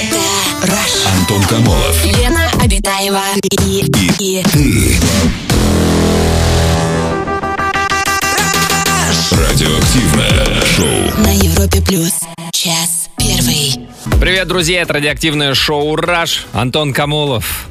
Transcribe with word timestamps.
Это 0.00 0.16
Rush. 0.62 1.08
Антон 1.18 1.42
Камолов. 1.44 2.04
Лена 2.04 2.48
Обитаева. 2.62 3.20
И, 3.66 3.84
и, 4.20 4.42
Ты. 4.44 4.96
Радиоактивное 9.32 10.64
шоу. 10.76 11.22
на 11.24 11.34
Европе 11.34 11.80
Плюс. 11.82 12.12
Час 12.52 13.08
первый. 13.16 13.88
Привет, 14.20 14.46
друзья, 14.46 14.82
это 14.82 14.92
радиоактивное 14.92 15.54
шоу 15.54 15.96
«Раш». 15.96 16.46
Антон 16.52 16.92
Камолов 16.92 17.68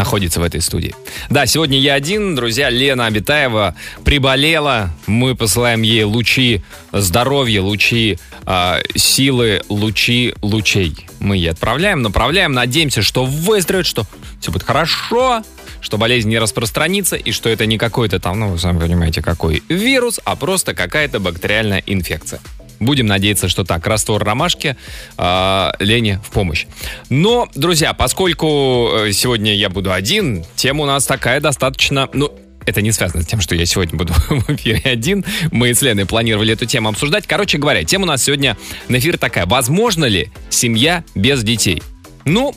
находится 0.00 0.40
в 0.40 0.42
этой 0.42 0.62
студии. 0.62 0.94
Да, 1.28 1.44
сегодня 1.44 1.78
я 1.78 1.92
один, 1.92 2.34
друзья, 2.34 2.70
Лена 2.70 3.04
Абитаева 3.04 3.74
приболела. 4.02 4.90
Мы 5.06 5.34
посылаем 5.34 5.82
ей 5.82 6.04
лучи 6.04 6.62
здоровья, 6.90 7.60
лучи 7.60 8.18
а, 8.46 8.80
силы, 8.96 9.60
лучи 9.68 10.34
лучей. 10.40 11.06
Мы 11.18 11.36
ей 11.36 11.50
отправляем, 11.50 12.00
направляем, 12.00 12.54
надеемся, 12.54 13.02
что 13.02 13.26
выздоровеет, 13.26 13.86
что 13.86 14.06
все 14.40 14.50
будет 14.50 14.62
хорошо, 14.62 15.42
что 15.82 15.98
болезнь 15.98 16.30
не 16.30 16.38
распространится 16.38 17.16
и 17.16 17.30
что 17.30 17.50
это 17.50 17.66
не 17.66 17.76
какой-то 17.76 18.18
там, 18.18 18.40
ну, 18.40 18.48
вы 18.52 18.58
сами 18.58 18.78
понимаете, 18.78 19.20
какой 19.20 19.62
вирус, 19.68 20.18
а 20.24 20.34
просто 20.34 20.74
какая-то 20.74 21.20
бактериальная 21.20 21.82
инфекция. 21.84 22.40
Будем 22.80 23.06
надеяться, 23.06 23.48
что 23.48 23.62
так. 23.64 23.86
Раствор 23.86 24.24
ромашки 24.24 24.76
э, 25.18 25.70
Лене 25.78 26.20
в 26.24 26.30
помощь. 26.30 26.66
Но, 27.10 27.48
друзья, 27.54 27.92
поскольку 27.92 28.90
э, 28.92 29.12
сегодня 29.12 29.54
я 29.54 29.68
буду 29.68 29.92
один, 29.92 30.44
тема 30.56 30.84
у 30.84 30.86
нас 30.86 31.06
такая 31.06 31.40
достаточно... 31.40 32.08
Ну, 32.14 32.32
это 32.66 32.82
не 32.82 32.92
связано 32.92 33.22
с 33.22 33.26
тем, 33.26 33.40
что 33.40 33.54
я 33.54 33.66
сегодня 33.66 33.98
буду 33.98 34.12
в 34.28 34.50
эфире 34.50 34.80
один. 34.84 35.24
Мы 35.50 35.74
с 35.74 35.82
Леной 35.82 36.06
планировали 36.06 36.54
эту 36.54 36.66
тему 36.66 36.88
обсуждать. 36.88 37.26
Короче 37.26 37.58
говоря, 37.58 37.84
тема 37.84 38.04
у 38.04 38.08
нас 38.08 38.22
сегодня 38.22 38.56
на 38.88 38.98
эфир 38.98 39.18
такая. 39.18 39.44
Возможно 39.46 40.06
ли 40.06 40.30
семья 40.48 41.04
без 41.14 41.42
детей? 41.42 41.82
Ну, 42.24 42.54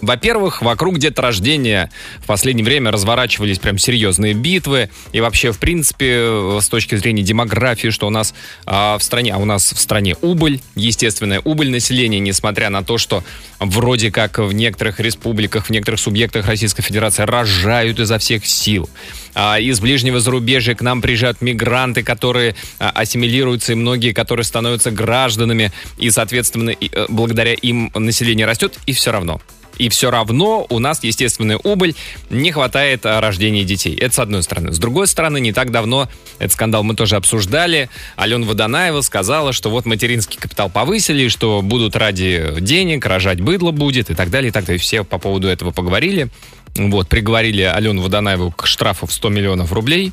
во-первых, 0.00 0.60
вокруг 0.60 0.98
деторождения 0.98 1.90
в 2.18 2.26
последнее 2.26 2.64
время 2.64 2.90
разворачивались 2.90 3.58
прям 3.58 3.78
серьезные 3.78 4.34
битвы. 4.34 4.90
И 5.12 5.20
вообще, 5.20 5.52
в 5.52 5.58
принципе, 5.58 6.16
э, 6.18 6.58
с 6.60 6.68
точки 6.68 6.96
зрения 6.96 7.22
демографии, 7.22 7.88
что 7.88 8.06
у 8.06 8.10
нас 8.10 8.34
а, 8.66 8.98
в 8.98 9.02
стране, 9.02 9.32
а 9.32 9.38
у 9.38 9.44
нас 9.44 9.72
в 9.72 9.78
стране 9.78 10.14
убыль, 10.20 10.60
естественная 10.74 11.40
убыль 11.40 11.70
населения, 11.70 12.18
несмотря 12.18 12.68
на 12.68 12.84
то, 12.84 12.98
что 12.98 13.24
вроде 13.58 14.10
как 14.10 14.38
в 14.38 14.52
некоторых 14.52 15.00
республиках, 15.00 15.66
в 15.66 15.70
некоторых 15.70 15.98
субъектах 15.98 16.46
Российской 16.46 16.82
Федерации 16.82 17.22
рожают 17.22 17.98
изо 17.98 18.18
всех 18.18 18.46
сил. 18.46 18.90
А, 19.34 19.58
из 19.58 19.80
ближнего 19.80 20.20
зарубежья 20.20 20.74
к 20.74 20.82
нам 20.82 21.00
приезжают 21.00 21.40
мигранты, 21.40 22.02
которые 22.02 22.54
а, 22.78 22.90
ассимилируются, 22.90 23.72
и 23.72 23.74
многие, 23.76 24.12
которые 24.12 24.44
становятся 24.44 24.90
гражданами, 24.90 25.72
и, 25.96 26.10
соответственно, 26.10 26.70
и, 26.70 26.90
э, 26.92 27.06
благодаря 27.08 27.54
им 27.54 27.90
население 27.94 28.46
растет, 28.46 28.78
и 28.86 28.92
все 28.92 29.10
равно. 29.10 29.40
И 29.78 29.88
все 29.88 30.10
равно 30.10 30.66
у 30.68 30.78
нас 30.78 31.02
естественная 31.02 31.58
убыль, 31.62 31.94
не 32.30 32.52
хватает 32.52 33.04
а, 33.04 33.20
рождения 33.20 33.64
детей. 33.64 33.94
Это 33.94 34.14
с 34.14 34.18
одной 34.18 34.42
стороны. 34.42 34.72
С 34.72 34.78
другой 34.78 35.06
стороны, 35.06 35.40
не 35.40 35.52
так 35.52 35.70
давно 35.70 36.08
этот 36.38 36.52
скандал 36.52 36.82
мы 36.82 36.94
тоже 36.94 37.16
обсуждали. 37.16 37.90
Алена 38.16 38.46
Водонаева 38.46 39.00
сказала, 39.00 39.52
что 39.52 39.70
вот 39.70 39.86
материнский 39.86 40.38
капитал 40.38 40.70
повысили, 40.70 41.28
что 41.28 41.62
будут 41.62 41.96
ради 41.96 42.54
денег, 42.60 43.06
рожать 43.06 43.40
быдло 43.40 43.70
будет 43.70 44.10
и 44.10 44.14
так 44.14 44.30
далее, 44.30 44.48
и 44.48 44.52
так 44.52 44.64
далее. 44.64 44.80
Все 44.80 45.04
по 45.04 45.18
поводу 45.18 45.48
этого 45.48 45.70
поговорили. 45.70 46.28
Вот, 46.74 47.08
приговорили 47.08 47.62
Алену 47.62 48.02
Водонаеву 48.02 48.50
к 48.50 48.66
штрафу 48.66 49.06
в 49.06 49.12
100 49.12 49.28
миллионов 49.30 49.72
рублей. 49.72 50.12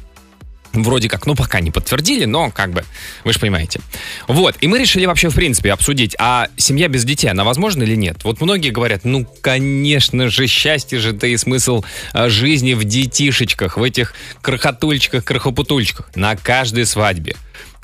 Вроде 0.74 1.08
как, 1.08 1.28
ну, 1.28 1.36
пока 1.36 1.60
не 1.60 1.70
подтвердили, 1.70 2.26
но 2.26 2.50
как 2.50 2.72
бы, 2.72 2.84
вы 3.24 3.32
же 3.32 3.40
понимаете. 3.40 3.80
Вот, 4.28 4.56
и 4.60 4.68
мы 4.68 4.80
решили 4.80 5.06
вообще, 5.06 5.30
в 5.30 5.36
принципе, 5.36 5.72
обсудить, 5.72 6.16
а 6.18 6.48
семья 6.58 6.88
без 6.88 7.06
детей, 7.06 7.28
она 7.28 7.44
возможна 7.44 7.84
или 7.84 7.96
нет? 7.96 8.24
Вот 8.24 8.42
многие 8.42 8.72
говорят, 8.72 9.06
ну, 9.06 9.28
конечно 9.42 10.30
же, 10.30 10.48
счастье 10.48 10.98
же, 10.98 11.14
да 11.14 11.28
и 11.28 11.38
смысл 11.38 11.84
а, 12.12 12.28
жизни 12.30 12.74
в 12.74 12.84
детишечках, 12.86 13.78
в 13.78 13.84
этих 13.84 14.16
крохотульчиках, 14.42 15.24
крохопутульчиках, 15.24 16.10
на 16.16 16.36
каждой 16.36 16.88
свадьбе. 16.88 17.36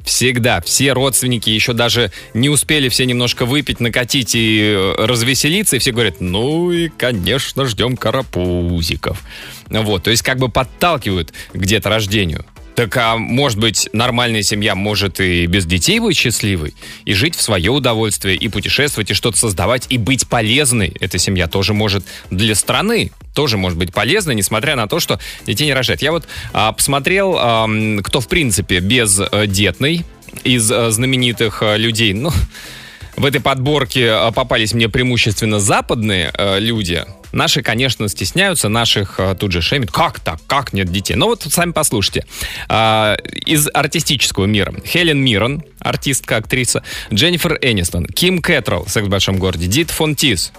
Всегда. 0.04 0.62
Все 0.62 0.94
родственники 0.94 1.50
еще 1.50 1.74
даже 1.74 2.12
не 2.34 2.50
успели 2.50 2.90
все 2.90 3.06
немножко 3.06 3.46
выпить, 3.46 3.80
накатить 3.80 4.34
и 4.34 4.74
э, 4.76 5.06
развеселиться, 5.06 5.76
и 5.76 5.80
все 5.80 5.92
говорят, 5.92 6.22
ну 6.22 6.72
и, 6.72 6.90
конечно, 6.90 7.66
ждем 7.66 7.98
карапузиков. 7.98 9.22
Вот, 9.68 10.04
то 10.04 10.10
есть 10.10 10.24
как 10.24 10.40
бы 10.40 10.50
подталкивают 10.50 11.34
к 11.54 11.66
деторождению. 11.66 12.46
Так, 12.80 12.96
а 12.96 13.18
может 13.18 13.60
быть, 13.60 13.90
нормальная 13.92 14.42
семья 14.42 14.74
может 14.74 15.20
и 15.20 15.48
без 15.48 15.66
детей 15.66 16.00
быть 16.00 16.16
счастливой, 16.16 16.74
и 17.04 17.14
жить 17.14 17.36
в 17.36 17.42
свое 17.42 17.72
удовольствие, 17.72 18.38
и 18.38 18.48
путешествовать, 18.48 19.12
и 19.12 19.14
что-то 19.14 19.38
создавать, 19.38 19.88
и 19.90 19.98
быть 19.98 20.30
полезной. 20.30 20.94
Эта 21.02 21.18
семья 21.18 21.48
тоже 21.48 21.74
может 21.74 22.06
для 22.30 22.56
страны 22.56 23.12
тоже 23.34 23.58
может 23.58 23.78
быть 23.78 23.92
полезной, 23.92 24.34
несмотря 24.34 24.78
на 24.78 24.88
то, 24.88 25.02
что 25.02 25.20
детей 25.46 25.66
не 25.66 25.74
рожает. 25.74 26.02
Я 26.02 26.14
вот 26.14 26.26
а, 26.54 26.72
посмотрел, 26.72 27.36
а, 27.38 27.68
кто 28.02 28.22
в 28.22 28.30
принципе 28.30 28.80
бездетный 28.80 30.06
из 30.46 30.72
а, 30.72 30.90
знаменитых 30.90 31.62
а, 31.62 31.76
людей. 31.76 32.14
Ну, 32.14 32.32
в 33.18 33.26
этой 33.26 33.42
подборке 33.42 34.10
а, 34.10 34.32
попались 34.32 34.74
мне 34.74 34.88
преимущественно 34.88 35.60
западные 35.60 36.32
э, 36.34 36.62
люди. 36.62 37.04
Наши, 37.32 37.62
конечно, 37.62 38.08
стесняются, 38.10 38.70
наших 38.70 39.20
э, 39.20 39.36
тут 39.40 39.52
же 39.52 39.62
шемят. 39.62 39.92
Как 39.92 40.20
так? 40.20 40.40
Как 40.48 40.74
нет 40.74 40.92
детей? 40.92 41.16
Ну 41.16 41.28
вот 41.28 41.44
сами 41.44 41.72
послушайте. 41.72 42.26
А, 42.68 43.16
из 43.46 43.68
артистического 43.74 44.46
мира. 44.46 44.74
Хелен 44.86 45.20
Миррен, 45.20 45.64
артистка, 45.80 46.38
актриса. 46.38 46.84
Дженнифер 47.14 47.60
Энистон. 47.62 48.06
Ким 48.06 48.42
Кэтрелл, 48.42 48.88
секс 48.88 49.08
в 49.08 49.10
большом 49.10 49.38
городе. 49.38 49.68
Дит 49.68 49.92
Фонтис, 49.92 50.52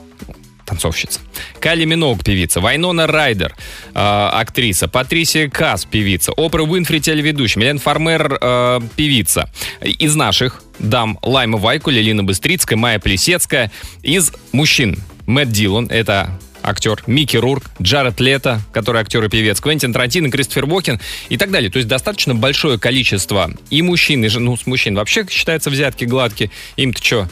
танцовщица. 0.70 1.20
Кали 1.58 1.84
Миног, 1.84 2.22
певица. 2.22 2.60
Вайнона 2.60 3.06
Райдер, 3.06 3.56
э, 3.92 4.28
актриса. 4.32 4.86
Патрисия 4.86 5.50
Касс, 5.50 5.84
певица. 5.84 6.32
Опра 6.36 6.62
Уинфри, 6.62 7.00
телеведущая. 7.00 7.60
Милен 7.60 7.78
Фармер, 7.78 8.38
э, 8.40 8.80
певица. 8.94 9.50
Из 9.82 10.14
наших 10.14 10.62
дам 10.78 11.18
Лайма 11.22 11.58
Вайкуля, 11.58 12.00
Лина 12.00 12.22
Быстрицкая, 12.22 12.78
Майя 12.78 13.00
Плесецкая. 13.00 13.72
Из 14.02 14.32
мужчин 14.52 14.98
Мэтт 15.26 15.50
Дилан, 15.50 15.88
это 15.90 16.38
актер, 16.62 17.02
Микки 17.06 17.36
Рурк, 17.36 17.70
Джаред 17.80 18.20
Лето, 18.20 18.60
который 18.72 19.00
актер 19.00 19.24
и 19.24 19.28
певец, 19.28 19.60
Квентин 19.60 19.92
Тарантино, 19.92 20.30
Кристофер 20.30 20.66
Бокин 20.66 21.00
и 21.28 21.36
так 21.36 21.50
далее. 21.50 21.70
То 21.70 21.78
есть 21.78 21.88
достаточно 21.88 22.34
большое 22.34 22.78
количество 22.78 23.50
и 23.70 23.82
мужчин, 23.82 24.24
и 24.24 24.28
жен- 24.28 24.44
ну, 24.44 24.56
с 24.56 24.66
мужчин 24.66 24.94
вообще 24.94 25.26
считается 25.28 25.70
взятки 25.70 26.04
гладкие. 26.04 26.50
Им-то 26.76 27.02
что, 27.04 27.28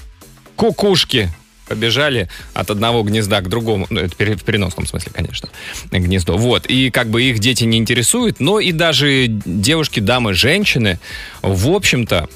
кукушки 0.56 1.30
побежали 1.68 2.28
от 2.54 2.70
одного 2.70 3.02
гнезда 3.02 3.40
к 3.42 3.48
другому, 3.48 3.86
ну, 3.90 4.00
это 4.00 4.14
в 4.16 4.42
переносном 4.42 4.86
смысле, 4.86 5.12
конечно, 5.14 5.50
гнездо. 5.90 6.36
Вот, 6.36 6.66
и 6.66 6.90
как 6.90 7.08
бы 7.08 7.22
их 7.22 7.38
дети 7.38 7.64
не 7.64 7.76
интересуют, 7.76 8.40
но 8.40 8.58
и 8.58 8.72
даже 8.72 9.26
девушки, 9.28 10.00
дамы, 10.00 10.32
женщины, 10.32 10.98
в 11.42 11.68
общем-то, 11.68 12.28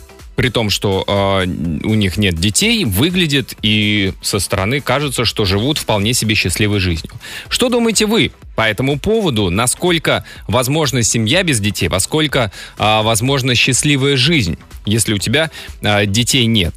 при 0.42 0.48
том, 0.48 0.70
что 0.70 1.04
э, 1.06 1.47
у 1.84 1.94
них 1.94 2.16
нет 2.16 2.34
детей, 2.34 2.84
выглядит 2.84 3.54
и 3.62 4.12
со 4.22 4.41
стороны 4.41 4.80
кажется, 4.80 5.25
что 5.25 5.44
живут 5.44 5.78
вполне 5.78 6.14
себе 6.14 6.34
счастливой 6.34 6.80
жизнью. 6.80 7.12
Что 7.48 7.69
думаете 7.69 8.06
вы 8.06 8.32
по 8.56 8.62
этому 8.62 8.98
поводу? 8.98 9.50
Насколько 9.50 10.25
возможна 10.48 11.04
семья 11.04 11.44
без 11.44 11.60
детей? 11.60 11.86
Во 11.86 12.00
сколько 12.00 12.50
э, 12.76 13.02
возможна 13.02 13.54
счастливая 13.54 14.16
жизнь, 14.16 14.58
если 14.84 15.14
у 15.14 15.19
тебя 15.19 15.52
э, 15.81 16.06
детей 16.06 16.47
нет? 16.47 16.75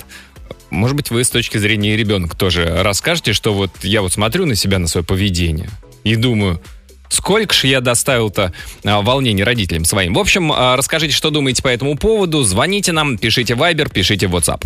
Может 0.70 0.96
быть, 0.96 1.10
вы 1.10 1.24
с 1.24 1.32
точки 1.32 1.58
зрения 1.58 1.98
ребенка 1.98 2.38
тоже 2.38 2.84
расскажете, 2.84 3.34
что 3.34 3.52
вот 3.52 3.72
я 3.82 4.04
вот 4.04 4.14
смотрю 4.14 4.46
на 4.46 4.54
себя, 4.54 4.78
на 4.78 4.88
свое 4.88 5.04
поведение 5.04 5.72
и 6.04 6.16
думаю, 6.16 6.62
Сколько 7.10 7.54
же 7.54 7.68
я 7.68 7.82
доставил-то 7.82 8.52
а, 8.84 9.02
волнений 9.02 9.44
родителям 9.44 9.86
своим. 9.86 10.14
В 10.14 10.20
общем, 10.20 10.52
а, 10.52 10.76
расскажите, 10.76 11.14
что 11.14 11.30
думаете 11.30 11.62
по 11.62 11.68
этому 11.68 11.98
поводу. 11.98 12.44
Звоните 12.44 12.92
нам, 12.92 13.18
пишите 13.18 13.54
Viber, 13.54 13.92
пишите 13.92 14.28
WhatsApp. 14.28 14.64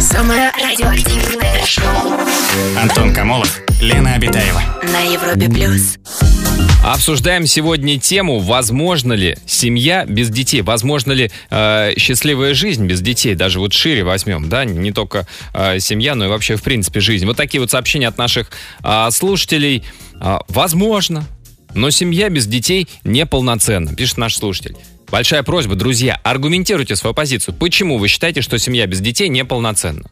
Самое 0.00 0.50
радиоактивное 0.60 1.64
шоу 1.64 2.18
Антон 2.80 3.14
Камолов, 3.14 3.60
Лена 3.80 4.14
Обитаева. 4.14 4.62
на 4.82 5.00
Европе 5.00 5.48
Плюс. 5.48 5.96
Обсуждаем 6.82 7.46
сегодня 7.46 8.00
тему, 8.00 8.38
возможно 8.38 9.12
ли 9.12 9.36
семья 9.44 10.06
без 10.06 10.30
детей, 10.30 10.62
возможно 10.62 11.12
ли 11.12 11.30
э, 11.50 11.92
счастливая 11.98 12.54
жизнь 12.54 12.86
без 12.86 13.02
детей, 13.02 13.34
даже 13.34 13.60
вот 13.60 13.74
шире 13.74 14.02
возьмем, 14.02 14.48
да, 14.48 14.64
не 14.64 14.90
только 14.90 15.26
э, 15.52 15.78
семья, 15.78 16.14
но 16.14 16.24
и 16.24 16.28
вообще 16.28 16.56
в 16.56 16.62
принципе 16.62 17.00
жизнь. 17.00 17.26
Вот 17.26 17.36
такие 17.36 17.60
вот 17.60 17.70
сообщения 17.70 18.08
от 18.08 18.16
наших 18.16 18.50
э, 18.82 19.10
слушателей. 19.10 19.84
Э, 20.22 20.38
возможно, 20.48 21.26
но 21.74 21.90
семья 21.90 22.30
без 22.30 22.46
детей 22.46 22.88
неполноценна, 23.04 23.94
пишет 23.94 24.16
наш 24.16 24.36
слушатель. 24.36 24.74
Большая 25.10 25.42
просьба, 25.42 25.74
друзья, 25.74 26.18
аргументируйте 26.22 26.96
свою 26.96 27.12
позицию. 27.12 27.54
Почему 27.54 27.98
вы 27.98 28.08
считаете, 28.08 28.40
что 28.40 28.58
семья 28.58 28.86
без 28.86 29.00
детей 29.00 29.28
неполноценна? 29.28 30.04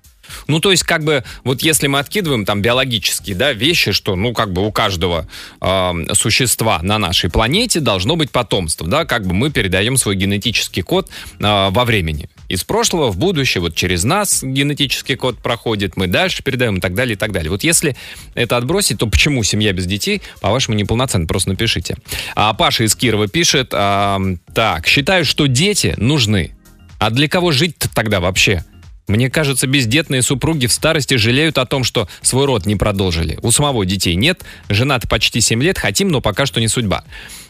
Ну, 0.47 0.61
то 0.61 0.71
есть, 0.71 0.83
как 0.83 1.05
бы, 1.05 1.25
вот 1.45 1.63
если 1.63 1.87
мы 1.87 1.99
откидываем 1.99 2.45
там 2.45 2.63
биологические, 2.63 3.37
да, 3.37 3.53
вещи, 3.53 3.93
что, 3.93 4.17
ну, 4.17 4.33
как 4.33 4.53
бы 4.53 4.67
у 4.67 4.73
каждого 4.73 5.29
э, 5.61 5.93
существа 6.15 6.81
на 6.83 6.99
нашей 6.99 7.31
планете 7.31 7.81
должно 7.81 8.17
быть 8.17 8.31
потомство, 8.31 8.87
да, 8.87 9.05
как 9.05 9.27
бы 9.27 9.35
мы 9.35 9.51
передаем 9.51 9.97
свой 9.97 10.17
генетический 10.17 10.83
код 10.83 11.09
э, 11.39 11.69
во 11.71 11.85
времени. 11.85 12.29
из 12.49 12.65
прошлого 12.65 13.11
в 13.11 13.19
будущее, 13.19 13.61
вот 13.61 13.75
через 13.75 14.05
нас 14.05 14.43
генетический 14.43 15.17
код 15.17 15.39
проходит, 15.39 15.97
мы 15.97 16.07
дальше 16.07 16.43
передаем 16.43 16.79
и 16.79 16.81
так 16.81 16.95
далее, 16.95 17.15
и 17.15 17.17
так 17.17 17.33
далее. 17.33 17.51
Вот 17.51 17.63
если 17.63 17.97
это 18.35 18.57
отбросить, 18.57 18.99
то 18.99 19.07
почему 19.07 19.43
семья 19.43 19.73
без 19.73 19.87
детей, 19.87 20.23
по-вашему, 20.41 20.77
неполноценна? 20.77 21.27
Просто 21.27 21.51
напишите. 21.51 21.97
А 22.35 22.55
Паша 22.55 22.85
из 22.85 22.95
Кирова 22.95 23.29
пишет, 23.29 23.71
а, 23.73 24.21
так, 24.55 24.87
считаю, 24.87 25.25
что 25.25 25.47
дети 25.47 25.95
нужны. 25.99 26.55
А 26.99 27.11
для 27.11 27.29
кого 27.29 27.53
жить 27.53 27.77
тогда 27.95 28.21
вообще? 28.21 28.65
Мне 29.09 29.31
кажется, 29.31 29.67
бездетные 29.67 30.21
супруги 30.23 30.67
в 30.67 30.73
старости 30.73 31.15
жалеют 31.15 31.57
о 31.59 31.65
том, 31.65 31.83
что 31.83 32.09
свой 32.21 32.45
род 32.45 32.67
не 32.67 32.77
продолжили. 32.77 33.39
У 33.43 33.51
самого 33.51 33.85
детей 33.87 34.15
нет, 34.15 34.45
женаты 34.69 35.09
почти 35.09 35.41
7 35.41 35.63
лет, 35.63 35.79
хотим, 35.79 36.09
но 36.09 36.21
пока 36.21 36.45
что 36.45 36.61
не 36.61 36.69
судьба. 36.69 37.05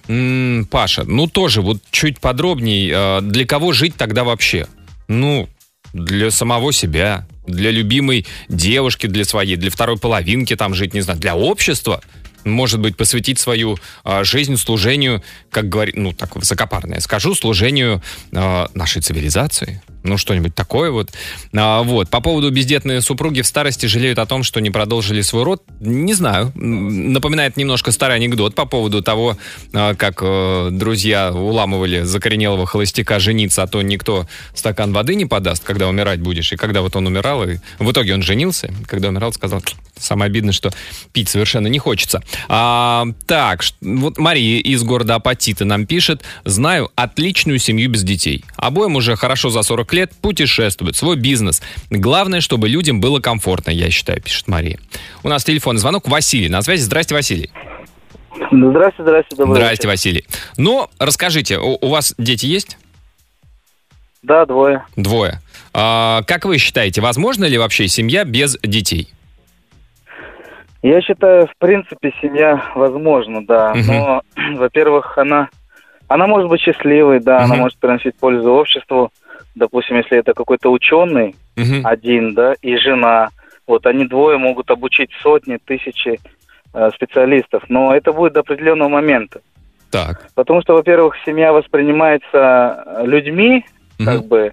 М-м, 0.06 0.66
Паша, 0.66 1.04
ну 1.04 1.26
тоже 1.26 1.60
вот 1.60 1.82
чуть 1.90 2.20
подробней, 2.20 2.90
э, 2.94 3.20
для 3.22 3.44
кого 3.44 3.72
жить 3.72 3.96
тогда 3.96 4.22
вообще? 4.22 4.68
Ну, 5.08 5.48
для 5.92 6.30
самого 6.30 6.72
себя, 6.72 7.26
для 7.46 7.72
любимой 7.72 8.26
девушки, 8.48 9.08
для 9.08 9.24
своей, 9.24 9.56
для 9.56 9.70
второй 9.70 9.98
половинки 9.98 10.54
там 10.54 10.74
жить, 10.74 10.94
не 10.94 11.00
знаю, 11.00 11.18
для 11.18 11.34
общества 11.34 12.00
может 12.44 12.80
быть, 12.80 12.96
посвятить 12.96 13.38
свою 13.38 13.78
э, 14.04 14.24
жизнь 14.24 14.56
служению, 14.56 15.22
как 15.50 15.68
говорит, 15.68 15.96
ну, 15.96 16.12
так 16.12 16.36
высокопарное 16.36 17.00
скажу, 17.00 17.34
служению 17.34 18.02
э, 18.32 18.66
нашей 18.74 19.02
цивилизации. 19.02 19.82
Ну, 20.04 20.16
что-нибудь 20.16 20.54
такое 20.54 20.90
вот. 20.90 21.10
А, 21.54 21.82
вот. 21.82 22.08
По 22.08 22.20
поводу 22.20 22.50
бездетные 22.50 23.00
супруги 23.00 23.40
в 23.40 23.46
старости 23.46 23.86
жалеют 23.86 24.18
о 24.18 24.26
том, 24.26 24.42
что 24.42 24.60
не 24.60 24.70
продолжили 24.70 25.22
свой 25.22 25.42
род. 25.42 25.62
Не 25.80 26.14
знаю. 26.14 26.52
Напоминает 26.54 27.56
немножко 27.56 27.90
старый 27.90 28.16
анекдот 28.16 28.54
по 28.54 28.64
поводу 28.64 29.02
того, 29.02 29.36
а, 29.72 29.94
как 29.94 30.20
э, 30.22 30.68
друзья 30.70 31.32
уламывали 31.32 32.02
закоренелого 32.02 32.66
холостяка 32.66 33.18
жениться, 33.18 33.62
а 33.62 33.66
то 33.66 33.82
никто 33.82 34.26
стакан 34.54 34.92
воды 34.92 35.14
не 35.14 35.26
подаст, 35.26 35.64
когда 35.64 35.88
умирать 35.88 36.20
будешь. 36.20 36.52
И 36.52 36.56
когда 36.56 36.82
вот 36.82 36.94
он 36.94 37.06
умирал, 37.06 37.44
и 37.44 37.56
в 37.78 37.90
итоге 37.90 38.14
он 38.14 38.22
женился, 38.22 38.72
когда 38.86 39.08
умирал, 39.08 39.32
сказал, 39.32 39.62
самое 39.98 40.28
обидное, 40.28 40.52
что 40.52 40.70
пить 41.12 41.28
совершенно 41.28 41.66
не 41.66 41.78
хочется. 41.78 42.22
А, 42.48 43.06
так, 43.26 43.64
вот 43.80 44.18
Мария 44.18 44.60
из 44.60 44.82
города 44.84 45.16
Апатита 45.16 45.64
нам 45.64 45.86
пишет, 45.86 46.22
знаю 46.44 46.90
отличную 46.94 47.58
семью 47.58 47.90
без 47.90 48.04
детей. 48.04 48.44
Обоим 48.56 48.96
уже 48.96 49.16
хорошо 49.16 49.50
за 49.50 49.62
40 49.62 49.87
лет 49.92 50.12
путешествуют, 50.20 50.96
свой 50.96 51.16
бизнес. 51.16 51.62
Главное, 51.90 52.40
чтобы 52.40 52.68
людям 52.68 53.00
было 53.00 53.20
комфортно, 53.20 53.70
я 53.70 53.90
считаю, 53.90 54.20
пишет 54.22 54.48
Мария. 54.48 54.78
У 55.22 55.28
нас 55.28 55.44
телефон, 55.44 55.78
звонок 55.78 56.08
Василий. 56.08 56.48
На 56.48 56.62
связи. 56.62 56.82
Здрасте, 56.82 57.14
Василий. 57.14 57.50
Здрасте, 58.52 59.02
здрасте, 59.02 59.36
добрый 59.36 59.56
Здрасте, 59.56 59.76
вечер. 59.76 59.88
Василий. 59.88 60.24
Ну, 60.56 60.88
расскажите, 60.98 61.58
у, 61.58 61.76
у 61.80 61.88
вас 61.88 62.14
дети 62.18 62.46
есть? 62.46 62.78
Да, 64.22 64.46
двое. 64.46 64.84
Двое. 64.96 65.40
А, 65.74 66.22
как 66.22 66.44
вы 66.44 66.58
считаете, 66.58 67.00
возможно 67.00 67.44
ли 67.44 67.58
вообще 67.58 67.88
семья 67.88 68.24
без 68.24 68.56
детей? 68.62 69.12
Я 70.82 71.00
считаю, 71.02 71.46
в 71.48 71.52
принципе, 71.58 72.12
семья 72.22 72.70
возможна, 72.74 73.44
да. 73.44 73.74
Мгм. 73.74 73.86
Но, 73.86 74.22
во-первых, 74.56 75.18
она, 75.18 75.48
она 76.06 76.26
может 76.26 76.48
быть 76.48 76.60
счастливой, 76.60 77.20
да, 77.20 77.38
она 77.38 77.54
Мгм. 77.54 77.58
может 77.62 77.78
приносить 77.78 78.16
пользу 78.16 78.50
обществу. 78.52 79.10
Допустим, 79.58 79.96
если 79.96 80.18
это 80.18 80.32
какой-то 80.34 80.70
ученый 80.70 81.34
Мгм. 81.56 81.84
один, 81.84 82.34
да, 82.34 82.54
и 82.62 82.76
жена, 82.76 83.30
вот 83.66 83.86
они 83.86 84.06
двое 84.06 84.38
могут 84.38 84.70
обучить 84.70 85.10
сотни, 85.22 85.58
тысячи 85.64 86.20
э, 86.74 86.90
специалистов, 86.94 87.64
но 87.68 87.94
это 87.94 88.12
будет 88.12 88.34
до 88.34 88.40
определенного 88.40 88.88
момента. 88.88 89.40
Так. 89.90 90.26
Потому 90.34 90.62
что, 90.62 90.74
во-первых, 90.74 91.16
семья 91.24 91.52
воспринимается 91.52 92.84
э, 92.86 93.06
людьми, 93.06 93.64
как 93.98 94.20
Мгм. 94.20 94.28
бы 94.28 94.52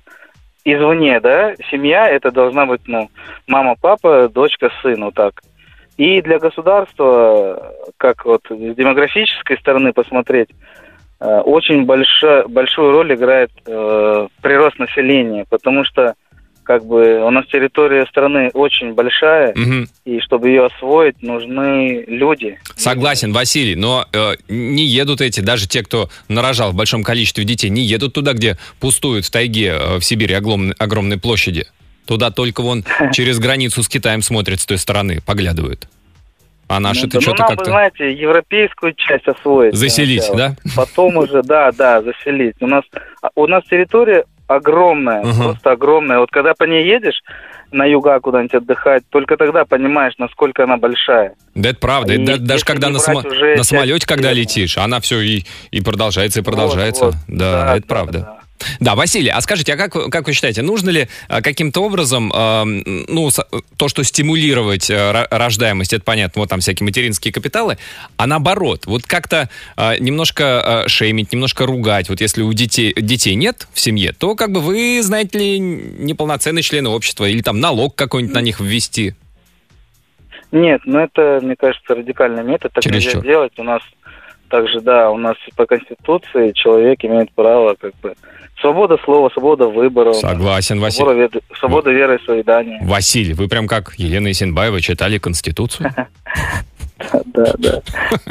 извне, 0.64 1.20
да, 1.20 1.54
семья 1.70 2.10
это 2.10 2.32
должна 2.32 2.66
быть, 2.66 2.82
ну, 2.88 3.10
мама, 3.48 3.76
папа, 3.80 4.28
дочка, 4.30 4.72
сын, 4.82 5.04
вот 5.04 5.14
так. 5.14 5.42
И 5.98 6.22
для 6.22 6.40
государства, 6.40 7.74
как 7.98 8.26
вот 8.26 8.42
с 8.50 8.76
демографической 8.76 9.58
стороны 9.58 9.94
посмотреть, 9.94 10.50
э, 10.50 10.54
очень 11.20 11.86
большая, 11.86 12.48
большую 12.48 12.92
роль 12.92 13.14
играет 13.14 13.52
э, 13.66 14.28
прирост 14.42 14.80
населения, 14.80 15.46
потому 15.50 15.84
что 15.86 16.16
как 16.64 16.84
бы 16.84 17.24
у 17.24 17.30
нас 17.30 17.46
территория 17.46 18.06
страны 18.08 18.50
очень 18.54 18.94
большая, 18.94 19.54
Мгм. 19.56 19.88
и 20.04 20.20
чтобы 20.20 20.50
ее 20.50 20.66
освоить, 20.66 21.22
нужны 21.22 22.04
люди. 22.08 22.58
Согласен, 22.76 23.32
Василий, 23.34 23.76
но 23.76 24.06
э, 24.12 24.34
не 24.50 24.84
едут 24.84 25.22
эти, 25.22 25.42
даже 25.42 25.68
те, 25.68 25.84
кто 25.84 26.10
нарожал 26.28 26.72
в 26.72 26.76
большом 26.76 27.04
количестве 27.04 27.44
детей, 27.44 27.70
не 27.70 27.84
едут 27.84 28.14
туда, 28.14 28.34
где 28.34 28.58
пустуют 28.80 29.26
в 29.26 29.32
тайге 29.32 29.76
э, 29.80 29.98
в 30.00 30.02
Сибири 30.04 30.34
огромной, 30.34 30.74
огромной 30.80 31.20
площади. 31.20 31.68
Туда 32.08 32.32
только 32.32 32.62
вон 32.62 32.84
через 33.14 33.38
границу 33.40 33.84
с 33.84 33.88
Китаем 33.88 34.24
смотрят 34.24 34.60
с 34.60 34.66
той 34.66 34.80
стороны, 34.80 35.22
поглядывают. 35.26 35.88
А 36.68 36.80
Ну 36.80 36.88
наши-то 36.88 37.08
да, 37.08 37.16
ну, 37.18 37.22
что-то 37.22 37.44
бы, 37.44 37.50
как-то... 37.50 37.66
знаете, 37.66 38.12
европейскую 38.14 38.94
часть 38.96 39.28
освоить. 39.28 39.76
Заселить, 39.76 40.24
сначала. 40.24 40.56
да? 40.66 40.72
Потом 40.76 41.18
уже, 41.18 41.44
да, 41.44 41.72
да, 41.72 42.02
заселить. 42.02 42.56
У 42.60 42.68
нас, 42.68 42.84
а, 43.22 43.30
у 43.36 43.46
нас 43.48 43.64
территория 43.70 44.24
огромная, 44.48 45.22
Ага. 45.22 45.44
просто 45.44 45.72
огромная. 45.72 46.20
Вот 46.20 46.32
когда 46.32 46.54
по 46.54 46.64
ней 46.64 46.86
едешь 46.88 47.22
на 47.72 47.86
юга 47.86 48.20
куда-нибудь 48.20 48.54
отдыхать, 48.56 49.04
только 49.10 49.38
тогда 49.38 49.66
понимаешь, 49.66 50.14
насколько 50.18 50.64
она 50.64 50.78
большая. 50.78 51.34
Да 51.56 51.70
это 51.70 51.80
правда. 51.80 52.14
И 52.14 52.24
Это 52.24 52.38
да- 52.38 52.46
даже 52.54 52.64
когда 52.66 52.90
на, 52.90 53.00
само- 53.00 53.22
на 53.24 53.64
самолете, 53.64 54.08
когда 54.08 54.32
летишь, 54.34 54.78
она 54.78 55.00
все 55.02 55.20
и, 55.20 55.44
и 55.72 55.82
продолжается, 55.82 56.40
и 56.40 56.44
продолжается. 56.44 57.06
Вот, 57.06 57.14
вот. 57.16 57.24
Да, 57.38 57.76
это 57.78 57.88
правда. 57.88 58.20
да. 58.20 58.35
Да, 58.80 58.96
Василий, 58.96 59.30
а 59.30 59.42
скажите, 59.42 59.74
а 59.74 59.78
как, 59.78 59.96
вы- 59.96 60.10
как 60.10 60.26
вы 60.28 60.34
считаете, 60.34 60.62
нужно 60.62 60.90
ли 60.90 61.08
а, 61.28 61.42
каким-то 61.42 61.82
образом, 61.82 62.32
эм, 62.34 62.84
ну, 63.08 63.30
с- 63.30 63.46
то, 63.78 63.88
что 63.90 64.04
стимулировать 64.04 64.90
э, 64.90 65.28
рождаемость, 65.30 65.94
это 65.94 66.04
понятно, 66.04 66.40
вот 66.42 66.50
там 66.50 66.62
всякие 66.62 66.86
материнские 66.86 67.34
капиталы, 67.34 67.78
а 68.18 68.28
наоборот, 68.28 68.86
вот 68.86 69.04
как-то 69.06 69.50
э, 69.78 69.98
немножко 70.00 70.84
э, 70.86 70.88
шеймить, 70.88 71.34
немножко 71.34 71.66
ругать, 71.66 72.10
вот 72.10 72.22
если 72.22 72.42
у 72.44 72.54
детей, 72.54 72.94
детей 72.96 73.36
нет 73.36 73.68
в 73.74 73.80
семье, 73.80 74.14
то 74.14 74.36
как 74.36 74.52
бы 74.52 74.62
вы, 74.62 75.02
знаете 75.04 75.38
ли, 75.38 75.60
неполноценные 75.60 76.64
члены 76.64 76.90
общества, 76.90 77.26
или 77.26 77.42
там 77.42 77.60
налог 77.60 77.96
какой-нибудь 77.96 78.36
на 78.36 78.40
них 78.42 78.60
ввести. 78.62 79.16
Нет, 80.52 80.82
ну 80.86 81.00
это, 81.00 81.40
мне 81.44 81.56
кажется, 81.58 81.94
радикальный 81.96 82.44
метод. 82.44 82.72
Так 82.72 82.84
Чересчур. 82.84 83.16
нельзя 83.16 83.28
делать. 83.28 83.52
У 83.58 83.64
нас 83.64 83.82
также, 84.50 84.80
да, 84.80 85.10
у 85.12 85.18
нас 85.18 85.36
по 85.56 85.66
Конституции 85.66 86.52
человек 86.54 87.04
имеет 87.04 87.32
право, 87.34 87.76
как 87.76 87.94
бы, 88.02 88.14
свобода 88.60 88.98
слова, 89.04 89.30
свобода 89.30 89.68
выбора. 89.68 90.14
Согласен, 90.14 90.80
Василий. 90.80 91.06
Свобода, 91.06 91.20
вед- 91.20 91.44
свобода 91.60 91.92
веры 91.92 92.16
и 92.22 92.26
соедания. 92.26 92.80
Василий, 92.82 93.34
вы 93.34 93.48
прям 93.48 93.68
как 93.68 93.94
Елена 93.98 94.32
Исенбаева 94.32 94.82
читали 94.82 95.18
Конституцию? 95.18 95.92
Да, 96.98 97.54
да. 97.58 97.82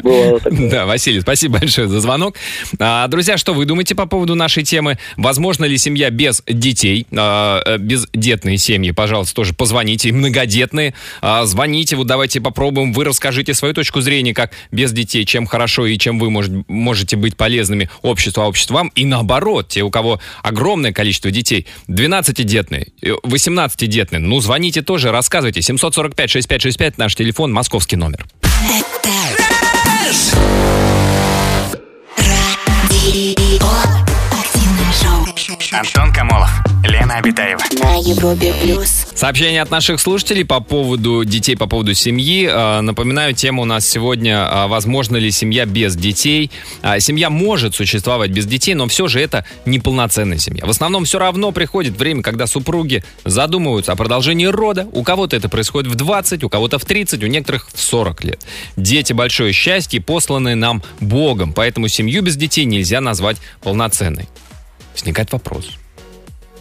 Бывало 0.01 0.39
такое. 0.39 0.69
Да, 0.69 0.85
Василий, 0.85 1.21
спасибо 1.21 1.59
большое 1.59 1.87
за 1.87 1.99
звонок. 1.99 2.35
А, 2.79 3.07
друзья, 3.07 3.37
что 3.37 3.53
вы 3.53 3.65
думаете 3.65 3.93
по 3.93 4.07
поводу 4.07 4.33
нашей 4.33 4.63
темы? 4.63 4.97
Возможно 5.17 5.65
ли 5.65 5.77
семья 5.77 6.09
без 6.09 6.41
детей, 6.47 7.05
а, 7.15 7.61
э, 7.63 7.77
бездетные 7.77 8.57
семьи? 8.57 8.91
Пожалуйста, 8.91 9.35
тоже 9.35 9.53
позвоните. 9.53 10.11
Многодетные, 10.11 10.95
а, 11.21 11.45
звоните, 11.45 11.95
вот 11.95 12.07
давайте 12.07 12.41
попробуем. 12.41 12.91
Вы 12.91 13.03
расскажите 13.03 13.53
свою 13.53 13.73
точку 13.73 14.01
зрения, 14.01 14.33
как 14.33 14.51
без 14.71 14.91
детей, 14.91 15.25
чем 15.25 15.45
хорошо 15.45 15.85
и 15.85 15.97
чем 15.97 16.17
вы 16.17 16.31
может, 16.31 16.51
можете 16.67 17.17
быть 17.17 17.37
полезными 17.37 17.89
обществу, 18.01 18.41
а 18.41 18.47
общество 18.47 18.75
вам. 18.75 18.91
И 18.95 19.05
наоборот, 19.05 19.67
те, 19.69 19.83
у 19.83 19.91
кого 19.91 20.19
огромное 20.41 20.91
количество 20.91 21.29
детей, 21.29 21.67
12-детные, 21.87 22.87
18-детные, 23.01 24.19
ну, 24.19 24.39
звоните 24.39 24.81
тоже, 24.81 25.11
рассказывайте. 25.11 25.59
745-6565, 25.59 26.95
наш 26.97 27.15
телефон, 27.15 27.53
московский 27.53 27.95
номер. 27.95 28.25
Это 28.67 29.44
Антон 35.77 36.13
Камолов, 36.13 36.49
Лена 36.85 37.15
Обитаева. 37.17 37.59
на 37.83 37.95
Европе 37.95 38.53
плюс. 38.61 39.07
Сообщение 39.13 39.61
от 39.61 39.71
наших 39.71 39.99
слушателей 39.99 40.45
по 40.45 40.61
поводу 40.61 41.25
детей, 41.25 41.57
по 41.57 41.67
поводу 41.67 41.93
семьи. 41.93 42.47
Э, 42.49 42.79
Напоминаю, 42.79 43.33
тема 43.33 43.63
у 43.63 43.65
нас 43.65 43.85
сегодня 43.85 44.37
э, 44.37 44.67
«Возможно 44.67 45.17
ли 45.17 45.31
семья 45.31 45.65
без 45.65 45.97
детей?». 45.97 46.49
А, 46.81 46.99
Семья 47.01 47.29
может 47.29 47.75
существовать 47.75 48.31
без 48.31 48.45
детей, 48.45 48.73
но 48.73 48.87
все 48.87 49.07
же 49.07 49.19
это 49.19 49.43
неполноценная 49.65 50.37
семья. 50.37 50.65
В 50.65 50.69
основном 50.69 51.03
все 51.03 51.19
равно 51.19 51.51
приходит 51.51 51.97
время, 51.97 52.21
когда 52.23 52.47
супруги 52.47 53.03
задумываются 53.25 53.91
о 53.91 53.95
продолжении 53.97 54.45
рода. 54.45 54.87
У 54.93 55.03
кого-то 55.03 55.35
это 55.35 55.49
происходит 55.49 55.91
в 55.91 55.95
20, 55.95 56.43
у 56.45 56.49
кого-то 56.49 56.79
в 56.79 56.85
30, 56.85 57.21
у 57.23 57.27
некоторых 57.27 57.67
в 57.73 57.81
40 57.81 58.23
лет. 58.23 58.41
Дети– 58.77 59.11
большое 59.13 59.51
счастье, 59.51 59.99
посланное 59.99 60.55
нам 60.55 60.83
Богом, 61.01 61.51
поэтому 61.51 61.89
семью 61.89 62.21
без 62.21 62.37
детей 62.37 62.63
нельзя 62.63 63.01
назвать 63.01 63.37
полноценной. 63.61 64.29
Возникает 64.95 65.31
вопрос. 65.31 65.71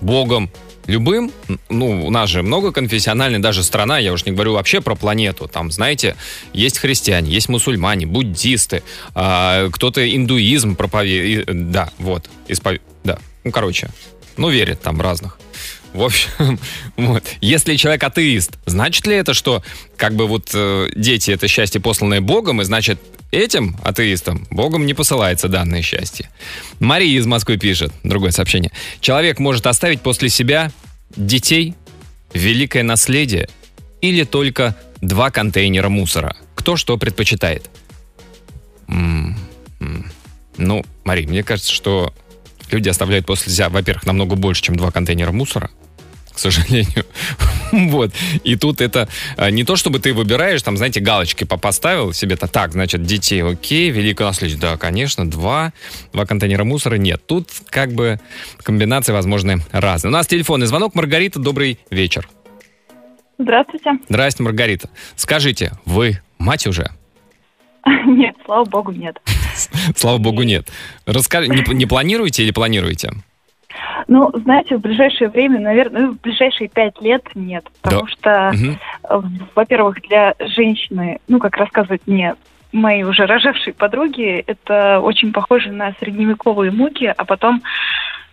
Богом 0.00 0.50
любым, 0.86 1.32
ну, 1.68 2.06
у 2.06 2.10
нас 2.10 2.28
же 2.28 2.42
многоконфессиональная 2.42 3.38
даже 3.38 3.62
страна, 3.62 3.98
я 3.98 4.12
уж 4.12 4.24
не 4.26 4.32
говорю 4.32 4.52
вообще 4.52 4.80
про 4.80 4.94
планету, 4.94 5.48
там, 5.48 5.70
знаете, 5.70 6.16
есть 6.52 6.78
христиане, 6.78 7.30
есть 7.30 7.48
мусульмане, 7.48 8.06
буддисты, 8.06 8.82
а, 9.14 9.70
кто-то 9.70 10.04
индуизм 10.14 10.76
проповедует, 10.76 11.70
да, 11.70 11.90
вот, 11.98 12.28
испов... 12.48 12.78
да, 13.02 13.18
ну, 13.44 13.50
короче, 13.50 13.88
ну, 14.36 14.50
верят 14.50 14.82
там 14.82 15.00
разных 15.00 15.38
В 15.94 16.02
общем, 16.02 16.58
вот. 16.96 17.22
Если 17.40 17.76
человек 17.76 18.02
атеист, 18.02 18.58
значит 18.66 19.06
ли 19.06 19.14
это, 19.14 19.32
что 19.32 19.62
как 19.96 20.14
бы 20.16 20.26
вот 20.26 20.50
э, 20.52 20.88
дети 20.96 21.30
это 21.30 21.46
счастье 21.46 21.80
посланное 21.80 22.20
Богом, 22.20 22.60
и 22.60 22.64
значит 22.64 23.00
этим 23.30 23.76
атеистам 23.84 24.46
Богом 24.50 24.86
не 24.86 24.94
посылается 24.94 25.48
данное 25.48 25.82
счастье? 25.82 26.28
Мария 26.80 27.16
из 27.16 27.26
Москвы 27.26 27.58
пишет, 27.58 27.92
другое 28.02 28.32
сообщение. 28.32 28.72
Человек 29.00 29.38
может 29.38 29.68
оставить 29.68 30.00
после 30.00 30.30
себя 30.30 30.72
детей, 31.14 31.74
великое 32.32 32.82
наследие 32.82 33.48
или 34.00 34.24
только 34.24 34.76
два 35.00 35.30
контейнера 35.30 35.88
мусора? 35.88 36.36
Кто 36.56 36.74
что 36.74 36.98
предпочитает? 36.98 37.70
М, 38.88 39.38
м. 39.78 40.10
Ну, 40.56 40.84
Мария, 41.04 41.28
мне 41.28 41.44
кажется, 41.44 41.72
что 41.72 42.12
люди 42.72 42.88
оставляют 42.88 43.26
после 43.26 43.52
себя, 43.52 43.68
во-первых, 43.68 44.06
намного 44.06 44.34
больше, 44.34 44.62
чем 44.62 44.74
два 44.74 44.90
контейнера 44.90 45.30
мусора, 45.30 45.70
к 46.34 46.38
сожалению. 46.38 47.04
Вот. 47.72 48.12
И 48.44 48.54
тут 48.54 48.80
это 48.80 49.08
э, 49.36 49.50
не 49.50 49.64
то, 49.64 49.74
чтобы 49.74 49.98
ты 49.98 50.14
выбираешь, 50.14 50.62
там, 50.62 50.76
знаете, 50.76 51.00
галочки 51.00 51.42
по- 51.42 51.56
поставил 51.56 52.12
себе-то 52.12 52.46
так, 52.46 52.70
значит, 52.70 53.02
детей, 53.02 53.42
окей, 53.42 53.90
великое 53.90 54.28
наследие. 54.28 54.58
Да, 54.60 54.76
конечно, 54.76 55.28
два. 55.28 55.72
Два 56.12 56.24
контейнера 56.24 56.62
мусора 56.62 56.96
нет. 56.96 57.26
Тут 57.26 57.48
как 57.70 57.92
бы 57.92 58.20
комбинации 58.62 59.12
возможны 59.12 59.58
разные. 59.72 60.10
У 60.10 60.12
нас 60.12 60.28
телефонный 60.28 60.66
звонок. 60.68 60.94
Маргарита, 60.94 61.40
добрый 61.40 61.80
вечер. 61.90 62.28
Здравствуйте. 63.38 63.90
Здрасте, 64.08 64.42
Маргарита. 64.44 64.88
Скажите, 65.16 65.72
вы 65.84 66.20
мать 66.38 66.68
уже? 66.68 66.90
Нет, 68.06 68.36
слава 68.44 68.64
богу, 68.64 68.92
нет. 68.92 69.16
Слава 69.96 70.18
богу, 70.18 70.42
нет. 70.42 70.68
Расскажи, 71.06 71.48
не, 71.48 71.62
не 71.74 71.86
планируете 71.86 72.42
или 72.44 72.50
планируете? 72.50 73.12
Ну, 74.08 74.30
знаете, 74.34 74.76
в 74.76 74.80
ближайшее 74.80 75.28
время, 75.28 75.60
наверное, 75.60 76.02
ну, 76.02 76.12
в 76.12 76.20
ближайшие 76.20 76.68
пять 76.68 77.00
лет 77.00 77.24
нет. 77.34 77.64
Потому 77.82 78.06
что, 78.06 78.52
Мгм. 78.54 78.78
э, 79.08 79.20
во-первых, 79.54 80.00
для 80.02 80.34
женщины, 80.40 81.18
ну, 81.28 81.38
как 81.38 81.56
рассказывают 81.56 82.02
мне 82.06 82.34
мои 82.72 83.04
уже 83.04 83.26
рожавшие 83.26 83.72
подруги, 83.72 84.44
это 84.46 85.00
очень 85.00 85.32
похоже 85.32 85.70
на 85.70 85.92
средневековые 86.00 86.72
муки, 86.72 87.12
а 87.16 87.24
потом, 87.24 87.62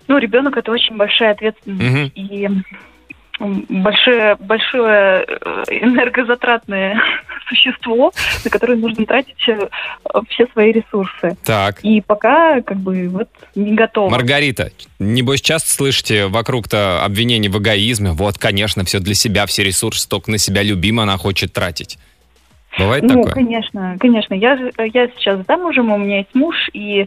ну, 0.08 0.18
ребенок 0.18 0.58
это 0.58 0.72
очень 0.72 0.98
большая 0.98 1.32
ответственность. 1.32 1.94
Мгм. 1.94 2.12
И 2.16 2.50
большое, 3.70 4.36
большое 4.40 5.26
э, 5.28 5.64
энергозатратное 5.70 7.02
существо, 7.50 8.12
на 8.44 8.50
которое 8.50 8.76
нужно 8.76 9.06
тратить 9.06 9.48
э, 9.48 9.68
все 10.30 10.48
свои 10.54 10.72
ресурсы. 10.72 11.38
Так. 11.44 11.80
И 11.84 12.02
пока 12.02 12.62
как 12.62 12.78
бы 12.78 13.08
вот 13.10 13.30
не 13.56 13.74
готова. 13.74 14.10
Маргарита, 14.10 14.72
небось 15.00 15.42
часто 15.42 15.70
слышите 15.72 16.28
вокруг-то 16.28 17.04
обвинений 17.04 17.50
в 17.50 17.58
эгоизме. 17.58 18.12
Вот, 18.12 18.38
конечно, 18.38 18.86
все 18.86 19.00
для 19.00 19.16
себя, 19.16 19.46
все 19.46 19.64
ресурсы 19.64 20.08
только 20.08 20.32
на 20.32 20.38
себя 20.38 20.64
любимая 20.64 21.04
она 21.04 21.18
хочет 21.18 21.54
тратить. 21.54 21.98
Бывает 22.78 23.04
ну, 23.04 23.24
такое? 23.24 23.32
конечно, 23.32 23.98
конечно. 24.00 24.34
Я, 24.34 24.58
я 24.78 25.08
сейчас 25.10 25.46
замужем, 25.46 25.92
у 25.92 25.98
меня 25.98 26.20
есть 26.20 26.34
муж, 26.34 26.56
и 26.74 27.02
э, 27.02 27.06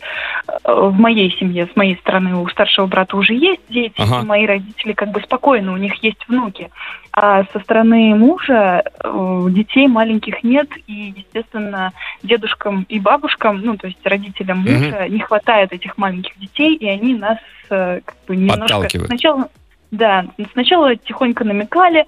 в 0.66 0.92
моей 0.92 1.34
семье, 1.38 1.68
с 1.72 1.76
моей 1.76 1.96
стороны, 1.96 2.36
у 2.36 2.46
старшего 2.48 2.86
брата 2.86 3.16
уже 3.16 3.34
есть 3.34 3.62
дети, 3.70 3.94
Ага. 3.96 4.20
и 4.22 4.26
мои 4.26 4.46
родители 4.46 4.92
как 4.92 5.10
бы 5.10 5.20
спокойны, 5.20 5.72
у 5.72 5.76
них 5.76 5.94
есть 6.02 6.28
внуки. 6.28 6.70
А 7.12 7.44
со 7.52 7.60
стороны 7.60 8.14
мужа 8.14 8.82
э, 9.02 9.46
детей 9.50 9.86
маленьких 9.88 10.42
нет, 10.42 10.68
и, 10.86 11.14
естественно, 11.16 11.92
дедушкам 12.22 12.84
и 12.88 13.00
бабушкам, 13.00 13.60
ну, 13.62 13.76
то 13.76 13.86
есть 13.86 14.04
родителям 14.04 14.58
мужа, 14.58 15.08
не 15.08 15.20
хватает 15.20 15.72
этих 15.72 15.96
маленьких 15.96 16.38
детей, 16.38 16.74
и 16.74 16.86
они 16.86 17.14
нас 17.14 17.38
э, 17.70 18.00
как 18.04 18.16
бы 18.26 18.36
немножко... 18.36 18.62
Подталкивают. 18.62 19.06
Сначала, 19.06 19.48
да, 19.90 20.26
сначала 20.52 20.94
тихонько 20.96 21.44
намекали, 21.44 22.04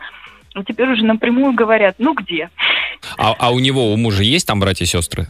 теперь 0.62 0.90
уже 0.90 1.04
напрямую 1.04 1.54
говорят, 1.54 1.96
ну 1.98 2.14
где? 2.14 2.50
А, 3.18 3.34
а 3.38 3.50
у 3.52 3.58
него, 3.58 3.92
у 3.92 3.96
мужа 3.96 4.22
есть 4.22 4.46
там 4.46 4.60
братья 4.60 4.84
и 4.84 4.88
сестры? 4.88 5.28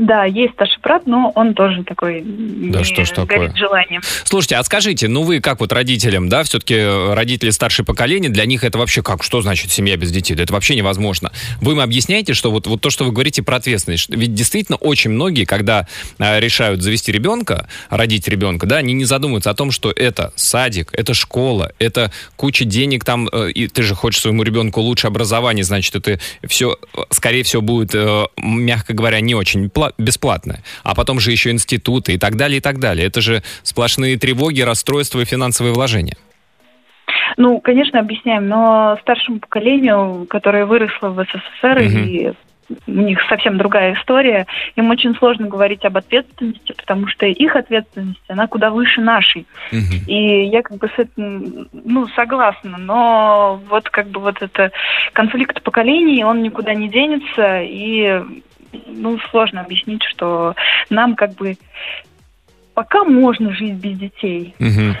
Да, 0.00 0.24
есть 0.24 0.54
старший 0.54 0.80
брат, 0.82 1.06
но 1.06 1.30
он 1.34 1.54
тоже 1.54 1.84
такой 1.84 2.22
Да 2.24 2.78
не 2.78 2.84
что 2.84 3.04
ж 3.04 3.10
такое. 3.10 3.38
горит 3.38 3.56
желанием. 3.56 4.00
Слушайте, 4.24 4.56
а 4.56 4.62
скажите, 4.62 5.08
ну 5.08 5.22
вы 5.24 5.40
как 5.40 5.60
вот 5.60 5.72
родителям, 5.72 6.30
да, 6.30 6.42
все-таки 6.42 7.12
родители 7.14 7.50
старшее 7.50 7.84
поколение, 7.84 8.30
для 8.30 8.46
них 8.46 8.64
это 8.64 8.78
вообще 8.78 9.02
как? 9.02 9.22
Что 9.22 9.42
значит 9.42 9.70
семья 9.70 9.98
без 9.98 10.10
детей? 10.10 10.34
Да 10.34 10.42
это 10.42 10.54
вообще 10.54 10.74
невозможно. 10.74 11.32
Вы 11.60 11.72
им 11.72 11.80
объясняете, 11.80 12.32
что 12.32 12.50
вот, 12.50 12.66
вот 12.66 12.80
то, 12.80 12.88
что 12.88 13.04
вы 13.04 13.12
говорите 13.12 13.42
про 13.42 13.56
ответственность, 13.56 14.08
ведь 14.08 14.32
действительно 14.32 14.78
очень 14.78 15.10
многие, 15.10 15.44
когда 15.44 15.86
э, 16.18 16.40
решают 16.40 16.80
завести 16.82 17.12
ребенка, 17.12 17.68
родить 17.90 18.26
ребенка, 18.26 18.66
да, 18.66 18.76
они 18.76 18.94
не 18.94 19.04
задумываются 19.04 19.50
о 19.50 19.54
том, 19.54 19.70
что 19.70 19.90
это 19.90 20.32
садик, 20.34 20.88
это 20.92 21.12
школа, 21.12 21.72
это 21.78 22.10
куча 22.36 22.64
денег 22.64 23.04
там, 23.04 23.28
э, 23.30 23.50
и 23.50 23.68
ты 23.68 23.82
же 23.82 23.94
хочешь 23.94 24.22
своему 24.22 24.44
ребенку 24.44 24.80
лучше 24.80 25.08
образование, 25.08 25.62
значит, 25.62 25.94
это 25.94 26.18
все, 26.46 26.78
э, 26.96 27.00
скорее 27.10 27.42
всего, 27.42 27.60
будет, 27.60 27.94
э, 27.94 28.24
мягко 28.38 28.94
говоря, 28.94 29.20
не 29.20 29.34
очень 29.34 29.68
пла- 29.90 29.94
бесплатно. 30.04 30.58
А 30.82 30.94
потом 30.94 31.20
же 31.20 31.30
еще 31.30 31.50
институты 31.50 32.14
и 32.14 32.18
так 32.18 32.36
далее, 32.36 32.58
и 32.58 32.60
так 32.60 32.78
далее. 32.78 33.06
Это 33.06 33.20
же 33.20 33.42
сплошные 33.62 34.18
тревоги, 34.18 34.62
расстройства 34.62 35.20
и 35.20 35.24
финансовые 35.24 35.72
вложения. 35.74 36.16
Ну, 37.36 37.60
конечно, 37.60 38.00
объясняем, 38.00 38.48
но 38.48 38.98
старшему 39.02 39.38
поколению, 39.40 40.26
которое 40.28 40.66
выросло 40.66 41.08
в 41.10 41.24
СССР, 41.24 41.80
Мгм. 41.82 42.04
и 42.04 42.32
у 42.86 42.92
них 42.92 43.18
совсем 43.28 43.58
другая 43.58 43.94
история, 43.94 44.46
им 44.76 44.90
очень 44.90 45.14
сложно 45.16 45.48
говорить 45.48 45.84
об 45.84 45.96
ответственности, 45.96 46.72
потому 46.76 47.08
что 47.08 47.26
их 47.26 47.56
ответственность, 47.56 48.20
она 48.28 48.46
куда 48.46 48.70
выше 48.70 49.00
нашей. 49.00 49.46
Мгм. 49.72 50.04
И 50.06 50.44
я 50.44 50.62
как 50.62 50.78
бы 50.78 50.88
с 50.88 50.98
этим, 50.98 51.68
ну, 51.72 52.06
согласна, 52.08 52.78
но 52.78 53.60
вот 53.68 53.88
как 53.90 54.08
бы 54.08 54.20
вот 54.20 54.40
это 54.40 54.70
конфликт 55.12 55.62
поколений, 55.62 56.24
он 56.24 56.42
никуда 56.42 56.74
не 56.74 56.88
денется, 56.88 57.60
и, 57.62 58.22
ну, 58.86 59.18
сложно 59.30 59.60
объяснить, 59.62 60.02
что 60.04 60.54
нам 60.90 61.16
как 61.16 61.34
бы 61.34 61.56
пока 62.74 63.04
можно 63.04 63.52
жить 63.54 63.74
без 63.74 63.98
детей. 63.98 64.54
Мгм. 64.58 64.96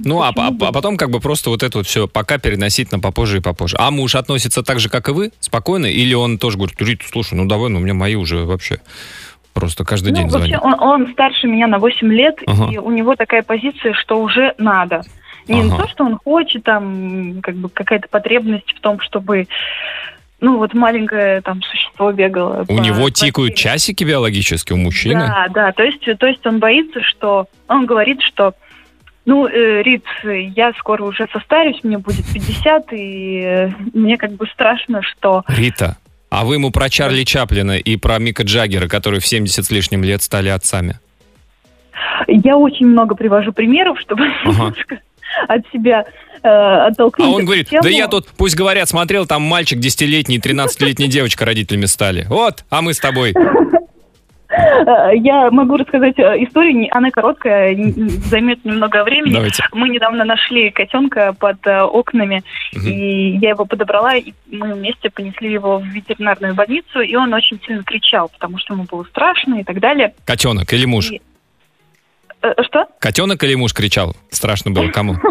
Ну, 0.00 0.20
а, 0.20 0.32
а- 0.36 0.48
а 0.48 0.72
потом 0.72 0.96
как 0.96 1.10
бы 1.10 1.20
просто 1.20 1.48
вот 1.50 1.62
это 1.62 1.78
вот 1.78 1.86
все 1.86 2.06
пока 2.06 2.38
переносить 2.38 2.92
на 2.92 2.98
попозже 3.00 3.38
и 3.38 3.40
попозже. 3.40 3.76
А 3.78 3.90
муж 3.90 4.14
относится 4.14 4.62
так 4.62 4.78
же, 4.80 4.88
как 4.90 5.08
и 5.08 5.12
вы, 5.12 5.30
спокойно? 5.40 5.86
Или 5.86 6.12
он 6.14 6.38
тоже 6.38 6.58
говорит, 6.58 6.80
Рит, 6.82 7.02
слушай, 7.10 7.34
ну 7.34 7.46
давай, 7.46 7.70
ну 7.70 7.78
у 7.78 7.82
меня 7.82 7.94
мои 7.94 8.14
уже 8.14 8.44
вообще 8.44 8.80
просто 9.54 9.84
каждый 9.84 10.10
Ну, 10.10 10.16
день 10.18 10.28
вообще, 10.28 10.58
он, 10.58 10.74
он 10.80 11.12
старше 11.12 11.46
меня 11.46 11.66
на 11.66 11.78
8 11.78 12.12
лет, 12.12 12.36
Ага. 12.46 12.68
и 12.72 12.76
у 12.78 12.90
него 12.90 13.16
такая 13.16 13.42
позиция, 13.42 13.94
что 13.94 14.20
уже 14.20 14.54
надо. 14.58 15.02
Не 15.48 15.60
Ага. 15.62 15.82
то, 15.84 15.88
что 15.88 16.04
он 16.04 16.18
хочет, 16.22 16.64
там, 16.64 17.40
как 17.42 17.54
бы 17.54 17.70
какая-то 17.70 18.08
потребность 18.08 18.70
в 18.76 18.80
том, 18.80 19.00
чтобы, 19.00 19.46
ну, 20.40 20.58
вот 20.58 20.74
маленькое 20.74 21.40
там 21.40 21.62
существо 21.62 22.12
бегало. 22.12 22.62
У 22.68 22.76
по 22.76 22.80
него 22.80 23.10
тикают 23.10 23.54
квартире. 23.54 23.54
часики 23.54 24.04
биологически, 24.04 24.72
у 24.72 24.76
мужчины? 24.76 25.26
Да, 25.26 25.46
да, 25.52 25.72
то 25.72 25.82
есть, 25.82 26.04
то 26.18 26.26
есть 26.26 26.46
он 26.46 26.58
боится, 26.58 27.00
что... 27.02 27.48
Он 27.68 27.86
говорит, 27.86 28.20
что 28.22 28.54
ну, 29.24 29.46
э, 29.48 29.82
Рит, 29.82 30.04
я 30.54 30.72
скоро 30.78 31.02
уже 31.02 31.26
состарюсь, 31.32 31.80
мне 31.82 31.98
будет 31.98 32.24
50, 32.32 32.92
и 32.92 33.40
э, 33.44 33.70
мне 33.92 34.16
как 34.16 34.32
бы 34.32 34.46
страшно, 34.46 35.02
что... 35.02 35.42
Рита, 35.48 35.96
а 36.30 36.44
вы 36.44 36.54
ему 36.54 36.70
про 36.70 36.88
Чарли 36.88 37.24
Чаплина 37.24 37.76
и 37.76 37.96
про 37.96 38.18
Мика 38.18 38.44
Джаггера, 38.44 38.88
которые 38.88 39.20
в 39.20 39.26
70 39.26 39.64
с 39.64 39.70
лишним 39.70 40.04
лет 40.04 40.22
стали 40.22 40.48
отцами? 40.48 41.00
Я 42.28 42.56
очень 42.56 42.86
много 42.86 43.14
привожу 43.14 43.52
примеров, 43.52 43.98
чтобы 44.00 44.26
Ага. 44.44 44.74
От 45.48 45.62
себя 45.72 46.04
э, 46.42 46.48
оттолкнуть 46.48 47.26
А 47.28 47.30
он 47.30 47.44
говорит, 47.44 47.68
тему. 47.68 47.82
да 47.82 47.88
я 47.88 48.08
тут, 48.08 48.28
пусть 48.36 48.56
говорят, 48.56 48.88
смотрел, 48.88 49.26
там 49.26 49.42
мальчик 49.42 49.78
10-летний, 49.78 50.38
13-летняя 50.38 51.08
девочка 51.08 51.44
родителями 51.44 51.86
стали. 51.86 52.24
Вот, 52.28 52.64
а 52.70 52.82
мы 52.82 52.94
с 52.94 52.98
тобой. 52.98 53.32
Э, 54.48 55.10
Я 55.16 55.50
могу 55.50 55.76
рассказать 55.76 56.18
э, 56.18 56.44
историю, 56.44 56.86
она 56.92 57.10
короткая, 57.10 57.74
займет 58.26 58.64
немного 58.64 59.02
времени. 59.04 59.32
Давайте. 59.34 59.64
Мы 59.72 59.88
недавно 59.88 60.24
нашли 60.24 60.70
котенка 60.70 61.34
под 61.38 61.66
э, 61.66 61.82
окнами, 61.82 62.42
Мгм. 62.72 62.86
и 62.86 63.38
я 63.38 63.50
его 63.50 63.64
подобрала, 63.64 64.14
и 64.14 64.32
мы 64.50 64.74
вместе 64.74 65.10
понесли 65.10 65.52
его 65.52 65.78
в 65.78 65.84
ветеринарную 65.86 66.54
больницу, 66.54 67.00
и 67.00 67.14
он 67.16 67.34
очень 67.34 67.60
сильно 67.66 67.82
кричал, 67.82 68.28
потому 68.28 68.58
что 68.58 68.74
ему 68.74 68.84
было 68.84 69.02
страшно 69.04 69.56
и 69.56 69.64
так 69.64 69.80
далее. 69.80 70.14
Котенок 70.24 70.72
или 70.72 70.84
муж? 70.86 71.10
И- 71.10 71.20
Что? 72.66 72.86
Котенок 72.98 73.42
или 73.44 73.54
муж 73.54 73.72
кричал? 73.72 74.14
Страшно 74.30 74.70
было 74.70 74.88
кому? 74.88 75.16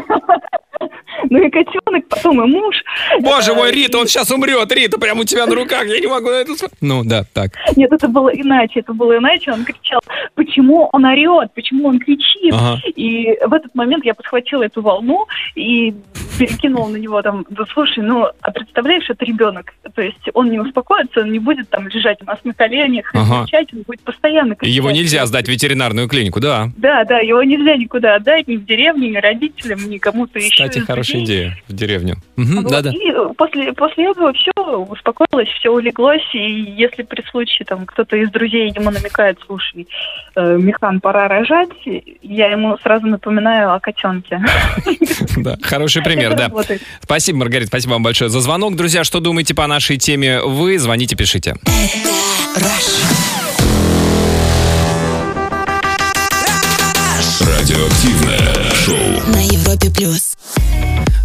Ну 1.30 1.40
и 1.40 1.50
котенок, 1.50 2.08
потом 2.10 2.44
и 2.44 2.48
муж. 2.48 2.76
Боже 3.22 3.52
Э, 3.52 3.56
мой, 3.56 3.72
Рита, 3.72 3.98
он 3.98 4.08
сейчас 4.08 4.32
умрет. 4.32 4.72
Рита, 4.72 5.00
прямо 5.00 5.22
у 5.22 5.24
тебя 5.24 5.46
на 5.46 5.56
руках. 5.56 5.86
Я 5.86 6.00
не 6.00 6.08
могу 6.08 6.30
на 6.30 6.36
это 6.36 6.56
смотреть. 6.56 6.82
Ну, 6.82 7.04
да, 7.04 7.24
так. 7.34 7.52
Нет, 7.76 7.92
это 7.92 8.08
было 8.08 8.30
иначе, 8.30 8.82
это 8.82 8.94
было 8.94 9.18
иначе. 9.18 9.52
Он 9.52 9.64
кричал, 9.64 10.02
почему 10.36 10.90
он 10.92 11.06
орет, 11.06 11.54
почему 11.54 11.88
он 11.88 12.00
кричит. 12.00 12.54
Ага. 12.54 12.80
И 12.96 13.38
в 13.46 13.54
этот 13.54 13.74
момент 13.76 14.06
я 14.06 14.14
подхватила 14.14 14.64
эту 14.64 14.82
волну 14.82 15.26
и 15.56 15.96
перекинула 16.38 16.90
на 16.90 16.98
него 16.98 17.22
там, 17.22 17.46
да 17.50 17.64
слушай, 17.74 18.04
ну, 18.04 18.28
а 18.42 18.52
представляешь, 18.52 19.10
это 19.10 19.24
ребенок. 19.26 19.74
То 19.94 20.02
есть 20.02 20.30
он 20.34 20.50
не 20.52 20.60
успокоится, 20.60 21.22
он 21.22 21.32
не 21.32 21.40
будет 21.40 21.70
там 21.70 21.88
лежать 21.88 22.22
у 22.22 22.26
нас 22.26 22.40
на 22.44 22.54
коленях 22.54 23.14
и 23.14 23.18
Ага. 23.18 23.44
кричать, 23.44 23.74
он 23.74 23.82
будет 23.84 24.02
постоянно 24.02 24.56
кричать. 24.56 24.76
Его 24.76 24.92
нельзя 24.92 25.26
сдать 25.26 25.46
в 25.48 25.52
ветеринарную 25.52 26.08
клинику, 26.08 26.40
да. 26.40 26.70
Да, 26.78 27.04
да, 27.06 27.20
его 27.20 27.42
нельзя 27.44 27.76
никуда 27.78 28.16
отдать, 28.16 28.48
ни 28.48 28.58
в 28.58 28.66
деревню, 28.66 29.10
ни 29.10 29.18
родителям, 29.18 29.80
ни 29.90 29.98
кому-то 29.98 30.40
еще. 30.40 30.50
Кстати, 30.52 30.80
хорошая 30.80 31.22
людей. 31.22 31.36
идея 31.48 31.58
в 31.68 31.74
деревню. 31.74 32.16
Мгм, 32.36 32.64
Вот, 32.64 32.72
Да-да. 32.72 32.92
И 32.92 33.12
после, 33.38 33.74
после 33.74 34.12
этого 34.12 34.34
все 34.34 34.52
успокоилось, 34.56 35.50
все 35.60 35.70
улеглось, 35.70 36.28
и 36.34 36.38
если 36.78 37.04
при 37.04 37.22
случае 37.30 37.66
там 37.66 37.86
кто-то 37.86 38.16
из 38.18 38.30
друзей 38.32 38.72
ему 38.76 38.92
намекает, 38.92 39.40
слушай, 39.46 39.88
э, 40.36 40.58
Михан, 40.58 41.00
пора 41.00 41.28
рожать, 41.28 41.70
я 42.22 42.48
ему 42.48 42.78
сразу 42.80 43.08
напоминаю 43.08 43.74
о 43.74 43.80
котенке. 43.80 44.42
Да, 45.38 45.58
хороший 45.62 46.02
пример, 46.04 46.25
Это 46.28 46.38
да. 46.38 46.44
работает. 46.46 46.82
Спасибо, 47.04 47.40
Маргарита, 47.40 47.68
спасибо 47.68 47.94
вам 47.94 48.04
большое 48.04 48.30
за 48.30 48.42
звонок. 48.42 48.76
Друзья, 48.76 49.04
что 49.04 49.20
думаете 49.20 49.54
по 49.54 49.68
нашей 49.68 49.98
теме 49.98 50.42
вы? 50.42 50.78
Звоните, 50.80 51.16
пишите. 51.16 51.56
Радиоактивное 57.42 58.72
шоу. 58.86 59.32
На 59.32 59.42
Европе 59.42 59.90
плюс. 59.90 60.36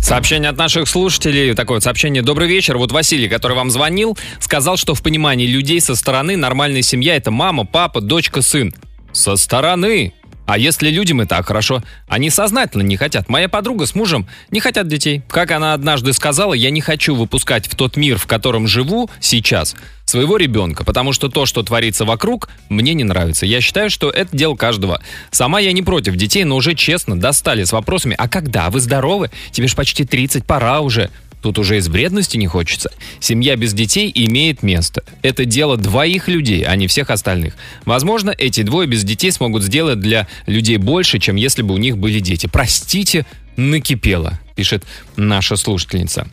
Сообщение 0.02 0.48
от 0.50 0.56
наших 0.56 0.88
слушателей. 0.88 1.54
Такое 1.54 1.76
вот 1.76 1.84
сообщение. 1.84 2.22
Добрый 2.22 2.48
вечер. 2.48 2.78
Вот 2.78 2.90
Василий, 2.90 3.28
который 3.28 3.56
вам 3.56 3.70
звонил, 3.70 4.18
сказал, 4.40 4.76
что 4.76 4.94
в 4.94 5.02
понимании 5.02 5.46
людей 5.46 5.80
со 5.80 5.94
стороны 5.94 6.36
нормальная 6.36 6.82
семья– 6.82 7.14
это 7.16 7.30
мама, 7.30 7.64
папа, 7.64 8.00
дочка, 8.00 8.42
сын. 8.42 8.74
Со 9.12 9.36
стороны. 9.36 10.12
А 10.50 10.58
если 10.58 10.90
людям 10.90 11.22
и 11.22 11.26
так 11.26 11.46
хорошо, 11.46 11.80
они 12.08 12.28
сознательно 12.28 12.82
не 12.82 12.96
хотят. 12.96 13.28
Моя 13.28 13.48
подруга 13.48 13.86
с 13.86 13.94
мужем 13.94 14.26
не 14.50 14.58
хотят 14.58 14.88
детей. 14.88 15.22
Как 15.28 15.52
она 15.52 15.74
однажды 15.74 16.12
сказала, 16.12 16.54
я 16.54 16.70
не 16.70 16.80
хочу 16.80 17.14
выпускать 17.14 17.68
в 17.68 17.76
тот 17.76 17.96
мир, 17.96 18.18
в 18.18 18.26
котором 18.26 18.66
живу 18.66 19.08
сейчас, 19.20 19.76
своего 20.06 20.36
ребенка, 20.36 20.82
потому 20.82 21.12
что 21.12 21.28
то, 21.28 21.46
что 21.46 21.62
творится 21.62 22.04
вокруг, 22.04 22.48
мне 22.68 22.94
не 22.94 23.04
нравится. 23.04 23.46
Я 23.46 23.60
считаю, 23.60 23.90
что 23.90 24.10
это 24.10 24.36
дело 24.36 24.56
каждого. 24.56 25.00
Сама 25.30 25.60
я 25.60 25.70
не 25.70 25.82
против 25.82 26.16
детей, 26.16 26.42
но 26.42 26.56
уже 26.56 26.74
честно 26.74 27.16
достали 27.16 27.62
с 27.62 27.70
вопросами, 27.70 28.16
а 28.18 28.28
когда? 28.28 28.70
Вы 28.70 28.80
здоровы? 28.80 29.30
Тебе 29.52 29.68
ж 29.68 29.76
почти 29.76 30.04
30, 30.04 30.44
пора 30.44 30.80
уже. 30.80 31.10
Тут 31.42 31.58
уже 31.58 31.78
из 31.78 31.88
вредности 31.88 32.36
не 32.36 32.46
хочется. 32.46 32.90
Семья 33.18 33.56
без 33.56 33.72
детей 33.72 34.10
имеет 34.14 34.62
место. 34.62 35.02
Это 35.22 35.44
дело 35.44 35.76
двоих 35.76 36.28
людей, 36.28 36.64
а 36.64 36.76
не 36.76 36.86
всех 36.86 37.10
остальных. 37.10 37.54
Возможно, 37.84 38.34
эти 38.36 38.62
двое 38.62 38.86
без 38.86 39.04
детей 39.04 39.32
смогут 39.32 39.62
сделать 39.62 40.00
для 40.00 40.28
людей 40.46 40.76
больше, 40.76 41.18
чем 41.18 41.36
если 41.36 41.62
бы 41.62 41.74
у 41.74 41.78
них 41.78 41.98
были 41.98 42.20
дети. 42.20 42.48
Простите, 42.50 43.24
накипело, 43.56 44.38
пишет 44.54 44.84
наша 45.16 45.56
слушательница. 45.56 46.28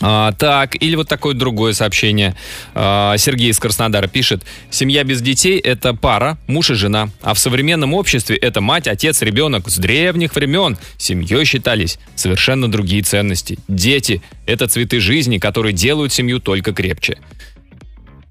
А, 0.00 0.32
так, 0.32 0.82
или 0.82 0.96
вот 0.96 1.08
такое 1.08 1.34
другое 1.34 1.72
сообщение. 1.72 2.34
А, 2.74 3.16
Сергей 3.18 3.50
из 3.50 3.58
Краснодара 3.58 4.06
пишет. 4.06 4.42
Семья 4.70 5.04
без 5.04 5.20
детей– 5.20 5.58
это 5.60 5.94
пара, 5.94 6.38
муж 6.46 6.70
и 6.70 6.74
жена. 6.74 7.10
А 7.22 7.34
в 7.34 7.38
современном 7.38 7.94
обществе 7.94 8.36
это 8.36 8.60
мать, 8.60 8.88
отец, 8.88 9.22
ребенок. 9.22 9.68
С 9.68 9.76
древних 9.76 10.34
времен 10.34 10.78
семьей 10.96 11.44
считались 11.44 11.98
совершенно 12.14 12.70
другие 12.70 13.02
ценности. 13.02 13.58
Дети– 13.68 14.22
это 14.46 14.68
цветы 14.68 15.00
жизни, 15.00 15.38
которые 15.38 15.72
делают 15.72 16.12
семью 16.12 16.40
только 16.40 16.72
крепче. 16.72 17.18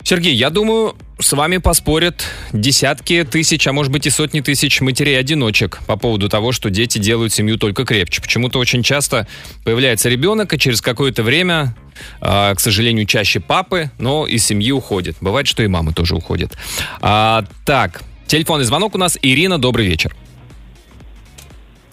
Сергей, 0.09 0.33
я 0.33 0.49
думаю, 0.49 0.95
с 1.19 1.33
вами 1.33 1.57
поспорят 1.57 2.25
десятки 2.51 3.23
тысяч, 3.29 3.67
а 3.67 3.73
может 3.73 3.91
быть 3.91 4.07
и 4.07 4.09
сотни 4.09 4.41
тысяч 4.41 4.81
матерей-одиночек 4.81 5.81
по 5.85 5.97
поводу 5.97 6.29
того, 6.29 6.51
что 6.51 6.71
дети 6.71 6.97
делают 6.97 7.31
семью 7.31 7.59
только 7.59 7.85
крепче. 7.85 8.19
Почему-то 8.19 8.57
очень 8.57 8.81
часто 8.81 9.27
появляется 9.63 10.09
ребенок, 10.09 10.51
и 10.51 10.57
через 10.57 10.81
какое-то 10.81 11.21
время, 11.21 11.75
а, 12.21 12.55
к 12.55 12.59
сожалению, 12.59 13.05
чаще 13.05 13.39
папы, 13.39 13.91
но 13.99 14.25
из 14.25 14.43
семьи 14.43 14.71
уходит. 14.71 15.15
Бывает, 15.21 15.45
что 15.45 15.61
и 15.61 15.67
мамы 15.67 15.93
тоже 15.93 16.15
уходят. 16.15 16.57
А, 17.01 17.45
так, 17.63 18.01
телефонный 18.25 18.65
звонок 18.65 18.95
у 18.95 18.97
нас. 18.97 19.15
Ирина, 19.21 19.59
добрый 19.59 19.85
вечер. 19.85 20.15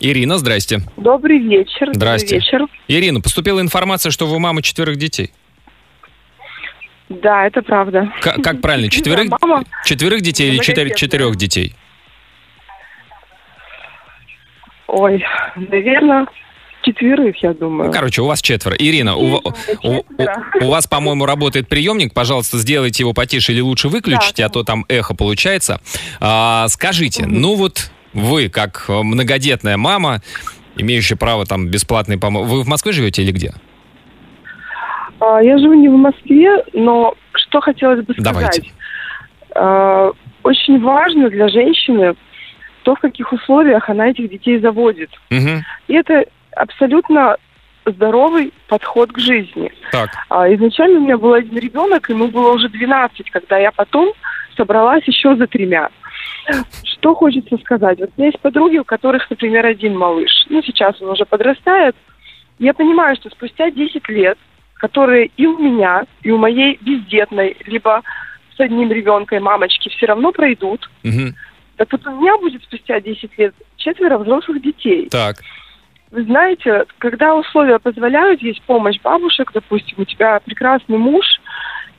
Ирина, 0.00 0.38
здрасте. 0.38 0.80
Добрый 0.96 1.38
вечер. 1.38 1.90
Здрасте. 1.92 2.36
Добрый 2.36 2.40
вечер. 2.40 2.60
Ирина, 2.88 3.20
поступила 3.20 3.60
информация, 3.60 4.10
что 4.10 4.26
вы 4.26 4.38
мама 4.38 4.62
четверых 4.62 4.96
детей. 4.96 5.32
Да, 7.08 7.46
это 7.46 7.62
правда. 7.62 8.12
К- 8.20 8.42
как 8.42 8.60
правильно, 8.60 8.90
четверых, 8.90 9.26
Я 9.26 9.36
мама. 9.40 9.64
четверых 9.84 10.22
детей 10.22 10.50
или 10.50 10.58
четыре- 10.58 10.94
четырех 10.94 11.36
детей? 11.36 11.74
Ой, 14.88 15.22
наверное, 15.56 16.26
четверых, 16.82 17.42
я 17.42 17.52
думаю. 17.52 17.88
Ну, 17.88 17.92
короче, 17.92 18.22
у 18.22 18.26
вас 18.26 18.40
четверо. 18.40 18.76
Ирина, 18.78 19.16
у, 19.16 19.36
у- 19.36 19.52
у- 19.82 20.04
у 20.60 20.68
вас, 20.68 20.86
по-моему, 20.86 21.26
работает 21.26 21.68
приемник. 21.68 22.14
Пожалуйста, 22.14 22.58
сделайте 22.58 23.02
его 23.02 23.12
потише 23.12 23.52
или 23.52 23.60
лучше 23.60 23.88
выключите, 23.88 24.44
а 24.44 24.48
то 24.48 24.62
там 24.62 24.84
эхо 24.88 25.14
получается. 25.14 25.80
А, 26.20 26.68
скажите, 26.68 27.26
ну 27.26 27.56
вот 27.56 27.90
вы, 28.12 28.48
как 28.48 28.84
э, 28.88 29.02
многодетная 29.02 29.76
мама, 29.76 30.22
имеющая 30.76 31.16
право 31.16 31.44
там 31.44 31.68
бесплатной 31.68 32.18
помощи... 32.18 32.48
Вы 32.48 32.62
в 32.62 32.68
Москве 32.68 32.92
живете 32.92 33.22
или 33.22 33.32
где? 33.32 33.52
Я 35.42 35.58
живу 35.58 35.74
не 35.74 35.88
в 35.88 35.96
Москве, 35.96 36.64
но 36.72 37.14
что 37.32 37.60
хотелось 37.60 38.04
бы 38.04 38.12
сказать. 38.14 38.32
Давайте. 38.32 38.72
А, 39.54 40.10
Очень 40.42 40.80
важно 40.80 41.30
для 41.30 41.48
женщины 41.48 42.14
то, 42.82 42.94
в 42.94 43.00
каких 43.00 43.32
условиях 43.32 43.88
она 43.88 44.08
этих 44.08 44.30
детей 44.30 44.60
заводит. 44.60 45.10
Мгм. 45.30 45.64
И 45.88 45.94
это 45.94 46.24
абсолютно 46.54 47.36
здоровый 47.84 48.52
подход 48.68 49.12
к 49.12 49.18
жизни. 49.18 49.72
Так. 49.92 50.10
А, 50.28 50.52
Изначально 50.54 51.00
у 51.00 51.02
меня 51.02 51.18
был 51.18 51.32
один 51.32 51.58
ребенок, 51.58 52.08
ему 52.08 52.28
было 52.28 52.52
уже 52.52 52.68
12, 52.68 53.30
когда 53.30 53.58
я 53.58 53.72
потом 53.72 54.12
собралась 54.56 55.04
еще 55.06 55.36
за 55.36 55.46
тремя. 55.46 55.88
Что 56.84 57.14
хочется 57.14 57.56
сказать? 57.58 57.98
Вот 57.98 58.10
у 58.16 58.20
меня 58.20 58.28
есть 58.28 58.40
подруги, 58.40 58.78
у 58.78 58.84
которых, 58.84 59.28
например, 59.30 59.66
один 59.66 59.96
малыш. 59.98 60.30
Ну, 60.48 60.62
сейчас 60.62 61.00
он 61.02 61.10
уже 61.10 61.24
подрастает. 61.24 61.96
Я 62.58 62.72
понимаю, 62.72 63.16
что 63.16 63.30
спустя 63.30 63.70
10 63.70 64.08
лет, 64.08 64.38
которые 64.86 65.30
и 65.36 65.46
у 65.46 65.58
меня, 65.58 66.04
и 66.22 66.30
у 66.30 66.38
моей 66.38 66.78
бездетной, 66.80 67.56
либо 67.66 68.02
с 68.56 68.60
одним 68.60 68.92
ребенком 68.92 69.42
мамочки 69.42 69.88
все 69.88 70.06
равно 70.06 70.30
пройдут, 70.30 70.88
Мгм. 71.02 71.34
так 71.76 71.90
вот 71.90 72.06
у 72.06 72.10
меня 72.12 72.38
будет 72.38 72.62
спустя 72.62 73.00
10 73.00 73.36
лет 73.36 73.54
четверо 73.76 74.18
взрослых 74.18 74.62
детей. 74.62 75.08
Так. 75.10 75.38
Вы 76.12 76.22
знаете, 76.22 76.84
когда 76.98 77.34
условия 77.34 77.80
позволяют, 77.80 78.40
есть 78.42 78.62
помощь 78.62 79.00
бабушек, 79.02 79.50
допустим, 79.52 79.96
у 79.98 80.04
тебя 80.04 80.38
прекрасный 80.44 80.98
муж, 80.98 81.26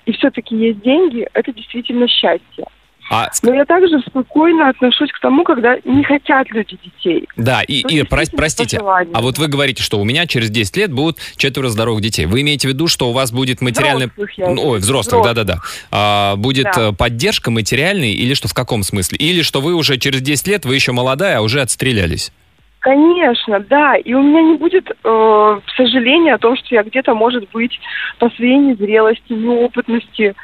и 0.06 0.14
все-таки 0.14 0.56
есть 0.56 0.80
деньги, 0.80 1.28
это 1.34 1.52
действительно 1.52 2.08
счастье. 2.08 2.66
А, 3.10 3.30
Но 3.44 3.54
я 3.54 3.66
также 3.66 4.00
спокойно 4.00 4.70
отношусь 4.70 5.12
к 5.12 5.20
тому, 5.20 5.44
когда 5.44 5.78
не 5.86 6.04
хотят 6.04 6.50
люди 6.52 6.78
детей. 6.84 7.28
да, 7.38 7.62
и, 7.62 7.84
Ну, 7.84 7.90
и 7.90 7.94
действительно, 8.02 8.28
простите, 8.36 8.80
а 8.80 9.22
вот 9.22 9.38
вы 9.38 9.48
говорите, 9.48 9.82
что 9.82 10.00
у 10.00 10.04
меня 10.04 10.28
через 10.28 10.50
10 10.50 10.78
лет 10.78 10.92
будут 10.92 11.18
четверо 11.38 11.70
здоровых 11.70 12.02
детей. 12.02 12.26
Вы 12.26 12.42
имеете 12.42 12.68
в 12.68 12.72
виду, 12.72 12.88
что 12.88 13.10
у 13.10 13.14
вас 13.14 13.32
будет 13.32 13.62
материальная... 13.62 14.10
Взрослых, 14.16 14.66
Ой, 14.66 14.80
взрослых, 14.80 15.24
да-да-да. 15.24 15.60
А, 15.92 16.36
будет 16.36 16.66
Да. 16.66 16.90
э, 16.90 16.94
поддержка 16.94 17.50
материальная 17.52 18.10
или 18.10 18.34
что, 18.34 18.48
в 18.48 18.54
каком 18.54 18.84
смысле? 18.84 19.18
Или 19.18 19.42
что 19.42 19.62
вы 19.62 19.74
уже 19.74 19.98
через 19.98 20.22
10 20.22 20.48
лет, 20.48 20.66
вы 20.66 20.76
еще 20.76 20.92
молодая, 20.92 21.38
а 21.38 21.42
уже 21.42 21.62
отстрелялись? 21.62 22.32
Конечно, 22.80 23.60
да. 23.60 23.96
И 23.96 24.14
у 24.14 24.22
меня 24.22 24.42
не 24.44 24.58
будет 24.58 24.90
э, 24.90 25.60
сожаления 25.76 26.36
о 26.36 26.38
том, 26.38 26.56
что 26.56 26.76
я 26.76 26.84
где-то, 26.84 27.14
может 27.16 27.50
быть, 27.52 27.80
по 28.20 28.30
своей 28.32 28.58
незрелости, 28.58 29.34
неопытности, 29.34 30.36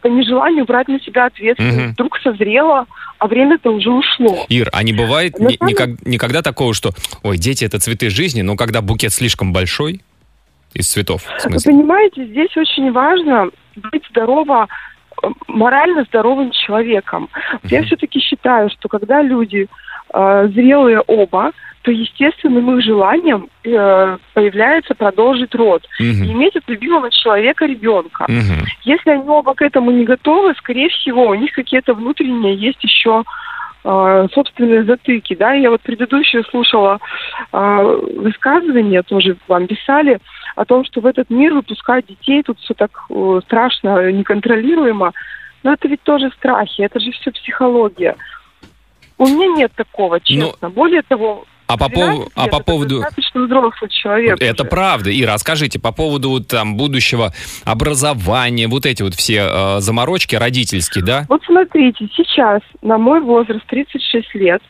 по 0.00 0.08
нежеланию 0.08 0.64
брать 0.64 0.88
на 0.88 1.00
себя 1.00 1.26
ответственность, 1.26 1.76
Мгм. 1.78 1.92
вдруг 1.92 2.18
созрела, 2.22 2.86
а 3.18 3.26
время-то 3.26 3.70
уже 3.70 3.90
ушло. 3.90 4.46
Ир, 4.48 4.68
а 4.72 4.82
не 4.82 4.92
бывает 4.92 5.38
ни- 5.38 5.56
самом- 5.56 5.68
никак- 5.70 6.06
никогда 6.06 6.42
такого, 6.42 6.74
что, 6.74 6.90
ой, 7.22 7.38
дети 7.38 7.64
это 7.64 7.78
цветы 7.78 8.10
жизни, 8.10 8.42
но 8.42 8.56
когда 8.56 8.80
букет 8.80 9.12
слишком 9.12 9.52
большой, 9.52 10.00
из 10.72 10.88
цветов, 10.88 11.22
Вы 11.44 11.56
понимаете, 11.64 12.24
здесь 12.26 12.56
очень 12.56 12.92
важно 12.92 13.50
быть 13.74 14.04
здорово, 14.10 14.68
э, 15.22 15.26
морально 15.48 16.04
здоровым 16.04 16.52
человеком. 16.52 17.28
Вот 17.62 17.72
Я 17.72 17.82
все-таки 17.82 18.20
считаю, 18.20 18.70
что 18.70 18.88
когда 18.88 19.20
люди 19.20 19.66
э, 20.12 20.48
зрелые 20.54 21.00
оба, 21.00 21.52
то 21.82 21.90
естественным 21.90 22.76
их 22.76 22.84
желанием 22.84 23.48
э, 23.64 24.16
появляется 24.34 24.94
продолжить 24.94 25.54
род 25.54 25.82
и 25.98 26.04
Мгм. 26.04 26.32
иметь 26.32 26.56
от 26.56 26.68
любимого 26.68 27.10
человека 27.10 27.64
ребенка. 27.64 28.26
Мгм. 28.28 28.66
Если 28.84 29.10
они 29.10 29.26
оба 29.26 29.54
к 29.54 29.62
этому 29.62 29.90
не 29.90 30.04
готовы, 30.04 30.54
скорее 30.58 30.90
всего, 30.90 31.28
у 31.28 31.34
них 31.34 31.52
какие-то 31.52 31.94
внутренние 31.94 32.54
есть 32.54 32.82
еще 32.84 33.24
э, 33.82 34.26
собственные 34.34 34.84
затыки, 34.84 35.34
да, 35.34 35.52
я 35.52 35.70
вот 35.70 35.80
предыдущее 35.80 36.42
слушала 36.50 36.98
э, 37.52 38.00
высказывание, 38.16 39.02
тоже 39.02 39.36
вам 39.48 39.66
писали, 39.66 40.18
о 40.56 40.66
том, 40.66 40.84
что 40.84 41.00
в 41.00 41.06
этот 41.06 41.30
мир 41.30 41.54
выпускать 41.54 42.06
детей, 42.06 42.42
тут 42.42 42.58
все 42.58 42.74
так 42.74 42.90
э, 43.08 43.40
страшно, 43.46 44.12
неконтролируемо, 44.12 45.12
но 45.62 45.72
это 45.72 45.88
ведь 45.88 46.02
тоже 46.02 46.30
страхи, 46.36 46.82
это 46.82 47.00
же 47.00 47.10
все 47.12 47.30
психология. 47.30 48.16
У 49.20 49.26
меня 49.26 49.48
нет 49.48 49.72
такого, 49.76 50.18
честно. 50.18 50.70
Более 50.70 51.02
того, 51.02 51.44
А 51.66 51.76
по, 51.76 51.90
12 51.90 52.20
пов- 52.20 52.32
а 52.34 52.48
по 52.48 52.60
поводу... 52.60 53.00
достаточно 53.00 53.42
взрослый 53.42 53.90
человек. 53.90 54.40
Это 54.40 54.62
уже. 54.62 54.70
правда. 54.70 55.20
Ира, 55.20 55.34
а 55.34 55.38
скажите, 55.38 55.78
по 55.78 55.92
поводу 55.92 56.42
там 56.42 56.78
будущего 56.78 57.34
образования, 57.66 58.66
вот 58.66 58.86
эти 58.86 59.02
вот 59.02 59.12
все 59.14 59.46
э, 59.46 59.80
заморочки 59.80 60.36
родительские, 60.36 61.04
да? 61.04 61.26
Вот 61.28 61.42
смотрите, 61.44 62.08
сейчас 62.16 62.62
на 62.80 62.96
мой 62.96 63.20
возраст 63.20 63.66
36 63.66 64.34
лет, 64.36 64.62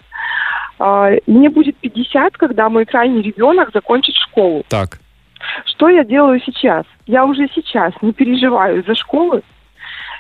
а, 0.80 1.10
мне 1.28 1.48
будет 1.48 1.76
50, 1.76 2.36
когда 2.36 2.68
мой 2.68 2.86
крайний 2.86 3.22
ребенок 3.22 3.70
закончит 3.72 4.16
школу. 4.16 4.64
Так. 4.68 4.98
Что 5.64 5.88
я 5.88 6.02
делаю 6.02 6.42
сейчас? 6.44 6.86
Я 7.06 7.24
уже 7.24 7.48
сейчас 7.54 7.92
не 8.02 8.12
переживаю 8.12 8.80
из-за 8.80 8.96
школы. 8.96 9.42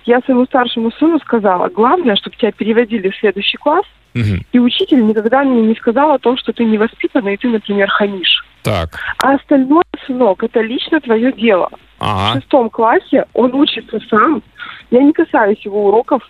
Я 0.06 0.20
своему 0.20 0.44
старшему 0.44 0.92
сыну 0.92 1.18
сказала, 1.18 1.68
главное, 1.68 2.14
чтобы 2.14 2.36
тебя 2.36 2.52
переводили 2.52 3.10
в 3.10 3.16
следующий 3.16 3.56
класс, 3.56 3.84
Мгм. 4.14 4.44
и 4.52 4.58
учитель 4.58 5.06
никогда 5.06 5.42
мне 5.44 5.62
не 5.68 5.74
сказал 5.76 6.12
о 6.12 6.18
том, 6.18 6.36
что 6.36 6.52
ты 6.52 6.64
невоспитанный, 6.64 7.34
и 7.34 7.36
ты, 7.36 7.48
например, 7.48 7.88
хамишь. 7.88 8.44
Так. 8.62 8.98
А 9.22 9.34
остальное, 9.34 9.84
сынок, 10.06 10.42
это 10.42 10.60
лично 10.60 11.00
твое 11.00 11.32
дело. 11.32 11.68
В 11.70 11.76
Ага. 12.00 12.40
шестом 12.40 12.70
классе 12.70 13.26
он 13.34 13.54
учится 13.54 13.98
сам. 14.10 14.42
Я 14.90 15.02
не 15.02 15.12
касаюсь 15.12 15.60
его 15.64 15.86
уроков. 15.88 16.22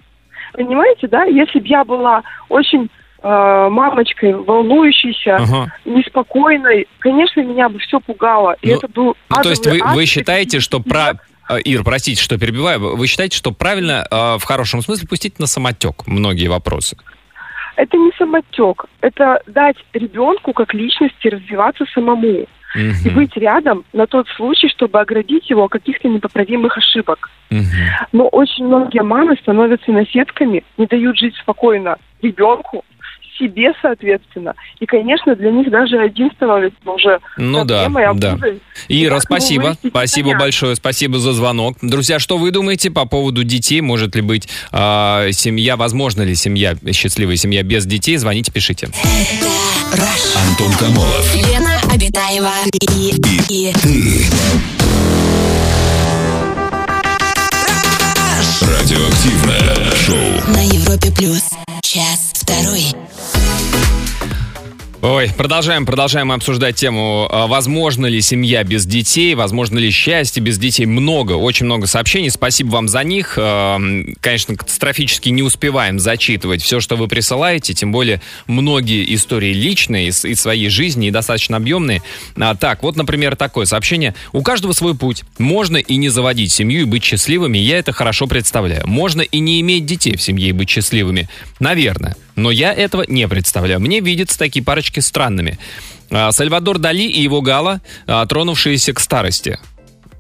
Понимаете, 0.53 1.09
да? 1.09 1.25
Если 1.25 1.59
бы 1.61 1.67
я 1.67 1.85
была 1.85 2.23
очень 2.49 2.91
э, 3.23 3.69
мамочкой, 3.71 4.35
волнующейся, 4.35 5.37
Ага. 5.37 5.73
неспокойной, 5.85 6.87
конечно, 6.99 7.41
меня 7.41 7.69
бы 7.69 7.79
все 7.79 8.01
пугало. 8.01 8.57
И 8.63 8.71
Ну, 8.71 8.77
это 8.77 8.89
был 8.89 9.17
Ну, 9.29 9.43
то 9.43 9.51
есть 9.51 9.67
вы, 9.67 9.81
вы 9.95 10.07
считаете, 10.07 10.61
что 10.61 10.81
про... 10.81 11.15
э, 11.49 11.61
Ир, 11.63 11.83
простите, 11.85 12.21
что 12.23 12.39
перебиваю. 12.39 12.97
Вы 12.97 13.07
считаете, 13.07 13.37
что 13.37 13.53
правильно 13.53 14.07
э, 14.11 14.39
в 14.39 14.43
хорошем 14.45 14.83
смысле 14.83 15.07
пустить 15.09 15.39
на 15.39 15.47
самотек 15.47 16.07
многие 16.07 16.49
вопросы? 16.49 16.97
Это 17.81 17.97
не 17.97 18.11
самотек. 18.19 18.85
Это 19.01 19.41
дать 19.47 19.77
ребенку 19.95 20.53
как 20.53 20.75
личности 20.75 21.29
развиваться 21.29 21.87
самому. 21.95 22.47
И 22.77 22.79
Мгм. 22.79 23.15
быть 23.15 23.37
рядом 23.37 23.85
на 23.95 24.07
тот 24.07 24.29
случай, 24.37 24.69
чтобы 24.69 25.01
оградить 25.01 25.49
его 25.49 25.65
от 25.65 25.73
каких-то 25.73 26.07
непоправимых 26.07 26.77
ошибок. 26.77 27.31
Мгм. 27.51 27.65
Но 28.13 28.29
очень 28.29 28.67
многие 28.67 29.03
мамы 29.03 29.37
становятся 29.41 29.91
наседками, 29.93 30.63
не 30.77 30.87
дают 30.87 31.19
жить 31.19 31.35
спокойно 31.37 31.97
ребенку, 32.23 32.85
себе, 33.41 33.73
соответственно. 33.83 34.55
И, 34.79 34.87
конечно, 34.87 35.35
для 35.35 35.51
них 35.51 35.69
даже 35.71 35.99
один 35.99 36.31
становится 36.37 36.79
уже 36.85 37.19
Ну 37.37 37.65
да, 37.65 37.85
проблемой, 37.85 38.05
а 38.07 38.15
да. 38.15 38.33
обузой. 38.33 38.61
Ира, 38.89 39.17
его 39.17 39.21
спасибо. 39.21 39.77
Спасибо 39.85 40.29
непонятно. 40.29 40.45
большое. 40.45 40.77
Спасибо 40.77 41.19
за 41.19 41.33
звонок. 41.33 41.79
Друзья, 41.83 42.19
что 42.19 42.37
вы 42.39 42.51
думаете 42.53 42.91
по 42.91 43.07
поводу 43.07 43.43
детей? 43.43 43.81
Может 43.81 44.15
ли 44.15 44.23
быть 44.23 44.49
э, 44.71 45.29
семья, 45.33 45.77
возможно 45.77 46.23
ли 46.23 46.35
семья, 46.35 46.77
счастливая 46.93 47.37
семья 47.37 47.63
без 47.65 47.87
детей? 47.87 48.17
Звоните, 48.17 48.53
пишите. 48.53 48.89
Антон 50.49 50.73
Камолов. 50.79 51.35
Лена 51.35 51.81
Обитаева 51.93 52.53
и, 52.73 53.15
и, 53.49 54.80
Радиоактивное 58.61 59.91
шоу. 60.07 60.53
на 60.53 60.63
Европе 60.67 61.11
плюс. 61.11 61.45
Час 61.83 62.31
второй. 62.35 62.95
Ой, 65.03 65.31
продолжаем, 65.35 65.87
продолжаем 65.87 66.31
обсуждать 66.31 66.77
тему, 66.77 67.27
а, 67.31 67.47
возможно 67.47 68.05
ли 68.05 68.21
семья 68.21 68.63
без 68.65 68.85
детей, 68.85 69.35
возможно 69.35 69.79
ли 69.79 69.91
счастье 69.91 70.43
без 70.43 70.59
детей. 70.59 70.85
Много, 70.85 71.33
очень 71.33 71.65
много 71.65 71.87
сообщений, 71.87 72.29
спасибо 72.29 72.73
вам 72.73 72.87
за 72.87 73.03
них. 73.03 73.39
А, 73.41 73.81
Конечно, 74.21 74.57
катастрофически 74.57 75.31
не 75.31 75.43
успеваем 75.43 75.99
зачитывать 75.99 76.63
все, 76.63 76.81
что 76.81 76.97
вы 76.97 77.09
присылаете, 77.09 77.73
тем 77.73 77.93
более 77.93 78.21
многие 78.47 79.15
истории 79.15 79.55
личные 79.55 80.09
из 80.09 80.39
своей 80.39 80.69
жизни 80.69 81.09
и 81.09 81.11
достаточно 81.11 81.57
объемные. 81.57 82.03
А, 82.39 82.55
Так, 82.55 82.83
вот, 82.83 82.97
например, 82.97 83.37
такое 83.37 83.65
сообщение. 83.65 84.15
У 84.35 84.43
каждого 84.43 84.73
свой 84.75 84.95
путь. 84.95 85.25
Можно 85.39 85.79
и 85.79 85.97
не 85.97 86.11
заводить 86.11 86.53
семью 86.53 86.83
и 86.83 86.85
быть 86.85 87.05
счастливыми, 87.05 87.57
я 87.57 87.79
это 87.79 87.93
хорошо 87.93 88.27
представляю. 88.27 88.87
Можно 88.87 89.23
и 89.23 89.39
не 89.39 89.63
иметь 89.63 89.87
детей 89.87 90.15
в 90.15 90.21
семье 90.21 90.51
и 90.51 90.53
быть 90.53 90.69
счастливыми. 90.69 91.27
Наверное. 91.59 92.17
Но 92.41 92.51
я 92.51 92.73
этого 92.73 93.05
не 93.07 93.29
представляю. 93.29 93.81
Мне 93.81 94.01
видятся 94.01 94.39
такие 94.39 94.65
парочки 94.65 95.01
странными. 95.01 95.59
А, 96.11 96.33
Сальвадор 96.33 96.79
Дали 96.79 97.03
и 97.03 97.21
его 97.21 97.43
Гала, 97.43 97.83
а, 98.07 98.25
тронувшиеся 98.25 98.95
к 98.95 99.01
старости. 99.01 99.59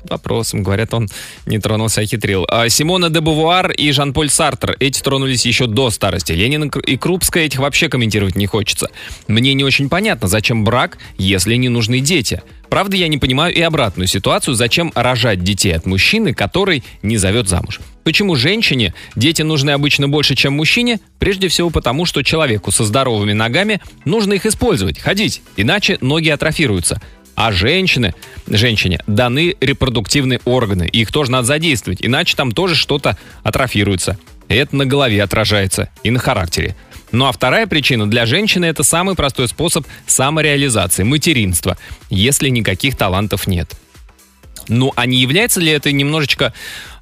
Вопросом, 0.08 0.62
говорят, 0.62 0.94
он 0.94 1.08
не 1.46 1.58
тронулся, 1.58 2.00
а 2.00 2.06
хитрил. 2.06 2.46
А, 2.48 2.68
Симона 2.68 3.10
де 3.10 3.20
Бувуар 3.20 3.70
и 3.70 3.92
Жан-Поль 3.92 4.30
Сартр. 4.30 4.76
Эти 4.80 5.00
тронулись 5.00 5.46
еще 5.46 5.66
до 5.66 5.90
старости. 5.90 6.32
Ленин 6.32 6.64
и 6.68 6.96
Крупская 6.96 7.44
этих 7.44 7.58
вообще 7.60 7.88
комментировать 7.88 8.36
не 8.36 8.46
хочется. 8.46 8.90
Мне 9.28 9.54
не 9.54 9.64
очень 9.64 9.88
понятно, 9.88 10.28
зачем 10.28 10.64
брак, 10.64 10.98
если 11.18 11.54
не 11.56 11.68
нужны 11.68 12.00
дети. 12.00 12.42
Правда, 12.70 12.96
я 12.96 13.08
не 13.08 13.18
понимаю 13.18 13.52
и 13.52 13.60
обратную 13.60 14.06
ситуацию, 14.06 14.54
зачем 14.54 14.92
рожать 14.94 15.42
детей 15.42 15.72
от 15.72 15.86
мужчины, 15.86 16.32
который 16.32 16.84
не 17.02 17.16
зовет 17.16 17.48
замуж. 17.48 17.80
Почему 18.04 18.36
женщине 18.36 18.94
дети 19.16 19.42
нужны 19.42 19.70
обычно 19.70 20.08
больше, 20.08 20.36
чем 20.36 20.54
мужчине? 20.54 21.00
Прежде 21.18 21.48
всего 21.48 21.70
потому, 21.70 22.06
что 22.06 22.22
человеку 22.22 22.70
со 22.70 22.84
здоровыми 22.84 23.32
ногами 23.32 23.80
нужно 24.04 24.34
их 24.34 24.46
использовать, 24.46 25.00
ходить, 25.00 25.42
иначе 25.56 25.98
ноги 26.00 26.28
атрофируются. 26.28 27.02
А 27.34 27.52
женщины, 27.52 28.14
женщине 28.46 29.00
даны 29.06 29.56
репродуктивные 29.60 30.40
органы, 30.44 30.88
и 30.92 31.00
их 31.00 31.12
тоже 31.12 31.30
надо 31.30 31.46
задействовать, 31.46 32.00
иначе 32.02 32.36
там 32.36 32.52
тоже 32.52 32.74
что-то 32.74 33.16
атрофируется. 33.42 34.18
Это 34.48 34.76
на 34.76 34.84
голове 34.84 35.22
отражается 35.22 35.88
и 36.02 36.10
на 36.10 36.18
характере. 36.18 36.76
Ну 37.12 37.26
а 37.26 37.32
вторая 37.32 37.66
причина 37.66 38.08
для 38.08 38.26
женщины 38.26 38.66
это 38.66 38.82
самый 38.82 39.14
простой 39.14 39.48
способ 39.48 39.86
самореализации, 40.06 41.02
материнства, 41.02 41.76
если 42.08 42.48
никаких 42.48 42.96
талантов 42.96 43.46
нет. 43.46 43.74
Ну, 44.68 44.92
а 44.96 45.06
не 45.06 45.18
является 45.18 45.60
ли 45.60 45.70
это 45.70 45.92
немножечко 45.92 46.52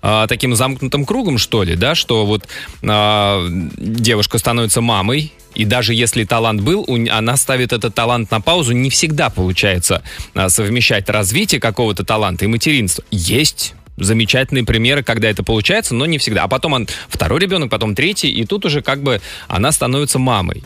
а, 0.01 0.27
таким 0.27 0.55
замкнутым 0.55 1.05
кругом, 1.05 1.39
что 1.39 1.63
ли, 1.63 1.77
да, 1.77 1.95
что 1.95 2.25
вот 2.25 2.47
а, 2.83 3.47
девушка 3.49 4.39
становится 4.39 4.81
мамой, 4.81 5.33
и 5.55 5.65
даже 5.65 5.93
если 5.93 6.25
талант 6.25 6.61
был, 6.61 6.87
она 7.11 7.37
ставит 7.37 7.73
этот 7.73 7.95
талант 7.95 8.31
на 8.31 8.41
паузу, 8.41 8.73
не 8.73 8.91
всегда 8.91 9.29
получается 9.29 10.03
а, 10.35 10.49
совмещать 10.49 11.09
развитие 11.09 11.61
какого-то 11.61 12.05
таланта 12.05 12.45
и 12.45 12.49
материнство. 12.49 13.05
Есть 13.11 13.75
замечательные 13.97 14.65
примеры, 14.65 15.03
когда 15.03 15.29
это 15.29 15.43
получается, 15.43 15.95
но 15.95 16.07
не 16.07 16.19
всегда. 16.19 16.45
А 16.45 16.49
потом 16.49 16.75
он, 16.75 16.89
второй 17.09 17.41
ребенок, 17.41 17.71
потом 17.71 17.95
третий, 17.95 18.31
и 18.31 18.45
тут 18.45 18.65
уже 18.65 18.83
как 18.83 19.03
бы 19.03 19.21
она 19.49 19.73
становится 19.73 20.19
мамой. 20.19 20.63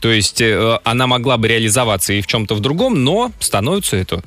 То 0.00 0.10
есть 0.10 0.40
э, 0.42 0.78
она 0.84 1.06
могла 1.06 1.38
бы 1.38 1.48
реализоваться 1.48 2.12
и 2.12 2.20
в 2.20 2.26
чем-то 2.26 2.54
в 2.54 2.60
другом, 2.60 3.04
но 3.04 3.32
становится 3.40 3.96
это 3.96 4.22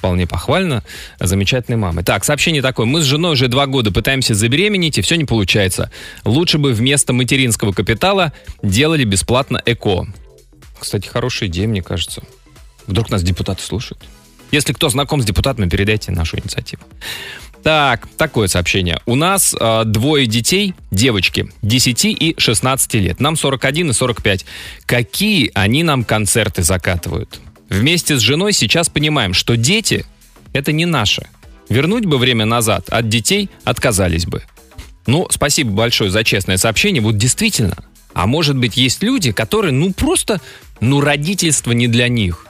вполне 0.00 0.26
похвально 0.26 0.82
замечательной 1.20 1.76
мамой. 1.76 2.02
Так, 2.02 2.24
сообщение 2.24 2.62
такое. 2.62 2.86
Мы 2.86 3.02
с 3.02 3.04
женой 3.04 3.34
уже 3.34 3.48
два 3.48 3.66
года 3.66 3.92
пытаемся 3.92 4.32
забеременеть, 4.34 4.96
и 4.96 5.02
все 5.02 5.16
не 5.16 5.26
получается. 5.26 5.90
Лучше 6.24 6.56
бы 6.56 6.72
вместо 6.72 7.12
материнского 7.12 7.72
капитала 7.72 8.32
делали 8.62 9.04
бесплатно 9.04 9.62
ЭКО. 9.66 10.06
Кстати, 10.78 11.06
хорошая 11.06 11.50
идея, 11.50 11.68
мне 11.68 11.82
кажется. 11.82 12.22
Вдруг 12.86 13.10
нас 13.10 13.22
депутаты 13.22 13.62
слушают. 13.62 14.02
Если 14.50 14.72
кто 14.72 14.88
знаком 14.88 15.20
с 15.20 15.26
депутатами, 15.26 15.68
передайте 15.68 16.12
нашу 16.12 16.38
инициативу. 16.38 16.82
Так, 17.62 18.08
такое 18.16 18.48
сообщение. 18.48 19.00
У 19.04 19.16
нас 19.16 19.54
э, 19.54 19.82
двое 19.84 20.26
детей, 20.26 20.74
девочки, 20.90 21.50
10 21.60 22.04
и 22.06 22.34
16 22.38 22.94
лет. 22.94 23.20
Нам 23.20 23.36
41 23.36 23.90
и 23.90 23.92
45. 23.92 24.46
Какие 24.86 25.50
они 25.52 25.82
нам 25.82 26.04
концерты 26.04 26.62
закатывают? 26.62 27.38
Вместе 27.70 28.16
с 28.16 28.20
женой 28.20 28.52
сейчас 28.52 28.88
понимаем, 28.88 29.32
что 29.32 29.56
дети– 29.56 30.04
это 30.52 30.72
не 30.72 30.86
наши. 30.86 31.26
Вернуть 31.68 32.04
бы 32.04 32.18
время 32.18 32.44
назад, 32.44 32.88
от 32.90 33.08
детей 33.08 33.48
отказались 33.64 34.26
бы. 34.26 34.42
Ну, 35.06 35.28
спасибо 35.30 35.70
большое 35.70 36.10
за 36.10 36.24
честное 36.24 36.56
сообщение. 36.56 37.00
Вот 37.00 37.16
действительно. 37.16 37.76
А 38.12 38.26
может 38.26 38.56
быть, 38.56 38.76
есть 38.76 39.04
люди, 39.04 39.30
которые, 39.30 39.72
ну, 39.72 39.92
просто, 39.92 40.40
ну, 40.80 41.00
родительство 41.00 41.70
не 41.70 41.86
для 41.86 42.08
них. 42.08 42.46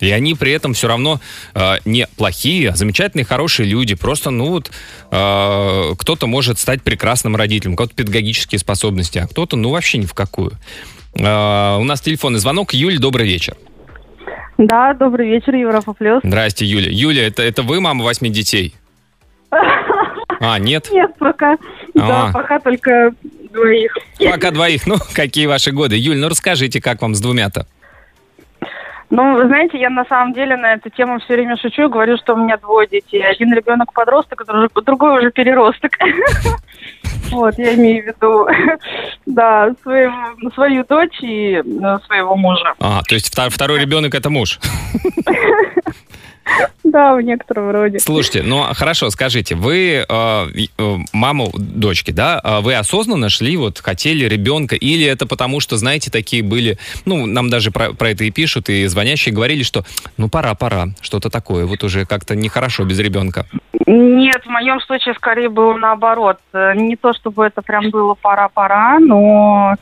И 0.00 0.10
они 0.10 0.34
при 0.34 0.52
этом 0.52 0.74
все 0.74 0.88
равно 0.88 1.20
э, 1.54 1.76
не 1.86 2.06
плохие, 2.16 2.70
а 2.70 2.76
замечательные, 2.76 3.24
хорошие 3.24 3.66
люди. 3.66 3.94
Просто, 3.94 4.30
ну 4.30 4.48
вот, 4.50 4.70
э, 5.10 5.94
кто-то 5.96 6.26
может 6.26 6.58
стать 6.58 6.82
прекрасным 6.82 7.36
родителем, 7.36 7.74
у 7.74 7.76
кого-то 7.76 7.94
педагогические 7.94 8.58
способности, 8.58 9.18
а 9.18 9.28
кто-то, 9.28 9.56
ну, 9.56 9.70
вообще 9.70 9.98
ни 9.98 10.06
в 10.06 10.12
какую. 10.12 10.58
Э, 11.14 11.76
у 11.78 11.84
нас 11.84 12.00
телефонный 12.00 12.40
звонок. 12.40 12.74
Юль, 12.74 12.98
добрый 12.98 13.26
вечер. 13.26 13.56
Да, 14.66 14.94
добрый 14.94 15.28
вечер, 15.28 15.56
Европа 15.56 15.92
Плюс. 15.92 16.20
Здрасте, 16.22 16.64
Юля. 16.64 16.88
Юля, 16.88 17.26
это, 17.26 17.42
это 17.42 17.62
вы 17.62 17.80
мама 17.80 18.04
восьми 18.04 18.30
детей? 18.30 18.74
А, 20.44 20.58
нет? 20.58 20.88
Нет, 20.90 21.12
пока, 21.20 21.56
да, 21.94 22.26
А. 22.26 22.32
пока 22.32 22.58
только 22.58 23.12
двоих. 23.52 23.96
Пока 24.18 24.50
двоих. 24.50 24.88
Ну, 24.88 24.96
какие 25.14 25.46
ваши 25.46 25.70
годы? 25.70 25.94
Юль, 25.96 26.16
ну 26.16 26.28
расскажите, 26.28 26.80
как 26.80 27.00
вам 27.00 27.14
с 27.14 27.20
двумя-то? 27.20 27.64
Ну, 29.10 29.36
вы 29.36 29.46
знаете, 29.46 29.78
я 29.78 29.88
на 29.88 30.04
самом 30.06 30.32
деле 30.32 30.56
на 30.56 30.72
эту 30.72 30.90
тему 30.90 31.20
все 31.20 31.34
время 31.34 31.56
шучу 31.56 31.82
и 31.84 31.88
говорю, 31.88 32.16
что 32.16 32.34
у 32.34 32.38
меня 32.38 32.56
двое 32.56 32.88
детей. 32.88 33.22
Один 33.22 33.54
ребенок 33.54 33.92
подросток, 33.92 34.42
другой 34.84 35.20
уже 35.20 35.30
переросток. 35.30 35.92
Вот, 37.30 37.58
я 37.58 37.74
имею 37.74 38.04
в 38.04 38.06
виду, 38.08 38.46
да, 39.26 39.74
своего, 39.82 40.50
свою 40.54 40.84
дочь 40.84 41.18
и 41.22 41.54
э, 41.54 41.98
своего 42.06 42.36
мужа. 42.36 42.74
А, 42.78 43.02
то 43.02 43.14
есть 43.14 43.34
второй 43.34 43.80
ребенок 43.80 44.14
это 44.14 44.28
муж? 44.28 44.60
Да, 46.84 47.14
в 47.14 47.20
некотором 47.20 47.70
роде. 47.70 47.98
Слушайте, 48.00 48.42
ну 48.42 48.64
хорошо, 48.74 49.10
скажите, 49.10 49.54
вы 49.54 50.04
э, 50.06 50.46
э, 50.78 50.96
маму 51.12 51.50
дочки, 51.54 52.10
да, 52.10 52.40
а 52.42 52.60
вы 52.60 52.74
осознанно 52.74 53.28
шли, 53.28 53.56
вот 53.56 53.78
хотели 53.78 54.24
ребенка, 54.24 54.74
или 54.74 55.06
это 55.06 55.26
потому, 55.26 55.60
что, 55.60 55.76
знаете, 55.76 56.10
такие 56.10 56.42
были, 56.42 56.78
ну, 57.04 57.26
нам 57.26 57.50
даже 57.50 57.70
про, 57.70 57.92
про 57.92 58.10
это 58.10 58.24
и 58.24 58.30
пишут, 58.30 58.68
и 58.68 58.86
звонящие 58.86 59.34
говорили, 59.34 59.62
что 59.62 59.84
ну 60.16 60.28
пора, 60.28 60.54
пора, 60.54 60.88
что-то 61.00 61.30
такое, 61.30 61.66
вот 61.66 61.84
уже 61.84 62.04
как-то 62.04 62.34
нехорошо 62.34 62.84
без 62.84 62.98
ребенка. 62.98 63.46
Нет, 63.86 64.42
в 64.44 64.48
моем 64.48 64.80
случае 64.80 65.14
скорее 65.14 65.48
было 65.48 65.74
наоборот. 65.74 66.38
Не 66.52 66.96
то, 66.96 67.12
чтобы 67.12 67.46
это 67.46 67.62
прям 67.62 67.90
было 67.90 68.14
пора-пора, 68.14 68.98
но 68.98 69.76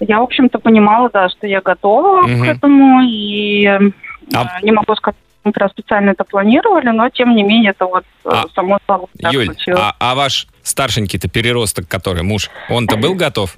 я, 0.00 0.20
в 0.20 0.22
общем-то, 0.22 0.58
понимала, 0.58 1.10
да, 1.12 1.28
что 1.28 1.46
я 1.46 1.60
готова 1.60 2.20
угу. 2.20 2.42
к 2.42 2.46
этому, 2.46 3.02
и 3.02 3.66
а... 3.66 4.60
не 4.62 4.72
могу 4.72 4.94
сказать, 4.96 5.16
мы 5.44 5.52
специально 5.70 6.10
это 6.10 6.24
планировали, 6.24 6.88
но 6.88 7.08
тем 7.10 7.34
не 7.34 7.42
менее 7.42 7.70
это 7.70 7.86
вот 7.86 8.04
э, 8.24 8.28
а, 8.28 8.44
само 8.54 8.78
собой 8.86 9.08
Юль, 9.30 9.54
а, 9.76 9.94
а 9.98 10.14
ваш 10.14 10.46
старшенький-то 10.62 11.28
переросток, 11.28 11.86
который 11.88 12.22
муж, 12.22 12.50
он-то 12.68 12.96
был 12.96 13.14
готов? 13.14 13.56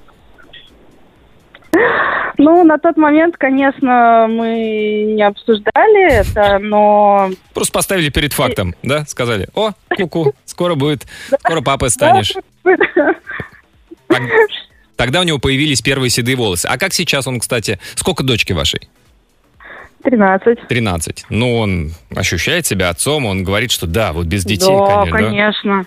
Ну, 2.39 2.65
на 2.65 2.79
тот 2.79 2.97
момент, 2.97 3.37
конечно, 3.39 4.27
мы 4.29 5.13
не 5.15 5.23
обсуждали 5.23 6.13
это, 6.13 6.59
но... 6.59 7.31
Просто 7.55 7.73
поставили 7.73 8.11
перед 8.11 8.35
фактом, 8.35 8.75
да? 8.83 9.07
Сказали, 9.07 9.49
о, 9.55 9.71
куку, 9.97 10.35
скоро 10.45 10.75
будет, 10.75 11.07
скоро 11.41 11.63
папой 11.63 11.91
станешь. 11.91 12.35
Тогда 14.97 15.21
у 15.21 15.25
него 15.25 15.39
появились 15.39 15.83
первые 15.83 16.11
седые 16.11 16.37
волосы. 16.37 16.67
А 16.67 16.79
как 16.79 16.93
сейчас 16.93 17.27
он, 17.27 17.41
кстати, 17.41 17.79
сколько 17.95 18.23
дочки 18.23 18.53
вашей? 18.53 18.89
13. 20.07 20.69
13. 20.69 21.27
Ну, 21.31 21.59
он 21.59 21.91
ощущает 22.15 22.65
себя 22.65 22.91
отцом, 22.91 23.27
он 23.27 23.43
говорит, 23.43 23.73
что 23.73 23.89
да, 23.89 24.13
вот 24.13 24.27
без 24.27 24.45
детей, 24.45 24.69
да, 24.69 25.05
конечно. 25.11 25.19
конечно. 25.19 25.87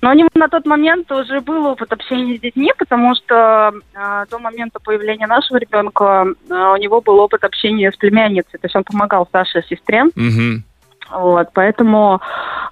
Но 0.00 0.10
у 0.10 0.14
него 0.14 0.28
на 0.34 0.48
тот 0.48 0.64
момент 0.64 1.12
уже 1.12 1.40
был 1.42 1.66
опыт 1.66 1.92
общения 1.92 2.38
с 2.38 2.40
детьми, 2.40 2.72
потому 2.78 3.14
что 3.14 3.72
э, 3.94 4.24
до 4.30 4.38
момента 4.38 4.80
появления 4.80 5.26
нашего 5.26 5.58
ребенка 5.58 6.26
э, 6.48 6.54
у 6.54 6.76
него 6.76 7.02
был 7.02 7.18
опыт 7.18 7.44
общения 7.44 7.92
с 7.92 7.96
племянницей. 7.96 8.58
То 8.58 8.64
есть 8.64 8.76
он 8.76 8.84
помогал 8.84 9.26
старшей 9.26 9.62
сестре. 9.64 10.04
Угу. 10.04 10.62
Вот, 11.10 11.48
поэтому, 11.54 12.20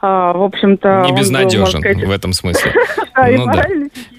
э, 0.02 0.06
в 0.06 0.42
общем-то... 0.42 1.04
Не 1.06 1.12
безнадежен 1.12 1.80
сказать... 1.80 2.04
в 2.04 2.10
этом 2.10 2.32
смысле. 2.32 2.72
Ну 3.18 3.46
да. 3.46 3.64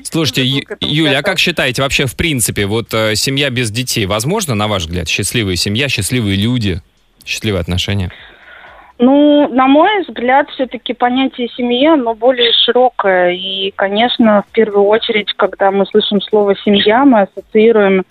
Слушайте, 0.02 0.44
Юля, 0.82 1.20
а 1.20 1.22
как 1.22 1.38
считаете, 1.38 1.84
вообще 1.84 2.08
в 2.08 2.16
принципе, 2.18 2.66
вот 2.66 2.92
э, 2.96 3.14
семья 3.14 3.52
без 3.52 3.70
детей, 3.70 4.08
возможно, 4.08 4.56
на 4.56 4.68
ваш 4.68 4.86
взгляд, 4.86 5.08
счастливая 5.08 5.56
семья, 5.56 5.88
счастливые 5.88 6.36
люди, 6.36 6.82
счастливые 7.24 7.62
отношения? 7.62 8.12
Ну, 9.00 9.48
на 9.50 9.68
мой 9.68 10.02
взгляд, 10.02 10.50
все-таки 10.50 10.94
понятие 10.94 11.50
семьи, 11.56 11.86
оно 11.86 12.16
более 12.16 12.52
широкое. 12.66 13.34
И, 13.34 13.72
конечно, 13.76 14.44
в 14.50 14.52
первую 14.52 14.86
очередь, 14.86 15.32
когда 15.34 15.70
мы 15.70 15.86
слышим 15.86 16.20
слово 16.22 16.56
«семья», 16.66 17.06
мы 17.06 17.22
ассоциируем 17.22 18.04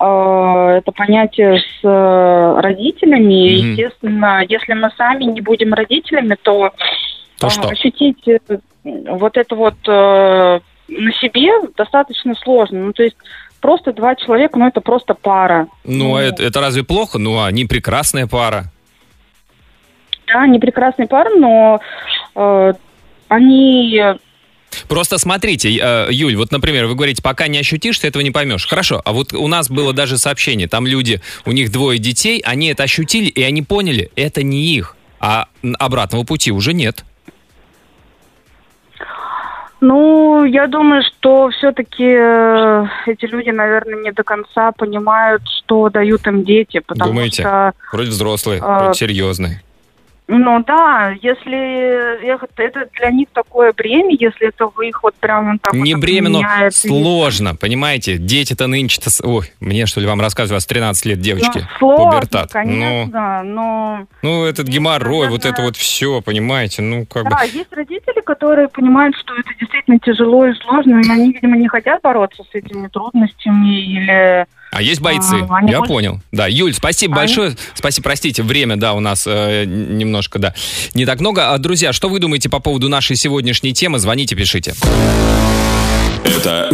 это 0.00 0.92
понятие 0.92 1.58
с 1.58 1.84
э, 1.84 2.60
родителями. 2.60 3.34
Mm-hmm. 3.34 3.70
Естественно, 3.70 4.44
если 4.48 4.74
мы 4.74 4.90
сами 4.96 5.24
не 5.24 5.40
будем 5.40 5.74
родителями, 5.74 6.36
то, 6.40 6.72
то 7.38 7.46
э, 7.48 7.50
что? 7.50 7.68
ощутить 7.68 8.26
э, 8.28 8.38
вот 8.84 9.36
это 9.36 9.54
вот 9.56 9.74
э, 9.88 10.60
на 10.88 11.12
себе 11.14 11.50
достаточно 11.76 12.34
сложно. 12.36 12.86
Ну, 12.86 12.92
то 12.92 13.02
есть 13.02 13.16
просто 13.60 13.92
два 13.92 14.14
человека, 14.14 14.58
ну, 14.58 14.68
это 14.68 14.80
просто 14.80 15.14
пара. 15.14 15.66
Ну, 15.84 16.10
ну 16.10 16.16
это, 16.16 16.42
это 16.44 16.60
разве 16.60 16.84
плохо? 16.84 17.18
Ну, 17.18 17.42
они 17.42 17.64
прекрасная 17.64 18.26
пара. 18.26 18.70
Да, 20.28 20.42
они 20.42 20.58
прекрасные 20.58 21.08
пары, 21.08 21.34
но 21.36 21.80
э, 22.36 22.72
они 23.28 24.00
Просто 24.88 25.18
смотрите, 25.18 25.70
э, 25.70 26.08
Юль, 26.10 26.36
вот, 26.36 26.50
например, 26.50 26.86
вы 26.86 26.94
говорите, 26.94 27.22
пока 27.22 27.46
не 27.46 27.58
ощутишь, 27.58 27.98
ты 27.98 28.08
этого 28.08 28.22
не 28.22 28.30
поймешь. 28.30 28.66
Хорошо, 28.66 29.02
а 29.04 29.12
вот 29.12 29.34
у 29.34 29.46
нас 29.46 29.70
было 29.70 29.92
даже 29.92 30.18
сообщение, 30.18 30.66
там 30.66 30.86
люди, 30.86 31.20
у 31.44 31.52
них 31.52 31.70
двое 31.70 31.98
детей, 31.98 32.42
они 32.44 32.68
это 32.68 32.84
ощутили, 32.84 33.26
и 33.26 33.42
они 33.42 33.62
поняли, 33.62 34.10
это 34.16 34.42
не 34.42 34.74
их, 34.74 34.96
а 35.20 35.48
обратного 35.78 36.24
пути 36.24 36.50
уже 36.50 36.72
нет. 36.72 37.04
Ну, 39.80 40.44
я 40.44 40.66
думаю, 40.66 41.02
что 41.04 41.50
все-таки 41.50 42.04
э, 42.04 42.86
эти 43.06 43.26
люди, 43.26 43.50
наверное, 43.50 44.02
не 44.02 44.10
до 44.10 44.24
конца 44.24 44.72
понимают, 44.72 45.42
что 45.46 45.88
дают 45.88 46.26
им 46.26 46.44
дети, 46.44 46.80
потому 46.80 47.12
Думаете? 47.12 47.42
что... 47.42 47.72
Вроде 47.92 48.10
взрослые, 48.10 48.60
э, 48.60 48.64
вроде 48.64 48.98
серьезные. 48.98 49.62
Ну 50.30 50.62
да, 50.62 51.14
если 51.22 52.22
это 52.22 52.88
для 52.98 53.10
них 53.10 53.28
такое 53.32 53.72
бремя, 53.72 54.14
если 54.20 54.48
это 54.48 54.66
вы 54.66 54.90
их 54.90 55.02
вот 55.02 55.14
прям 55.14 55.58
так 55.58 55.72
Не 55.72 55.94
вот 55.94 56.02
бремя, 56.02 56.28
но 56.28 56.42
сложно, 56.70 57.54
понимаете? 57.54 58.18
Дети-то 58.18 58.66
нынче-то... 58.66 59.08
Ой, 59.26 59.50
мне 59.60 59.86
что 59.86 60.00
ли 60.00 60.06
вам 60.06 60.20
рассказывать, 60.20 60.52
у 60.52 60.54
вас 60.56 60.66
13 60.66 61.06
лет 61.06 61.20
девочки, 61.20 61.60
ну, 61.60 61.78
сложно, 61.78 62.10
пубертат. 62.10 62.52
конечно, 62.52 63.42
ну, 63.42 63.54
но... 63.54 64.06
Ну, 64.20 64.44
этот 64.44 64.68
геморрой, 64.68 65.28
наверное... 65.28 65.30
вот 65.30 65.44
это 65.46 65.62
вот 65.62 65.76
все, 65.76 66.20
понимаете, 66.20 66.82
ну 66.82 67.06
как 67.06 67.24
да, 67.24 67.30
бы... 67.30 67.36
Да, 67.36 67.42
есть 67.44 67.72
родители, 67.72 68.20
которые 68.20 68.68
понимают, 68.68 69.16
что 69.16 69.34
это 69.34 69.48
действительно 69.58 69.98
тяжело 69.98 70.46
и 70.46 70.52
сложно, 70.56 71.00
и 71.00 71.10
они, 71.10 71.32
видимо, 71.32 71.56
не 71.56 71.68
хотят 71.68 72.02
бороться 72.02 72.44
с 72.44 72.54
этими 72.54 72.88
трудностями 72.88 73.80
или 73.80 74.46
а 74.70 74.82
есть 74.82 75.00
бойцы, 75.00 75.46
а, 75.48 75.64
я 75.64 75.78
больше... 75.78 75.92
понял. 75.92 76.20
Да, 76.30 76.46
Юль, 76.46 76.74
спасибо 76.74 77.14
они... 77.14 77.22
большое. 77.22 77.56
Спасибо, 77.74 78.04
простите, 78.04 78.42
время, 78.42 78.76
да, 78.76 78.92
у 78.92 79.00
нас 79.00 79.26
э, 79.26 79.64
немножко, 80.18 80.38
да, 80.38 80.54
не 80.94 81.06
так 81.06 81.20
много. 81.20 81.52
А, 81.52 81.58
друзья, 81.58 81.92
что 81.92 82.08
вы 82.08 82.18
думаете 82.18 82.48
по 82.48 82.58
поводу 82.58 82.88
нашей 82.88 83.16
сегодняшней 83.16 83.72
темы? 83.72 83.98
Звоните, 83.98 84.34
пишите. 84.34 84.74
Это 86.24 86.70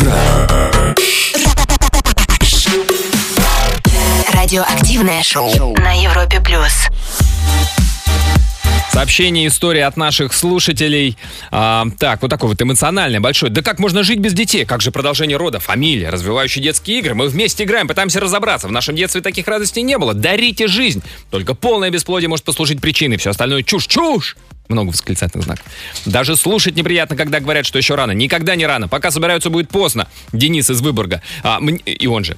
радиоактивное 4.33 5.23
шоу 5.23 5.77
на 5.77 5.93
Европе 5.93 6.41
плюс. 6.41 6.89
Сообщение, 8.95 9.49
история 9.49 9.87
от 9.87 9.97
наших 9.97 10.33
слушателей. 10.33 11.19
А, 11.51 11.85
так, 11.99 12.23
вот 12.23 12.29
такое 12.29 12.51
вот 12.51 12.63
эмоциональное, 12.63 13.19
большое. 13.19 13.51
Да 13.51 13.61
как 13.61 13.81
можно 13.81 14.05
жить 14.05 14.21
без 14.21 14.35
детей? 14.35 14.65
Как 14.65 14.83
же 14.83 14.93
продолжение 14.93 15.37
рода, 15.37 15.59
фамилия, 15.59 16.11
развивающие 16.11 16.63
детские 16.63 17.01
игры? 17.01 17.15
Мы 17.15 17.27
вместе 17.27 17.65
играем, 17.65 17.89
пытаемся 17.89 18.21
разобраться. 18.21 18.69
В 18.69 18.71
нашем 18.71 18.95
детстве 18.95 19.21
таких 19.21 19.49
радостей 19.49 19.83
не 19.83 19.99
было. 19.99 20.15
Дарите 20.15 20.69
жизнь. 20.69 21.03
Только 21.31 21.55
полное 21.55 21.91
бесплодие 21.91 22.29
может 22.29 22.45
послужить 22.45 22.81
причиной. 22.81 23.17
Все 23.17 23.31
остальное 23.31 23.65
чушь, 23.65 23.89
чушь! 23.89 24.37
Много 24.69 24.91
восклицательных 24.91 25.45
знаков. 25.45 25.67
Даже 26.07 26.37
слушать 26.37 26.77
неприятно, 26.77 27.17
когда 27.17 27.41
говорят, 27.41 27.67
что 27.67 27.79
еще 27.79 27.97
рано. 27.97 28.13
Никогда 28.13 28.55
не 28.55 28.65
рано. 28.65 28.87
Пока 28.87 29.11
собираются, 29.11 29.51
будет 29.51 29.71
поздно. 29.71 30.07
Денис 30.33 30.71
из 30.71 30.81
Выборга. 30.81 31.21
А, 31.43 31.59
и 31.85 32.07
он 32.07 32.23
же. 32.23 32.37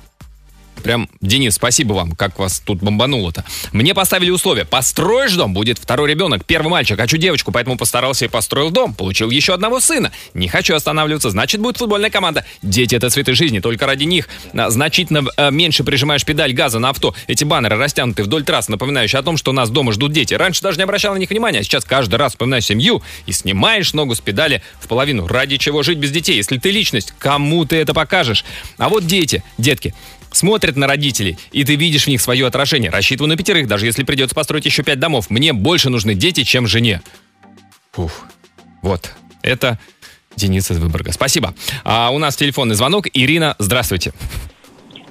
Прям, 0.86 1.08
Денис, 1.20 1.52
спасибо 1.52 1.94
вам, 1.94 2.12
как 2.12 2.38
вас 2.38 2.62
тут 2.64 2.78
бомбануло-то. 2.78 3.44
Мне 3.72 3.92
поставили 3.92 4.30
условия. 4.30 4.64
Построишь 4.64 5.32
дом, 5.32 5.52
будет 5.52 5.78
второй 5.78 6.08
ребенок, 6.08 6.44
первый 6.44 6.68
мальчик. 6.68 6.96
Хочу 6.96 7.16
девочку, 7.16 7.50
поэтому 7.50 7.76
постарался 7.76 8.26
и 8.26 8.28
построил 8.28 8.70
дом. 8.70 8.94
Получил 8.94 9.30
еще 9.30 9.52
одного 9.52 9.80
сына. 9.80 10.12
Не 10.32 10.46
хочу 10.46 10.76
останавливаться, 10.76 11.30
значит, 11.30 11.60
будет 11.60 11.76
футбольная 11.76 12.10
команда. 12.10 12.44
Дети— 12.62 12.94
это 12.96 13.10
цветы 13.10 13.34
жизни, 13.34 13.58
только 13.58 13.84
ради 13.84 14.04
них. 14.04 14.28
А, 14.54 14.70
значительно 14.70 15.24
э, 15.36 15.50
меньше 15.50 15.82
прижимаешь 15.82 16.24
педаль 16.24 16.52
газа 16.52 16.78
на 16.78 16.90
авто. 16.90 17.16
Эти 17.26 17.42
баннеры 17.42 17.76
растянуты 17.76 18.22
вдоль 18.22 18.44
трасс, 18.44 18.68
напоминающие 18.68 19.18
о 19.18 19.24
том, 19.24 19.36
что 19.36 19.50
нас 19.50 19.70
дома 19.70 19.90
ждут 19.90 20.12
дети. 20.12 20.34
Раньше 20.34 20.62
даже 20.62 20.76
не 20.76 20.84
обращал 20.84 21.14
на 21.14 21.18
них 21.18 21.30
внимания, 21.30 21.58
а 21.58 21.62
сейчас 21.64 21.84
каждый 21.84 22.14
раз 22.14 22.34
вспоминаешь 22.34 22.64
семью 22.64 23.02
и 23.26 23.32
снимаешь 23.32 23.92
ногу 23.92 24.14
с 24.14 24.20
педали 24.20 24.62
в 24.78 24.86
половину. 24.86 25.26
Ради 25.26 25.56
чего 25.56 25.82
жить 25.82 25.98
без 25.98 26.12
детей? 26.12 26.36
Если 26.36 26.58
ты 26.58 26.70
личность, 26.70 27.12
кому 27.18 27.64
ты 27.64 27.74
это 27.74 27.92
покажешь? 27.92 28.44
А 28.78 28.88
вот 28.88 29.04
дети, 29.04 29.42
детки, 29.58 29.92
смотрят 30.36 30.76
на 30.76 30.86
родителей, 30.86 31.38
и 31.52 31.64
ты 31.64 31.76
видишь 31.76 32.04
в 32.04 32.08
них 32.08 32.20
свое 32.20 32.46
отражение. 32.46 32.90
Рассчитываю 32.90 33.28
на 33.28 33.36
пятерых, 33.36 33.66
даже 33.66 33.86
если 33.86 34.04
придется 34.04 34.34
построить 34.34 34.66
еще 34.66 34.82
пять 34.82 35.00
домов. 35.00 35.30
Мне 35.30 35.52
больше 35.52 35.90
нужны 35.90 36.14
дети, 36.14 36.44
чем 36.44 36.66
жене. 36.66 37.02
Фух. 37.92 38.26
Вот. 38.82 39.12
Это 39.42 39.78
Денис 40.36 40.70
из 40.70 40.78
Выборга. 40.78 41.12
Спасибо. 41.12 41.54
А 41.84 42.10
у 42.10 42.18
нас 42.18 42.36
телефонный 42.36 42.74
звонок. 42.74 43.06
Ирина, 43.12 43.56
здравствуйте. 43.58 44.12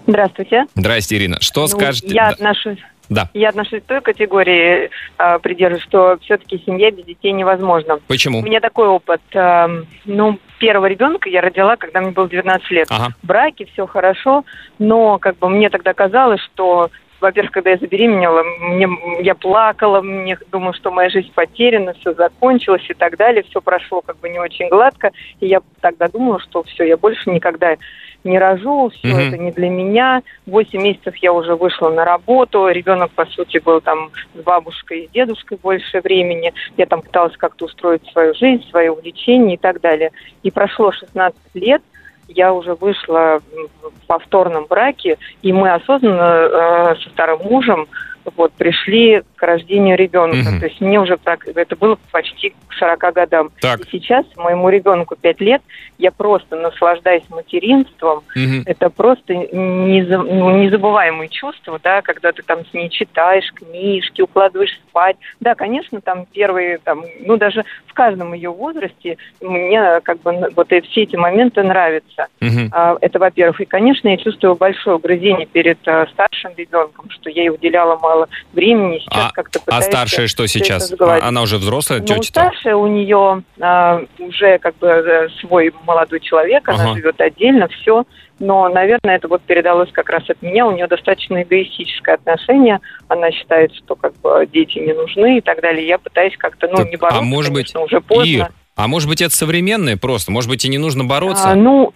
Здравствуйте. 0.08 0.66
Здрасте, 0.76 1.16
Ирина. 1.16 1.42
Что 1.42 1.62
ну, 1.62 1.68
скажете? 1.68 2.08
Я 2.10 2.30
отношусь 2.30 2.80
Да. 3.10 3.30
Я 3.34 3.50
отношусь 3.50 3.82
к 3.82 3.86
той 3.86 4.02
категории, 4.02 4.90
э, 5.18 5.40
придерживаюсь, 5.40 5.84
что 5.84 6.18
все-таки 6.22 6.62
семья 6.66 6.92
без 6.92 7.06
детей 7.06 7.32
невозможна. 7.32 8.00
Почему? 8.08 8.40
У 8.40 8.44
меня 8.44 8.60
такой 8.60 8.88
опыт. 8.88 9.22
э, 9.34 9.68
ну, 10.06 10.40
первого 10.60 10.88
ребенка 10.88 11.30
я 11.30 11.42
родила, 11.42 11.76
когда 11.76 12.02
мне 12.02 12.12
было 12.12 12.28
12 12.28 12.72
лет. 12.72 12.88
Ага. 12.90 13.14
В 13.22 13.28
браке 13.28 13.66
все 13.74 13.86
хорошо, 13.86 14.46
но 14.80 15.18
как 15.20 15.38
бы 15.38 15.50
мне 15.50 15.70
тогда 15.70 15.94
казалось, 15.94 16.42
что 16.42 16.90
во-первых, 17.22 17.52
когда 17.54 17.72
я 17.72 17.78
забеременела, 17.78 18.44
мне, 18.60 18.88
я 19.22 19.36
плакала, 19.36 20.02
мне 20.02 20.38
думала, 20.52 20.74
что 20.74 20.92
моя 20.92 21.10
жизнь 21.10 21.32
потеряна, 21.34 21.94
все 21.94 22.14
закончилось 22.14 22.86
и 22.90 22.94
так 22.94 23.18
далее, 23.18 23.44
все 23.50 23.62
прошло 23.62 24.02
как 24.02 24.20
бы 24.20 24.30
не 24.30 24.38
очень 24.38 24.68
гладко, 24.70 25.12
и 25.40 25.48
я 25.48 25.62
тогда 25.82 26.08
думала, 26.08 26.40
что 26.40 26.64
все, 26.64 26.84
я 26.84 26.98
больше 26.98 27.30
никогда 27.30 27.78
не 28.26 28.40
рожу, 28.40 28.90
все 28.90 29.08
Мгм. 29.08 29.20
это 29.20 29.38
не 29.38 29.52
для 29.52 29.70
меня. 29.70 30.22
Восемь 30.46 30.82
месяцев 30.82 31.16
я 31.18 31.32
уже 31.32 31.56
вышла 31.56 31.90
на 31.90 32.04
работу, 32.04 32.68
ребенок, 32.68 33.12
по 33.12 33.26
сути, 33.28 33.60
был 33.60 33.80
там 33.82 34.10
с 34.34 34.44
бабушкой 34.44 35.02
и 35.02 35.08
с 35.08 35.12
дедушкой 35.12 35.58
больше 35.62 36.02
времени. 36.02 36.54
Я 36.76 36.88
там 36.88 37.02
пыталась 37.02 37.38
как-то 37.38 37.66
устроить 37.66 38.06
свою 38.12 38.34
жизнь, 38.34 38.68
свои 38.70 38.90
увлечения 38.90 39.54
и 39.54 39.58
так 39.58 39.80
далее. 39.80 40.12
И 40.44 40.52
прошло 40.52 40.92
16 40.92 41.40
лет, 41.54 41.82
я 42.28 42.54
уже 42.54 42.74
вышла 42.74 43.40
в 43.82 44.08
повторном 44.08 44.66
браке, 44.66 45.18
и 45.44 45.54
мы 45.54 45.72
осознанно 45.72 46.22
э, 46.22 46.96
со 47.04 47.10
старым 47.12 47.40
мужем 47.44 47.88
вот, 48.36 48.54
пришли 48.54 49.24
к 49.36 49.44
рождению 49.44 49.98
ребенка. 49.98 50.50
Мгм. 50.50 50.60
То 50.60 50.66
есть 50.68 50.82
мне 50.82 51.00
уже 51.00 51.16
прак- 51.16 51.52
это 51.54 51.76
было 51.76 51.98
почти 52.12 52.52
к 52.68 52.74
40 52.78 53.12
годам. 53.12 53.52
Так. 53.62 53.82
И 53.82 53.90
сейчас 53.92 54.26
моему 54.36 54.70
ребенку 54.70 55.16
5 55.16 55.40
лет, 55.42 55.62
я 55.98 56.12
просто 56.12 56.56
наслаждаюсь 56.56 57.24
материнством. 57.30 58.24
Мгм. 58.36 58.64
Это 58.66 58.90
просто 58.90 59.34
ну, 59.34 60.58
незабываемые 60.58 61.30
чувства, 61.30 61.80
да, 61.82 62.02
когда 62.02 62.32
ты 62.32 62.42
там 62.44 62.66
с 62.66 62.74
ней 62.74 62.90
читаешь 62.90 63.52
книжки, 63.54 64.22
укладываешь 64.22 64.78
спать. 64.90 65.18
Да, 65.40 65.56
конечно, 65.56 66.02
там 66.02 66.26
первые, 66.26 66.80
там, 66.80 67.04
ну 67.20 67.38
даже 67.38 67.64
в 67.88 67.94
каждом 67.94 68.34
ее 68.34 68.50
возрасте 68.50 69.18
мне 69.42 70.02
как 70.04 70.22
бы 70.22 70.50
вот 70.56 70.72
и 70.72 70.82
все 70.82 71.04
эти 71.04 71.16
моменты 71.16 71.64
нравятся. 71.64 72.28
Мгм. 72.40 72.70
А, 72.72 72.98
Это, 73.02 73.20
во-первых. 73.20 73.62
И, 73.62 73.66
конечно, 73.66 74.08
я 74.08 74.18
чувствую 74.18 74.56
большое 74.56 74.96
угрызение 74.98 75.46
перед 75.46 75.78
э, 75.86 76.06
старшим 76.12 76.52
ребенком, 76.58 77.10
что 77.10 77.30
я 77.30 77.44
ей 77.44 77.50
уделяла 77.50 77.98
мало 78.00 78.15
времени. 78.54 79.00
Сейчас 79.00 79.30
А, 79.30 79.32
как-то 79.32 79.60
а 79.68 79.82
старшая 79.82 80.28
что 80.28 80.48
сейчас? 80.48 80.94
А- 81.00 81.20
Она 81.28 81.42
уже 81.42 81.58
взрослая 81.58 82.00
Ну, 82.00 82.06
тетя-то? 82.06 82.28
старшая 82.28 82.76
у 82.76 82.88
нее 82.88 83.44
а, 83.60 84.02
уже 84.20 84.58
как 84.60 84.78
бы 84.78 84.88
э, 84.88 85.30
свой 85.42 85.72
молодой 85.86 86.20
человек, 86.20 86.68
она 86.68 86.84
Ага. 86.86 86.96
живет 86.96 87.20
отдельно, 87.22 87.68
все. 87.68 88.04
Но, 88.40 88.68
наверное, 88.68 89.16
это 89.16 89.30
вот 89.30 89.42
передалось 89.44 89.90
как 89.94 90.10
раз 90.10 90.30
от 90.30 90.42
меня. 90.42 90.68
У 90.68 90.72
нее 90.72 90.88
достаточно 90.88 91.42
эгоистическое 91.42 92.16
отношение. 92.16 92.80
Она 93.08 93.32
считает, 93.32 93.74
что 93.74 93.96
как 93.96 94.14
бы 94.20 94.46
дети 94.52 94.78
не 94.80 94.92
нужны 94.94 95.38
и 95.38 95.42
так 95.42 95.62
далее. 95.62 95.88
Я 95.88 95.98
пытаюсь 95.98 96.36
как-то, 96.38 96.68
ну, 96.68 96.86
не 96.86 96.98
бороться, 96.98 97.20
а 97.20 97.24
может 97.24 97.54
быть, 97.54 97.72
конечно, 97.72 97.82
уже 97.82 98.02
поздно. 98.02 98.30
Ир, 98.30 98.48
а 98.76 98.88
может 98.90 99.08
быть 99.08 99.22
это 99.22 99.34
современное 99.34 99.96
просто? 99.96 100.34
Может 100.34 100.50
быть 100.50 100.66
и 100.66 100.68
не 100.68 100.78
нужно 100.78 101.06
бороться? 101.06 101.50
А, 101.50 101.56
ну, 101.56 101.94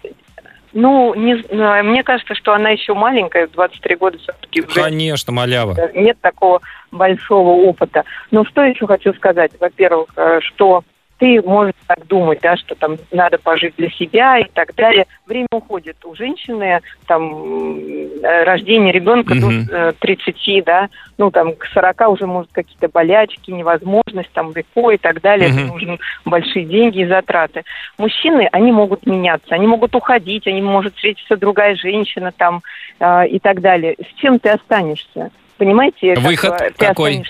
ну, 0.72 1.14
не, 1.14 1.36
з- 1.36 1.44
а, 1.52 1.82
мне 1.82 2.02
кажется, 2.02 2.34
что 2.34 2.52
она 2.54 2.70
еще 2.70 2.94
маленькая, 2.94 3.46
в 3.46 3.52
23 3.52 3.96
года 3.96 4.18
все-таки 4.18 4.62
Конечно, 4.62 5.32
малява. 5.32 5.76
нет 5.94 6.18
такого 6.20 6.60
большого 6.90 7.50
опыта. 7.68 8.04
Но 8.30 8.44
что 8.44 8.62
еще 8.62 8.86
хочу 8.86 9.12
сказать? 9.14 9.52
Во-первых, 9.60 10.08
э, 10.16 10.40
что 10.42 10.82
ты 11.20 11.42
можешь 11.42 11.74
так 11.86 12.06
думать, 12.06 12.40
да, 12.40 12.56
что 12.56 12.74
там 12.74 12.96
надо 13.12 13.36
пожить 13.38 13.74
для 13.76 13.90
себя 13.90 14.38
и 14.38 14.46
так 14.54 14.74
далее. 14.74 15.04
Время 15.26 15.48
уходит. 15.52 15.96
У 16.04 16.14
женщины 16.14 16.80
там 17.06 17.76
э, 18.22 18.42
рождение 18.44 18.90
ребенка 18.90 19.34
Мгм. 19.34 19.66
до 19.66 19.76
э, 19.76 19.92
30, 20.00 20.64
да, 20.64 20.88
ну 21.18 21.30
там 21.30 21.54
к 21.54 21.66
40 21.74 22.08
уже 22.08 22.26
может 22.26 22.50
какие-то 22.52 22.88
болячки, 22.88 23.50
невозможность, 23.50 24.32
там 24.32 24.52
ВИКО 24.52 24.92
и 24.92 24.96
так 24.96 25.20
далее. 25.20 25.50
Это 25.50 25.60
Мгм. 25.60 25.68
нужны 25.68 25.98
большие 26.24 26.64
деньги 26.64 27.02
и 27.02 27.06
затраты. 27.06 27.64
Мужчины, 27.98 28.48
они 28.50 28.72
могут 28.72 29.04
меняться, 29.06 29.54
они 29.54 29.66
могут 29.66 29.94
уходить, 29.94 30.46
они 30.46 30.62
может 30.62 30.94
встретиться 30.96 31.36
другая 31.36 31.76
женщина 31.76 32.32
там 32.34 32.62
э, 32.98 33.28
и 33.28 33.38
так 33.38 33.60
далее. 33.60 33.94
С 34.00 34.20
чем 34.20 34.38
ты 34.38 34.48
останешься? 34.48 35.30
Понимаете? 35.60 36.14
как 36.14 36.24
Выход 36.24 36.56
ты 36.56 36.86
какой? 36.86 37.22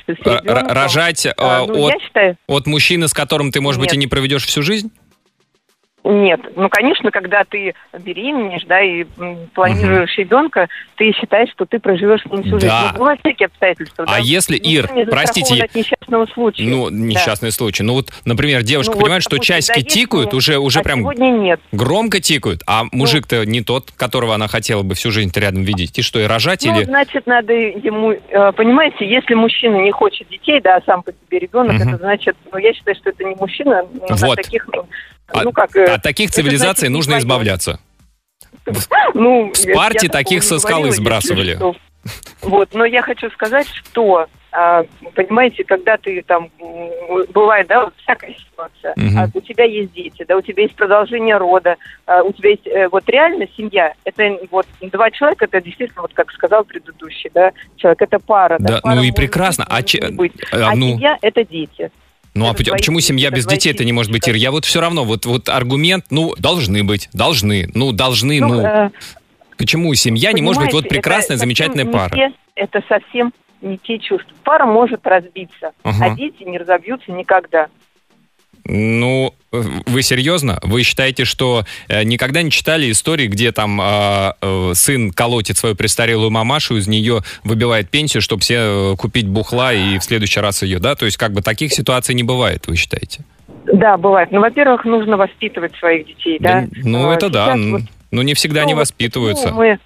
Рожать 0.45 1.27
э, 1.27 1.35
А, 1.37 1.67
ну, 1.67 1.89
от, 1.89 2.01
считаю, 2.01 2.37
от 2.47 2.69
мужчины, 2.69 3.09
с 3.09 3.13
которым 3.13 3.51
ты, 3.51 3.61
может 3.61 3.81
быть, 3.81 3.93
и 3.93 3.97
Нет. 3.97 4.05
не 4.05 4.07
проведешь 4.07 4.47
всю 4.47 4.63
жизнь? 4.63 4.93
Нет, 6.03 6.41
ну, 6.57 6.71
конечно, 6.71 7.11
когда 7.11 7.45
ты 7.45 7.75
беременеешь, 7.99 8.65
да, 8.65 8.81
и 8.81 9.05
планируешь 9.55 10.17
ребенка, 10.17 10.67
ты 10.97 11.13
считаешь, 11.13 11.51
что 11.51 11.67
ты 11.67 11.79
проживешь 11.79 12.23
с 12.23 12.27
ним 12.27 12.43
всю 12.43 12.53
жизнь. 12.53 12.67
Да. 12.69 12.91
Ну, 12.93 12.99
бывают 13.01 13.21
всякие 13.21 13.47
обстоятельства, 13.47 14.05
А 14.09 14.13
да. 14.13 14.19
если, 14.19 14.55
Никто 14.55 14.69
Ир, 14.71 14.93
не 14.95 15.05
простите, 15.05 15.63
от 15.63 15.75
несчастного 15.75 16.27
случая. 16.33 16.65
Ну, 16.65 16.89
Да. 16.89 16.97
несчастный 16.97 17.53
случай. 17.53 17.83
Ну 17.83 17.93
вот, 17.95 18.09
например, 18.25 18.63
девушка 18.63 18.93
Ну, 18.93 18.97
вот, 18.97 19.03
понимает, 19.03 19.23
что 19.23 19.33
допустим, 19.37 19.57
часики 19.57 19.81
да, 19.83 19.89
тикают, 19.91 20.33
ну, 20.33 20.39
уже, 20.39 20.59
уже 20.59 20.81
а 20.81 20.83
прям 20.83 21.01
сегодня 21.01 21.27
нет. 21.33 21.61
громко 21.73 22.21
тикают, 22.21 22.63
а 22.67 22.85
мужик-то 22.93 23.45
не 23.45 23.61
тот, 23.63 23.91
которого 23.95 24.35
она 24.35 24.49
хотела 24.49 24.83
бы 24.83 24.95
всю 24.95 25.11
жизнь 25.11 25.31
рядом 25.39 25.65
видеть. 25.65 25.99
И 25.99 26.03
что, 26.03 26.19
и 26.19 26.25
рожать 26.25 26.65
Ну, 26.65 26.77
или... 26.77 26.85
значит, 26.85 27.27
надо 27.27 27.53
ему, 27.53 28.13
э, 28.13 28.53
понимаете, 28.53 29.07
если 29.07 29.35
мужчина 29.35 29.77
не 29.77 29.91
хочет 29.91 30.29
детей, 30.29 30.61
да, 30.63 30.77
а 30.77 30.83
сам 30.87 31.03
по 31.03 31.13
себе 31.13 31.39
ребенок, 31.41 31.75
Мгм. 31.75 31.89
это 31.91 31.97
значит, 31.99 32.37
ну, 32.53 32.59
я 32.59 32.73
считаю, 32.73 32.97
что 32.97 33.11
это 33.11 33.23
не 33.25 33.35
мужчина, 33.35 33.83
ну, 33.93 34.05
от 34.07 34.21
Вот. 34.23 34.37
таких, 34.37 34.67
ну, 34.73 34.87
А- 35.33 35.45
ну, 35.45 35.53
как... 35.53 35.71
От 35.95 36.03
таких 36.03 36.31
цивилизаций 36.31 36.89
значит, 36.89 36.93
нужно 36.93 37.19
избавляться. 37.19 37.81
Ну, 39.15 39.51
В 39.53 39.57
Спарте 39.57 40.09
таких 40.09 40.43
со 40.43 40.59
скалы 40.59 40.93
сбрасывали. 40.93 41.57
что. 41.57 41.77
Вот, 42.43 42.73
но 42.73 42.87
я 42.87 43.03
хочу 43.03 43.29
сказать, 43.31 43.67
что, 43.69 44.27
а, 44.53 44.85
понимаете, 45.15 45.65
когда 45.65 45.99
ты 45.99 46.23
там, 46.23 46.49
бывает, 47.35 47.67
да, 47.67 47.85
вот 47.85 47.95
всякая 48.03 48.35
ситуация, 48.35 48.95
а 49.19 49.29
у 49.35 49.41
тебя 49.43 49.65
есть 49.65 49.93
дети, 49.93 50.25
да, 50.27 50.39
у 50.39 50.41
тебя 50.41 50.63
есть 50.63 50.75
продолжение 50.75 51.37
рода, 51.37 51.77
а, 52.07 52.23
у 52.23 52.33
тебя 52.33 52.51
есть, 52.51 52.67
э, 52.67 52.89
вот 52.89 53.07
реально 53.09 53.47
семья, 53.55 53.93
это 54.05 54.39
вот 54.51 54.67
два 54.81 55.11
человека, 55.11 55.45
это 55.45 55.61
действительно, 55.61 56.01
вот 56.01 56.15
как 56.15 56.33
сказал 56.33 56.65
предыдущий, 56.65 57.31
да, 57.35 57.53
человек, 57.77 58.01
это 58.01 58.19
пара, 58.19 58.57
да, 58.59 58.77
Да, 58.77 58.81
пара 58.81 58.95
ну 58.95 59.03
и 59.03 59.13
прекрасно. 59.13 59.65
быть, 59.65 59.75
А, 59.75 59.83
че- 59.83 60.15
а 60.53 60.75
ну, 60.75 60.95
семья– 60.95 61.19
это 61.21 61.45
дети. 61.45 61.91
Ну 62.41 62.47
а 62.47 62.51
это 62.51 62.59
поч- 62.59 62.67
твои 62.67 62.79
почему 62.79 63.01
семья 63.01 63.29
это 63.29 63.37
без 63.37 63.45
твои 63.45 63.57
детей-то 63.57 63.85
не 63.85 63.93
может 63.93 64.11
быть, 64.13 64.27
Ир? 64.27 64.35
Я 64.35 64.51
вот 64.51 64.65
все 64.65 64.81
равно, 64.81 65.05
вот, 65.05 65.25
вот 65.27 65.49
аргумент, 65.49 66.07
ну, 66.11 66.35
должны 66.39 66.83
быть, 66.85 67.09
должны, 67.13 67.69
ну, 67.75 67.93
должны, 67.93 68.41
ну... 68.41 68.61
э, 68.61 68.91
Почему 69.57 69.93
семья 69.95 70.33
не 70.33 70.41
может 70.43 70.63
быть 70.63 70.73
вот 70.73 70.89
прекрасная, 70.89 71.37
это 71.37 71.41
замечательная 71.45 71.85
пара? 71.87 72.15
те- 72.15 72.33
это 72.55 72.83
совсем 72.89 73.33
не 73.61 73.77
те 73.79 73.99
чувства. 73.99 74.33
Пара 74.43 74.65
может 74.67 75.07
разбиться, 75.07 75.73
Ага. 75.83 76.05
а 76.07 76.11
дети 76.17 76.43
не 76.45 76.57
разобьются 76.59 77.13
никогда. 77.13 77.67
Ну, 78.65 79.35
вы 79.53 80.03
серьезно? 80.03 80.59
Вы 80.63 80.83
считаете, 80.83 81.25
что 81.25 81.65
э, 81.89 82.05
никогда 82.05 82.43
не 82.43 82.51
читали 82.51 82.91
истории, 82.91 83.27
где 83.27 83.53
там 83.53 83.81
э, 83.81 84.33
э, 84.41 84.73
сын 84.75 85.13
колотит 85.13 85.57
свою 85.57 85.75
престарелую 85.75 86.31
мамашу, 86.31 86.77
из 86.77 86.87
нее 86.87 87.21
выбивает 87.43 87.91
пенсию, 87.91 88.23
чтобы 88.23 88.43
все 88.43 88.93
э, 88.93 88.97
купить 88.97 89.29
бухла 89.29 89.73
и 89.73 89.99
в 89.99 90.05
следующий 90.05 90.41
раз 90.41 90.63
ее, 90.63 90.79
да? 90.79 90.95
То 90.95 91.07
есть 91.07 91.17
как 91.17 91.33
бы 91.33 91.43
таких 91.43 91.73
ситуаций 91.73 92.15
не 92.15 92.23
бывает, 92.23 92.67
вы 92.67 92.77
считаете? 92.77 93.25
Да, 93.73 93.97
бывает. 93.97 94.31
Ну, 94.31 94.41
во-первых, 94.41 94.85
нужно 94.85 95.17
воспитывать 95.17 95.75
своих 95.77 96.07
детей, 96.07 96.39
да. 96.41 96.67
Ну, 96.85 97.11
А, 97.11 97.15
это 97.15 97.29
да. 97.29 97.57
вот 97.57 97.83
Ну, 98.11 98.23
не 98.23 98.35
всегда 98.35 98.61
Ну, 98.61 98.67
они 98.67 98.75
воспитываются. 98.75 99.49
Почему 99.49 99.61
мы, 99.61 99.79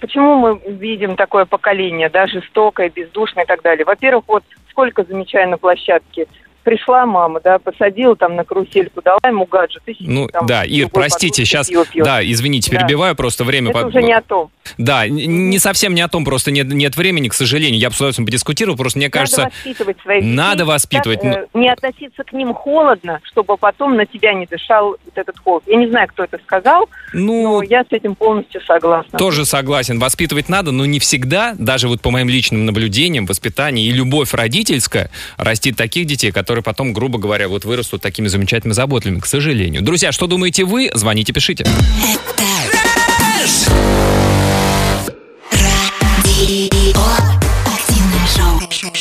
почему 0.00 0.36
мы 0.36 0.60
видим 0.74 1.16
такое 1.16 1.44
поколение, 1.44 2.08
да, 2.08 2.26
жестокое, 2.26 2.90
бездушное 2.90 3.44
и 3.44 3.46
так 3.46 3.62
далее? 3.62 3.84
Во-первых, 3.84 4.24
вот 4.28 4.44
сколько 4.70 5.04
замечаю 5.04 5.50
на 5.50 5.58
площадке. 5.58 6.26
Пришла 6.64 7.04
мама, 7.06 7.40
да, 7.44 7.58
посадила 7.58 8.16
там 8.16 8.36
на 8.36 8.44
карусельку, 8.44 9.02
дала 9.02 9.18
ему 9.26 9.44
гаджет. 9.46 9.82
и 9.86 9.92
сидит 9.94 10.08
Ну, 10.08 10.26
там 10.28 10.46
да, 10.46 10.64
Ир, 10.64 10.88
простите, 10.88 11.44
сейчас, 11.44 11.68
пиво 11.68 11.84
пьет. 11.84 12.04
да, 12.04 12.24
извините, 12.24 12.70
Да. 12.70 12.78
перебиваю, 12.78 13.14
просто 13.14 13.44
время... 13.44 13.70
Это 13.70 13.80
по- 13.82 13.86
уже 13.86 14.02
не 14.02 14.12
о 14.14 14.22
том. 14.22 14.50
Да, 14.78 15.06
не 15.06 15.58
совсем 15.58 15.94
не 15.94 16.00
о 16.00 16.08
том, 16.08 16.24
просто 16.24 16.50
нет, 16.50 16.66
нет 16.72 16.96
времени, 16.96 17.28
к 17.28 17.34
сожалению. 17.34 17.78
Я 17.78 17.90
бы 17.90 17.94
с 17.94 17.98
удовольствием 17.98 18.26
подискутировал, 18.26 18.78
просто 18.78 18.98
мне 18.98 19.10
кажется... 19.10 19.42
надо 19.42 19.52
воспитывать 19.54 20.00
своих 20.00 20.22
детей. 20.22 20.34
надо 20.36 20.64
воспитывать, 20.64 21.20
Так, 21.20 21.36
э, 21.36 21.46
Не 21.58 21.68
относиться 21.70 22.24
к 22.24 22.32
ним 22.32 22.54
холодно, 22.54 23.20
чтобы 23.24 23.56
потом 23.58 23.96
на 23.96 24.06
тебя 24.06 24.32
не 24.32 24.46
дышал 24.46 24.96
вот 25.04 25.16
этот 25.16 25.38
холод. 25.38 25.64
Я 25.66 25.76
не 25.76 25.88
знаю, 25.88 26.08
кто 26.08 26.24
это 26.24 26.38
сказал, 26.44 26.88
ну, 27.12 27.42
но 27.42 27.62
я 27.62 27.82
с 27.82 27.88
этим 27.90 28.14
полностью 28.14 28.62
согласна. 28.62 29.18
Тоже 29.18 29.44
согласен, 29.44 29.98
воспитывать 29.98 30.48
надо, 30.48 30.70
но 30.72 30.86
не 30.86 30.98
всегда, 30.98 31.54
даже 31.58 31.88
вот 31.88 32.00
по 32.00 32.10
моим 32.10 32.28
личным 32.30 32.64
наблюдениям, 32.64 33.26
воспитание 33.26 33.86
и 33.86 33.90
любовь 33.92 34.32
родительская 34.32 35.10
растит 35.36 35.76
таких 35.76 36.06
детей, 36.06 36.32
которые 36.32 36.53
потом, 36.62 36.92
грубо 36.92 37.18
говоря, 37.18 37.48
вот 37.48 37.64
вырастут 37.64 38.02
такими 38.02 38.28
замечательными 38.28 38.74
заботливыми, 38.74 39.20
к 39.20 39.26
сожалению. 39.26 39.82
Друзья, 39.82 40.12
что 40.12 40.26
думаете 40.26 40.64
вы? 40.64 40.90
Звоните, 40.94 41.32
пишите. 41.32 41.66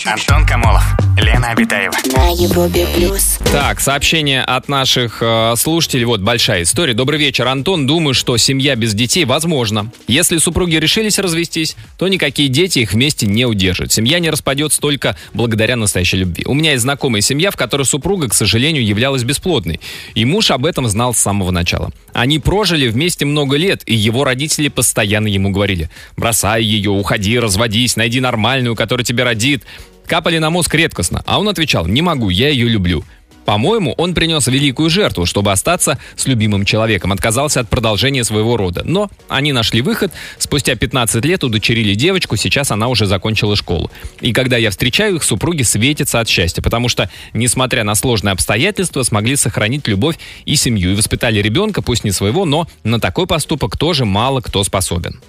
Антон 0.06 0.46
Камолов, 0.46 0.84
Лена 1.18 1.52
Обитаева. 1.52 1.94
На 2.16 2.30
Европе 2.30 2.88
плюс. 2.96 3.38
Так, 3.52 3.80
сообщение 3.80 4.42
от 4.42 4.68
наших 4.68 5.20
э, 5.22 5.54
слушателей. 5.56 6.06
Вот 6.06 6.22
большая 6.22 6.64
история. 6.64 6.94
Добрый 6.94 7.20
вечер, 7.20 7.48
Антон. 7.48 7.86
Думаю, 7.86 8.16
что 8.16 8.36
семья 8.38 8.76
без 8.76 8.96
детей 8.96 9.24
возможна. 9.26 9.92
Если 10.08 10.38
супруги 10.38 10.76
решились 10.78 11.20
развестись, 11.20 11.76
то 12.00 12.08
никакие 12.08 12.50
дети 12.50 12.80
их 12.80 12.94
вместе 12.94 13.28
не 13.28 13.46
удержат. 13.46 13.92
Семья 13.92 14.18
не 14.18 14.32
распадется 14.32 14.82
только 14.82 15.16
благодаря 15.34 15.76
настоящей 15.76 16.18
любви. 16.18 16.46
У 16.48 16.56
меня 16.56 16.72
есть 16.72 16.82
знакомая 16.82 17.22
семья, 17.22 17.52
в 17.52 17.58
которой 17.58 17.84
супруга, 17.84 18.28
к 18.30 18.34
сожалению, 18.34 18.84
являлась 18.84 19.24
бесплодной. 19.24 19.80
И 20.16 20.26
муж 20.26 20.50
об 20.50 20.66
этом 20.66 20.88
знал 20.88 21.14
с 21.14 21.20
самого 21.20 21.52
начала. 21.52 21.92
Они 22.14 22.40
прожили 22.40 22.88
вместе 22.88 23.26
много 23.26 23.58
лет, 23.58 23.84
и 23.86 23.94
его 23.94 24.24
родители 24.24 24.68
постоянно 24.68 25.28
ему 25.28 25.52
говорили, 25.52 25.90
бросай 26.18 26.64
ее, 26.64 26.90
уходи, 26.90 27.38
разводись, 27.38 27.96
найди 27.98 28.20
нормальную, 28.20 28.76
которая 28.76 29.06
тебя 29.06 29.26
родит. 29.26 29.64
Капали 30.08 30.38
на 30.38 30.50
мозг 30.50 30.74
редкостно, 30.76 31.24
а 31.26 31.40
он 31.40 31.50
отвечал, 31.50 31.86
не 31.88 32.02
могу, 32.02 32.30
я 32.30 32.50
ее 32.50 32.68
люблю. 32.68 33.04
По-моему, 33.46 33.94
он 33.98 34.14
принес 34.14 34.48
великую 34.48 34.90
жертву, 34.90 35.26
чтобы 35.26 35.52
остаться 35.52 36.00
с 36.16 36.28
любимым 36.28 36.66
человеком, 36.66 37.12
отказался 37.12 37.60
от 37.60 37.70
продолжения 37.70 38.24
своего 38.24 38.58
рода. 38.58 38.84
Но 38.86 39.10
они 39.28 39.52
нашли 39.52 39.82
выход, 39.82 40.14
спустя 40.38 40.76
15 40.76 41.24
лет 41.26 41.44
удочерили 41.44 41.94
девочку, 41.94 42.38
сейчас 42.38 42.72
она 42.72 42.88
уже 42.88 43.06
закончила 43.06 43.56
школу. 43.56 43.92
И 44.22 44.32
когда 44.32 44.58
я 44.58 44.70
встречаю 44.70 45.18
их, 45.18 45.24
супруги 45.24 45.64
светятся 45.64 46.20
от 46.20 46.30
счастья, 46.30 46.62
потому 46.62 46.88
что, 46.90 47.10
несмотря 47.34 47.84
на 47.84 47.96
сложные 47.96 48.32
обстоятельства, 48.32 49.04
смогли 49.04 49.36
сохранить 49.36 49.88
любовь 49.88 50.18
и 50.46 50.56
семью, 50.56 50.92
и 50.92 50.96
воспитали 50.96 51.42
ребенка, 51.42 51.82
пусть 51.82 52.04
не 52.04 52.12
своего, 52.12 52.46
но 52.46 52.68
на 52.84 53.00
такой 53.00 53.28
поступок 53.28 53.78
тоже 53.78 54.06
мало 54.06 54.40
кто 54.42 54.64
способен. 54.64 55.20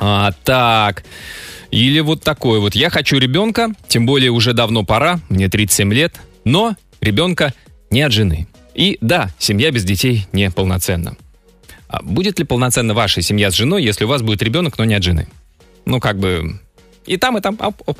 А, 0.00 0.32
так. 0.44 1.04
Или 1.70 2.00
вот 2.00 2.22
такой 2.22 2.60
вот. 2.60 2.74
Я 2.74 2.90
хочу 2.90 3.18
ребенка, 3.18 3.68
тем 3.88 4.06
более 4.06 4.30
уже 4.30 4.52
давно 4.52 4.84
пора, 4.84 5.20
мне 5.28 5.48
37 5.48 5.92
лет, 5.92 6.20
но 6.44 6.76
ребенка 7.00 7.54
не 7.90 8.02
от 8.02 8.12
жены. 8.12 8.48
И 8.74 8.98
да, 9.00 9.30
семья 9.38 9.70
без 9.70 9.84
детей 9.84 10.26
не 10.32 10.50
полноценна. 10.50 11.16
А 11.88 12.02
будет 12.02 12.38
ли 12.38 12.44
полноценна 12.44 12.94
ваша 12.94 13.22
семья 13.22 13.50
с 13.50 13.54
женой, 13.54 13.82
если 13.82 14.04
у 14.04 14.08
вас 14.08 14.22
будет 14.22 14.42
ребенок, 14.42 14.78
но 14.78 14.84
не 14.84 14.94
от 14.94 15.02
жены? 15.02 15.28
Ну, 15.84 16.00
как 16.00 16.18
бы 16.18 16.60
и 17.06 17.16
там, 17.16 17.38
и 17.38 17.40
там. 17.40 17.56
Оп, 17.60 17.82
оп. 17.86 17.98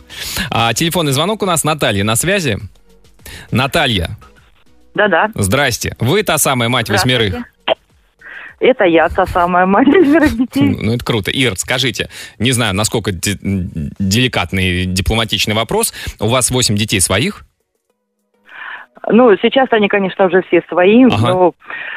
А, 0.51 0.73
телефонный 0.75 1.13
звонок 1.13 1.43
у 1.43 1.47
нас 1.47 1.65
Наталья 1.65 2.05
на 2.05 2.17
связи. 2.17 2.59
Наталья, 3.51 4.17
Да-да. 4.95 5.31
здрасте. 5.35 5.97
Вы 5.99 6.23
та 6.23 6.39
самая 6.39 6.69
мать 6.69 6.89
восьмерых. 6.89 7.35
Это 8.61 8.85
я, 8.85 9.09
та 9.09 9.27
самая 9.27 9.65
мать 9.67 9.87
четверых 9.87 10.37
детей. 10.37 10.77
Ну, 10.81 10.93
это 10.95 11.05
круто. 11.05 11.31
Ир, 11.31 11.57
скажите, 11.57 12.09
не 12.39 12.53
знаю, 12.53 12.75
насколько 12.75 13.11
де- 13.11 13.39
деликатный 13.99 14.85
дипломатичный 14.85 15.55
вопрос. 15.55 15.95
У 16.21 16.27
вас 16.29 16.51
8 16.51 16.77
детей 16.77 17.01
своих? 17.01 17.45
Ну, 19.09 19.35
сейчас 19.41 19.69
они, 19.73 19.89
конечно, 19.89 20.27
уже 20.27 20.43
все 20.43 20.63
свои, 20.69 21.05
Ага. 21.05 21.29
но, 21.29 21.55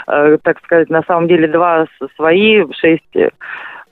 э, 0.07 0.37
так 0.41 0.59
сказать, 0.63 0.89
на 0.89 1.03
самом 1.03 1.27
деле 1.27 1.49
два 1.49 1.85
свои, 2.15 2.63
шесть 2.79 3.03
э, 3.15 3.29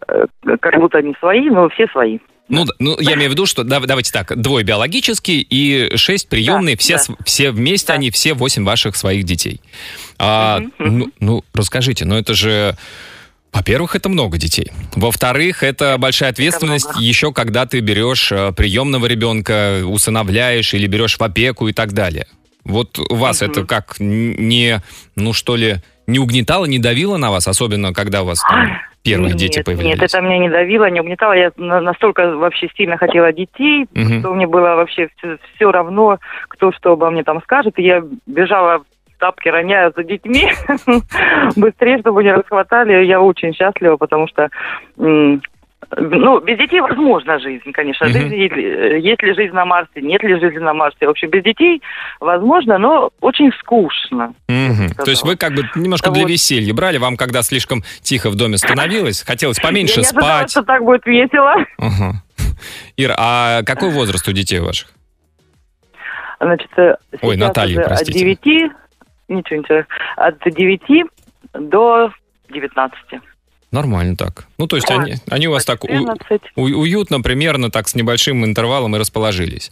э, 0.07 0.25
как 0.61 0.79
будто 0.79 1.01
не 1.01 1.13
свои, 1.19 1.49
но 1.49 1.67
все 1.69 1.87
свои. 1.87 2.19
Ну, 2.51 2.65
да, 2.65 2.73
ну, 2.79 2.99
я 2.99 3.13
имею 3.13 3.29
в 3.29 3.33
виду, 3.33 3.45
что 3.45 3.63
да- 3.63 3.79
давайте 3.79 4.11
так, 4.11 4.39
двое 4.39 4.63
биологические 4.65 5.41
и 5.41 5.95
шесть 5.97 6.27
приемные, 6.29 6.75
все, 6.77 6.97
с- 6.99 7.09
все 7.25 7.51
вместе, 7.51 7.93
они 7.93 8.11
все 8.11 8.33
восемь 8.33 8.63
ваших 8.65 8.95
своих 8.95 9.23
детей. 9.23 9.61
А, 10.19 10.59
ну, 10.77 11.09
ну, 11.19 11.43
расскажите, 11.53 12.05
ну 12.05 12.15
это 12.15 12.33
же, 12.33 12.77
во-первых, 13.53 13.95
это 13.95 14.09
много 14.09 14.37
детей. 14.37 14.67
Во-вторых, 14.95 15.63
это 15.63 15.97
большая 15.97 16.29
ответственность 16.29 16.89
еще, 16.99 17.31
когда 17.33 17.65
ты 17.65 17.79
берешь 17.79 18.31
э, 18.31 18.51
приемного 18.51 19.05
ребенка, 19.07 19.81
усыновляешь 19.85 20.73
или 20.73 20.87
берешь 20.87 21.17
в 21.17 21.21
опеку 21.23 21.67
и 21.69 21.73
так 21.73 21.93
далее. 21.93 22.27
Вот 22.63 22.99
у 22.99 23.15
вас 23.15 23.41
это 23.41 23.65
как 23.65 23.95
не, 23.99 24.81
ну 25.15 25.33
что 25.33 25.55
ли, 25.55 25.77
не 26.05 26.19
угнетало, 26.19 26.65
не 26.65 26.79
давило 26.79 27.17
на 27.17 27.31
вас, 27.31 27.47
особенно 27.47 27.93
когда 27.93 28.21
у 28.23 28.25
вас 28.25 28.39
там 28.41 28.77
первые 29.03 29.33
дети 29.33 29.57
нет, 29.57 29.65
появились? 29.65 29.85
Нет, 29.87 30.03
это 30.03 30.21
меня 30.21 30.37
не 30.39 30.49
давило, 30.49 30.89
не 30.89 31.01
угнетало. 31.01 31.33
Я 31.33 31.51
на- 31.57 31.81
настолько 31.81 32.35
вообще 32.35 32.69
сильно 32.75 32.97
хотела 32.97 33.31
детей, 33.31 33.87
Мгм. 33.93 34.19
что 34.19 34.33
мне 34.33 34.47
было 34.47 34.75
вообще 34.75 35.09
все, 35.55 35.71
равно, 35.71 36.19
кто 36.47 36.71
что 36.71 36.93
обо 36.93 37.09
мне 37.09 37.23
там 37.23 37.41
скажет. 37.41 37.77
И 37.79 37.83
я 37.83 38.03
бежала 38.25 38.79
в 38.79 39.19
тапки, 39.19 39.49
роняя 39.49 39.91
за 39.95 40.03
детьми, 40.03 40.49
быстрее, 41.55 41.99
чтобы 41.99 42.23
не 42.23 42.31
расхватали. 42.33 43.03
Я 43.05 43.21
очень 43.21 43.53
счастлива, 43.53 43.97
потому 43.97 44.27
что... 44.27 44.49
м, 44.97 45.41
ну, 45.97 46.39
без 46.39 46.57
детей 46.57 46.79
возможна 46.81 47.39
жизнь, 47.39 47.71
конечно. 47.71 48.07
Мгм. 48.07 48.13
Жизнь, 48.13 48.35
есть, 48.35 48.55
ли- 48.55 48.65
э, 48.65 48.99
есть 48.99 49.21
ли 49.23 49.33
жизнь 49.33 49.53
на 49.53 49.65
Марсе, 49.65 50.01
нет 50.01 50.23
ли 50.23 50.39
жизни 50.39 50.59
на 50.59 50.73
Марсе. 50.73 51.05
В 51.05 51.09
общем, 51.09 51.29
без 51.29 51.43
детей 51.43 51.81
возможно, 52.19 52.77
но 52.77 53.11
очень 53.21 53.51
скучно. 53.59 54.33
Мгм. 54.47 54.89
То 55.03 55.09
есть 55.11 55.23
вы 55.23 55.35
как 55.35 55.53
бы 55.53 55.63
немножко 55.75 56.11
для 56.11 56.23
Вот. 56.23 56.31
веселья 56.31 56.73
брали, 56.73 56.97
вам 56.97 57.17
когда 57.17 57.41
слишком 57.41 57.83
тихо 58.01 58.29
в 58.29 58.35
доме 58.35 58.57
становилось, 58.57 59.23
хотелось 59.23 59.59
поменьше 59.59 59.99
я 59.99 60.01
не 60.03 60.07
ожидала, 60.07 60.37
спать. 60.39 60.51
что 60.51 60.63
так 60.63 60.83
будет 60.83 61.05
весело. 61.05 61.55
Ага. 61.77 62.23
Ира, 62.97 63.15
а 63.17 63.63
какой 63.63 63.89
возраст 63.91 64.27
у 64.27 64.31
детей 64.31 64.59
ваших? 64.59 64.89
Значит, 66.39 66.69
э, 66.77 66.95
Ой, 67.21 67.37
Наталья, 67.37 67.83
простите. 67.83 68.11
От 68.11 68.17
9, 68.17 68.71
ничего, 69.27 69.59
ничего, 69.59 69.83
от 70.17 70.39
9 70.43 71.03
до 71.53 72.11
19. 72.49 73.21
Нормально 73.71 74.17
так. 74.17 74.47
Ну, 74.57 74.67
то 74.67 74.75
есть 74.75 74.87
Да. 74.87 74.95
они, 74.95 75.15
они 75.29 75.47
у 75.47 75.51
вас 75.51 75.63
так 75.63 75.83
у- 75.85 75.87
14. 75.87 76.41
у- 76.57 76.61
уютно, 76.63 77.21
примерно 77.21 77.71
так 77.71 77.87
с 77.87 77.95
небольшим 77.95 78.43
интервалом 78.43 78.95
и 78.95 78.99
расположились. 78.99 79.71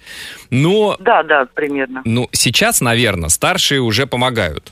Но, 0.49 0.95
Да, 0.99 1.23
да, 1.23 1.47
примерно. 1.53 2.01
ну, 2.05 2.29
сейчас, 2.31 2.79
наверное, 2.79 3.29
старшие 3.29 3.81
уже 3.81 4.07
помогают. 4.07 4.71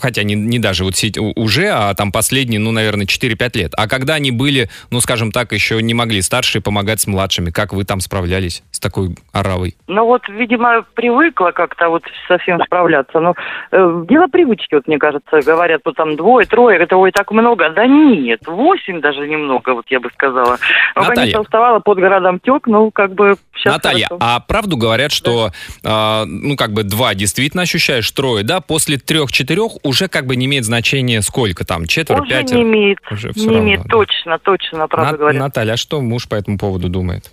Хотя 0.00 0.22
не, 0.22 0.34
не 0.34 0.58
даже 0.58 0.84
вот 0.84 0.94
уже, 1.36 1.68
а 1.68 1.94
там 1.94 2.12
последние, 2.12 2.60
ну, 2.60 2.72
наверное, 2.72 3.06
4-5 3.06 3.58
лет. 3.58 3.72
А 3.76 3.88
когда 3.88 4.14
они 4.14 4.30
были, 4.30 4.68
ну, 4.90 5.00
скажем 5.00 5.32
так, 5.32 5.52
еще 5.52 5.82
не 5.82 5.94
могли 5.94 6.22
старшие 6.22 6.62
помогать 6.62 7.00
с 7.00 7.06
младшими, 7.06 7.50
как 7.50 7.72
вы 7.72 7.84
там 7.84 8.00
справлялись 8.00 8.62
с 8.70 8.80
такой 8.80 9.16
оравой? 9.32 9.76
Ну 9.86 10.04
вот, 10.04 10.22
видимо, 10.28 10.84
привыкла 10.94 11.50
как-то 11.50 11.88
вот 11.88 12.04
совсем 12.28 12.60
справляться. 12.64 13.20
Но 13.20 13.34
э, 13.72 14.04
дело 14.08 14.26
привычки, 14.28 14.74
вот 14.74 14.86
мне 14.86 14.98
кажется, 14.98 15.40
говорят, 15.44 15.82
вот 15.84 15.96
там 15.96 16.16
двое, 16.16 16.46
трое, 16.46 16.78
это 16.78 16.96
ой, 16.96 17.12
так 17.12 17.30
много. 17.30 17.70
Да 17.70 17.86
нет, 17.86 18.40
восемь 18.46 19.00
даже 19.00 19.26
немного, 19.26 19.74
вот 19.74 19.86
я 19.90 20.00
бы 20.00 20.10
сказала. 20.10 20.58
Ну, 20.94 21.02
Наталья. 21.02 21.16
конечно, 21.16 21.40
уставала 21.40 21.80
под 21.80 21.98
городом 21.98 22.40
тек, 22.40 22.66
ну, 22.66 22.90
как 22.90 23.14
бы 23.14 23.34
сейчас 23.54 23.74
Наталья, 23.74 24.06
хорошо. 24.06 24.18
а 24.20 24.40
правду 24.40 24.76
говорят, 24.76 25.12
что, 25.12 25.50
а, 25.84 26.24
ну, 26.26 26.56
как 26.56 26.72
бы 26.72 26.82
два 26.82 27.14
действительно 27.14 27.62
ощущаешь, 27.62 28.10
трое, 28.10 28.44
да, 28.44 28.60
после 28.60 28.98
трех-четырех 28.98 29.55
уже 29.82 30.08
как 30.08 30.26
бы 30.26 30.36
не 30.36 30.46
имеет 30.46 30.64
значения 30.64 31.22
сколько 31.22 31.64
там, 31.64 31.86
четверо, 31.86 32.22
Уже 32.22 32.30
пятеро? 32.30 32.58
не 32.58 32.62
имеет, 32.64 32.98
Уже 33.10 33.30
не 33.34 33.46
равно, 33.46 33.60
имеет, 33.60 33.82
да. 33.82 33.88
точно, 33.88 34.38
точно, 34.38 34.88
правда 34.88 35.12
На- 35.12 35.18
говорят. 35.18 35.40
Наталья, 35.42 35.72
а 35.72 35.76
что 35.76 36.00
муж 36.00 36.28
по 36.28 36.34
этому 36.34 36.58
поводу 36.58 36.88
думает? 36.88 37.30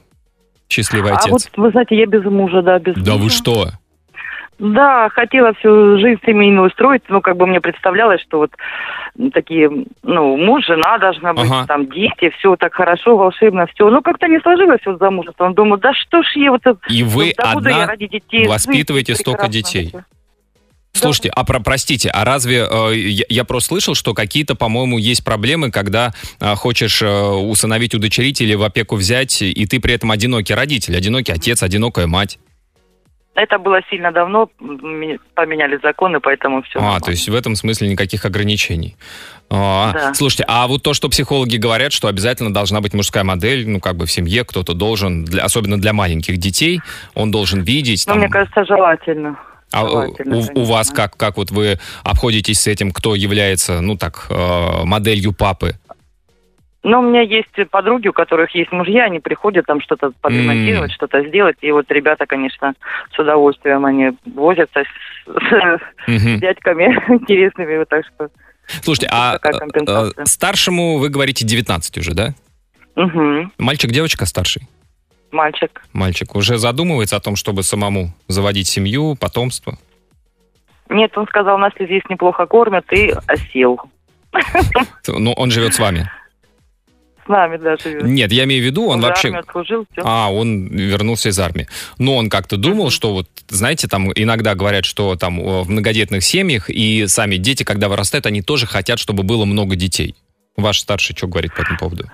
Счастливый 0.70 1.12
А 1.12 1.16
отец. 1.16 1.32
вот, 1.32 1.42
вы 1.58 1.70
знаете, 1.72 1.96
я 1.96 2.06
без 2.06 2.24
мужа, 2.24 2.62
да, 2.62 2.80
без 2.80 2.96
Да 2.96 3.14
мужа. 3.14 3.24
вы 3.24 3.30
что? 3.30 3.68
Да, 4.60 5.10
хотела 5.10 5.54
всю 5.56 5.98
жизнь 5.98 6.20
семейную 6.26 6.68
устроить, 6.68 7.02
ну, 7.10 7.22
как 7.22 7.36
бы 7.38 7.48
мне 7.48 7.60
представлялось, 7.60 8.22
что 8.22 8.38
вот 8.38 8.52
такие, 9.34 9.70
ну, 10.04 10.38
муж, 10.38 10.66
жена 10.66 10.98
должна 11.00 11.34
быть, 11.34 11.50
Ага. 11.50 11.66
там, 11.68 11.90
дети, 11.90 12.30
все 12.38 12.56
так 12.56 12.74
хорошо, 12.74 13.18
волшебно, 13.18 13.66
все. 13.74 13.90
Ну, 13.90 14.02
как-то 14.02 14.28
не 14.28 14.40
сложилось 14.40 14.80
вот 14.86 15.00
замужеством. 15.00 15.54
Думаю, 15.56 15.80
да 15.82 15.92
что 15.94 16.22
ж 16.22 16.28
я 16.36 16.52
вот... 16.52 16.62
И 16.88 17.04
вы 17.04 17.34
буду 17.56 17.70
я 17.70 17.82
одна 17.82 17.88
ради 17.88 18.08
детей 18.08 18.48
воспитываете 18.48 19.16
столько 19.16 19.48
детей? 19.48 19.92
Слушайте, 20.96 21.30
а 21.36 21.44
про, 21.44 21.60
простите, 21.60 22.10
а 22.10 22.24
разве 22.24 22.68
э, 22.70 22.96
я, 22.96 23.26
я 23.28 23.44
просто 23.46 23.70
слышал, 23.70 23.96
что 23.96 24.14
какие-то, 24.14 24.54
по-моему, 24.56 25.00
есть 25.00 25.24
проблемы, 25.26 25.72
когда 25.72 26.14
э, 26.39 26.54
хочешь 26.56 27.02
э, 27.02 27.08
усыновить, 27.10 27.96
удочерить 27.96 28.41
или 28.41 28.54
в 28.54 28.62
опеку 28.64 28.96
взять, 28.96 29.41
и 29.41 29.66
ты 29.66 29.80
при 29.80 29.96
этом 29.96 30.12
одинокий 30.12 30.54
родитель, 30.54 30.96
одинокий 30.96 31.32
отец, 31.32 31.64
одинокая 31.64 32.06
мать. 32.06 32.38
Это 33.36 33.58
было 33.58 33.80
сильно 33.89 34.12
давно, 34.12 34.46
поменяли 35.34 35.80
законы, 35.82 36.20
поэтому 36.20 36.62
все. 36.62 36.78
А, 36.80 37.00
то 37.00 37.10
есть 37.10 37.28
в 37.28 37.34
этом 37.34 37.56
смысле 37.56 37.89
никаких 37.89 38.26
ограничений. 38.26 38.96
А, 39.50 39.91
Да. 39.91 40.14
Слушайте, 40.14 40.46
а 40.48 40.68
вот 40.68 40.84
то, 40.84 40.94
что 40.94 41.10
психологи 41.10 41.58
говорят, 41.58 41.91
что 41.91 42.08
обязательно 42.08 42.54
должна 42.54 42.80
быть 42.82 42.94
мужская 42.94 43.24
модель, 43.24 43.68
ну, 43.68 43.80
как 43.80 43.96
бы 43.98 44.06
в 44.06 44.12
семье 44.12 44.44
кто-то 44.46 44.76
должен, 44.76 45.26
для- 45.26 45.44
особенно 45.44 45.82
для 45.82 45.94
маленьких 45.94 46.38
детей, 46.38 46.82
он 47.16 47.32
должен 47.32 47.62
видеть. 47.64 48.04
Ну, 48.06 48.12
там, 48.14 48.20
мне 48.20 48.30
кажется, 48.30 48.64
желательно. 48.66 49.39
А 49.74 49.84
у- 49.86 50.16
у, 50.62 50.64
вас 50.64 50.92
как, 50.92 51.18
как 51.18 51.38
вот 51.38 51.52
вы 51.52 51.80
обходитесь 52.04 52.62
с 52.62 52.68
этим, 52.68 52.92
кто 52.92 53.16
является, 53.16 53.82
ну, 53.82 53.98
так, 53.98 54.28
э, 54.30 54.84
моделью 54.86 55.34
папы? 55.34 55.74
Но 56.84 57.00
у 57.00 57.02
меня 57.02 57.22
есть 57.22 57.48
подруги, 57.72 58.10
у 58.10 58.14
которых 58.14 58.54
есть 58.56 58.72
мужья, 58.74 59.06
они 59.06 59.20
приходят 59.20 59.66
там 59.66 59.82
что-то 59.82 60.12
подремонтировать, 60.22 60.92
что-то 60.92 61.26
сделать. 61.28 61.56
И 61.62 61.72
вот 61.72 61.90
ребята, 61.90 62.26
конечно, 62.26 62.74
с 63.16 63.18
удовольствием 63.20 63.86
они 63.86 64.12
возятся 64.26 64.82
с, 64.84 65.30
с 65.30 65.82
Мгм. 66.08 66.40
дядьками 66.40 66.84
интересными, 67.14 67.78
вот 67.78 67.90
так 67.90 68.06
что. 68.06 68.28
Слушайте, 68.82 69.08
а 69.12 69.40
э, 69.42 69.50
э, 69.88 70.26
старшему 70.26 70.98
вы 70.98 71.10
говорите 71.10 71.46
19 71.46 71.98
уже, 71.98 72.14
да? 72.14 72.34
Мгм. 72.96 73.52
Мальчик, 73.58 73.92
девочка 73.92 74.26
старший? 74.26 74.64
Мальчик. 75.34 75.82
Мальчик 75.94 76.36
уже 76.36 76.58
задумывается 76.58 77.16
о 77.16 77.20
том, 77.20 77.36
чтобы 77.36 77.64
самому 77.64 78.14
заводить 78.28 78.68
семью, 78.68 79.16
потомство? 79.20 79.78
Нет, 80.90 81.18
он 81.18 81.26
сказал, 81.28 81.58
нас 81.58 81.74
здесь 81.80 82.04
неплохо 82.08 82.46
кормят 82.46 82.86
и 82.94 83.12
осел. 83.26 83.80
Ну, 85.08 85.34
он 85.34 85.50
живет 85.50 85.74
с 85.74 85.80
вами. 85.80 86.10
С 87.26 87.28
нами, 87.28 87.58
да, 87.58 87.78
живет. 87.78 88.04
Нет, 88.04 88.32
я 88.32 88.44
имею 88.44 88.62
в 88.62 88.66
виду, 88.66 88.86
он, 88.86 88.98
Он 88.98 89.02
вообще... 89.02 89.30
отслужил, 89.30 89.86
всё. 89.92 90.04
А, 90.06 90.32
он 90.32 90.68
вернулся 90.68 91.30
из 91.30 91.40
армии. 91.40 91.68
Но 91.98 92.18
он 92.18 92.30
как-то 92.30 92.58
думал, 92.58 92.92
что 92.92 93.14
вот, 93.14 93.28
знаете, 93.48 93.88
там 93.88 94.12
иногда 94.14 94.54
говорят, 94.54 94.86
что 94.86 95.16
там 95.16 95.40
э, 95.40 95.62
в 95.64 95.70
многодетных 95.70 96.24
семьях 96.24 96.70
и 96.70 97.08
сами 97.08 97.38
дети, 97.38 97.64
когда 97.64 97.90
вырастают, 97.90 98.28
они 98.28 98.42
тоже 98.42 98.68
хотят, 98.68 99.00
чтобы 99.00 99.24
было 99.24 99.46
много 99.46 99.76
детей. 99.76 100.16
Ваш 100.58 100.80
старший 100.80 101.16
что 101.16 101.28
говорит 101.28 101.56
по 101.56 101.62
этому 101.62 101.80
поводу? 101.80 102.06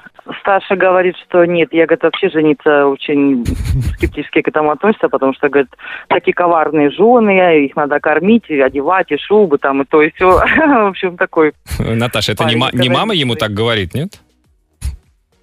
Старший 0.50 0.78
говорит, 0.78 1.16
что 1.28 1.46
нет, 1.46 1.70
я, 1.72 1.86
говорит, 1.86 2.02
вообще 2.02 2.28
жениться 2.32 2.88
очень 2.88 3.46
скептически 3.94 4.42
к 4.42 4.48
этому 4.48 4.72
относится, 4.72 5.08
потому 5.08 5.36
что, 5.36 5.48
говорит, 5.48 5.70
такие 6.08 6.34
коварные 6.34 6.90
жены, 6.90 7.66
их 7.66 7.76
надо 7.76 8.00
кормить, 8.00 8.46
и 8.48 8.60
одевать, 8.60 9.12
и 9.12 9.18
шубы 9.20 9.60
там, 9.60 9.84
и 9.84 9.86
то, 9.86 10.02
и 10.02 10.10
все. 10.10 10.28
В 10.40 10.88
общем, 10.88 11.18
такой. 11.18 11.54
Наташа, 11.78 12.32
это 12.32 12.46
не, 12.46 12.90
мама 12.90 13.14
ему 13.14 13.36
так 13.36 13.52
говорит, 13.52 13.94
нет? 13.94 14.20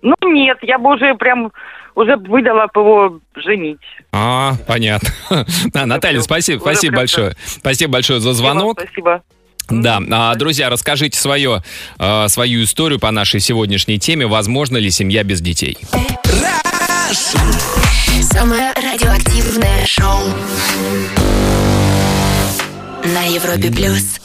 Ну, 0.03 0.17
нет, 0.25 0.59
я 0.63 0.77
бы 0.77 0.95
уже 0.95 1.15
прям, 1.15 1.53
уже 1.95 2.17
выдала 2.17 2.69
бы 2.75 2.81
его 2.81 3.21
женить. 3.37 3.79
А, 4.13 4.55
понятно. 4.67 5.09
Наталья, 5.87 6.21
спасибо, 6.21 6.59
спасибо 6.59 6.97
большое. 6.97 7.35
Спасибо 7.45 7.93
большое 7.93 8.19
за 8.19 8.33
звонок. 8.33 8.81
Спасибо. 8.81 9.23
Да, 9.69 10.01
а, 10.11 10.35
друзья, 10.37 10.71
расскажите 10.71 11.19
свое, 11.19 11.63
э, 11.99 12.29
свою 12.29 12.63
историю 12.65 13.01
по 13.01 13.11
нашей 13.11 13.41
сегодняшней 13.41 13.99
теме. 13.99 14.27
Возможно 14.27 14.77
ли 14.77 14.91
семья 14.91 15.25
без 15.25 15.41
детей? 15.41 15.77
Самое 18.23 18.73
радиоактивное 18.75 19.87
шоу 19.87 20.21
на 23.05 23.25
Европе 23.25 23.71
плюс. 23.71 24.21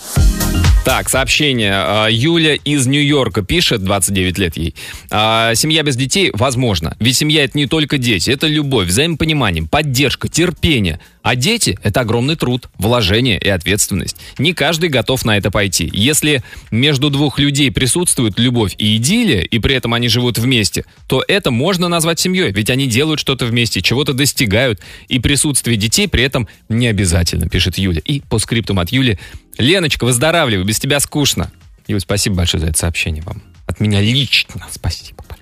Так, 0.84 1.10
сообщение. 1.10 1.74
А, 1.76 2.08
Юля 2.10 2.56
из 2.56 2.88
Нью-Йорка 2.88 3.44
пишет, 3.44 3.84
29 3.84 4.38
лет 4.40 4.58
ей. 4.58 4.74
А, 5.12 5.54
Семья 5.54 5.84
без 5.84 5.96
детей 5.96 6.32
возможно. 6.34 6.98
Ведь 7.00 7.18
семья 7.18 7.44
это 7.44 7.56
не 7.56 7.68
только 7.68 8.00
дети, 8.00 8.32
это 8.32 8.48
любовь, 8.48 8.88
взаимопонимание, 8.88 9.64
поддержка, 9.64 10.28
терпение. 10.28 11.00
А 11.22 11.36
дети– 11.36 11.78
это 11.84 12.00
огромный 12.00 12.36
труд, 12.36 12.68
вложение 12.80 13.38
и 13.38 13.48
ответственность. 13.48 14.18
Не 14.40 14.54
каждый 14.54 14.90
готов 14.90 15.24
на 15.24 15.38
это 15.38 15.52
пойти. 15.52 15.88
Если 15.94 16.42
между 16.72 17.12
двух 17.12 17.38
людей 17.38 17.72
присутствует 17.72 18.40
любовь 18.40 18.74
и 18.80 18.98
идиллия, 18.98 19.42
и 19.42 19.60
при 19.60 19.76
этом 19.76 19.94
они 19.94 20.08
живут 20.08 20.40
вместе, 20.40 20.86
то 21.06 21.24
это 21.28 21.52
можно 21.52 21.90
назвать 21.90 22.20
семьей, 22.20 22.52
ведь 22.52 22.72
они 22.72 22.88
делают 22.88 23.20
что-то 23.20 23.46
вместе, 23.46 23.84
чего-то 23.84 24.14
достигают, 24.14 24.80
и 25.10 25.20
присутствие 25.20 25.78
детей 25.78 26.08
при 26.08 26.24
этом 26.24 26.48
не 26.70 26.88
обязательно, 26.88 27.48
пишет 27.48 27.78
Юля. 27.78 28.02
И 28.04 28.22
по 28.22 28.40
скриптум 28.40 28.80
от 28.80 28.92
Юли. 28.92 29.20
Леночка, 29.62 30.06
выздоравливай, 30.06 30.66
без 30.66 30.80
тебя 30.80 31.00
скучно. 31.00 31.52
Юль, 31.88 32.02
спасибо 32.02 32.38
большое 32.38 32.62
за 32.62 32.70
это 32.70 32.78
сообщение 32.78 33.24
вам. 33.24 33.42
От 33.68 33.80
меня 33.80 34.02
лично 34.02 34.68
спасибо 34.72 35.24
большое. 35.30 35.41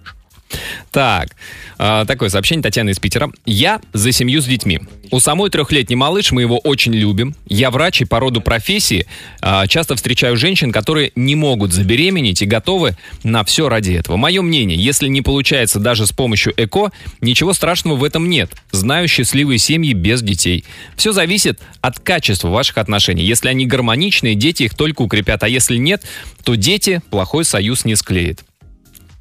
Так, 0.92 1.30
э, 1.78 2.06
такое 2.08 2.30
сообщение 2.30 2.64
Татьяны 2.64 2.90
из 2.92 3.00
Питера. 3.00 3.32
Я 3.46 3.80
за 3.94 4.12
семью 4.12 4.42
с 4.42 4.46
детьми. 4.46 4.80
У 5.12 5.20
самой 5.20 5.50
трехлетний 5.50 5.96
малыш, 5.96 6.32
мы 6.32 6.42
его 6.42 6.58
очень 6.60 6.94
любим. 6.94 7.36
Я 7.48 7.72
врач 7.72 8.02
и 8.02 8.06
по 8.06 8.20
роду 8.20 8.42
профессии 8.42 9.06
э, 9.42 9.68
часто 9.68 9.96
встречаю 9.96 10.38
женщин, 10.38 10.72
которые 10.72 11.12
не 11.16 11.36
могут 11.36 11.74
забеременеть 11.74 12.42
и 12.42 12.46
готовы 12.46 12.96
на 13.24 13.44
все 13.44 13.70
ради 13.70 13.94
этого. 13.94 14.18
Мое 14.18 14.42
мнение, 14.42 14.78
если 14.78 15.08
не 15.08 15.22
получается 15.22 15.80
даже 15.80 16.06
с 16.06 16.12
помощью 16.12 16.54
ЭКО, 16.58 16.92
ничего 17.22 17.54
страшного 17.54 17.96
в 17.96 18.04
этом 18.04 18.30
нет. 18.30 18.52
Знаю 18.72 19.08
счастливые 19.08 19.60
семьи 19.60 19.94
без 19.94 20.22
детей. 20.22 20.66
Все 20.96 21.12
зависит 21.12 21.60
от 21.82 22.00
качества 22.00 22.50
ваших 22.50 22.78
отношений. 22.78 23.24
Если 23.24 23.48
они 23.48 23.66
гармоничные, 23.66 24.36
дети 24.36 24.64
их 24.64 24.74
только 24.74 25.02
укрепят, 25.04 25.44
а 25.44 25.50
если 25.50 25.78
нет, 25.78 26.04
то 26.44 26.56
дети 26.56 27.02
плохой 27.10 27.46
союз 27.46 27.86
не 27.86 27.96
склеят. 27.96 28.44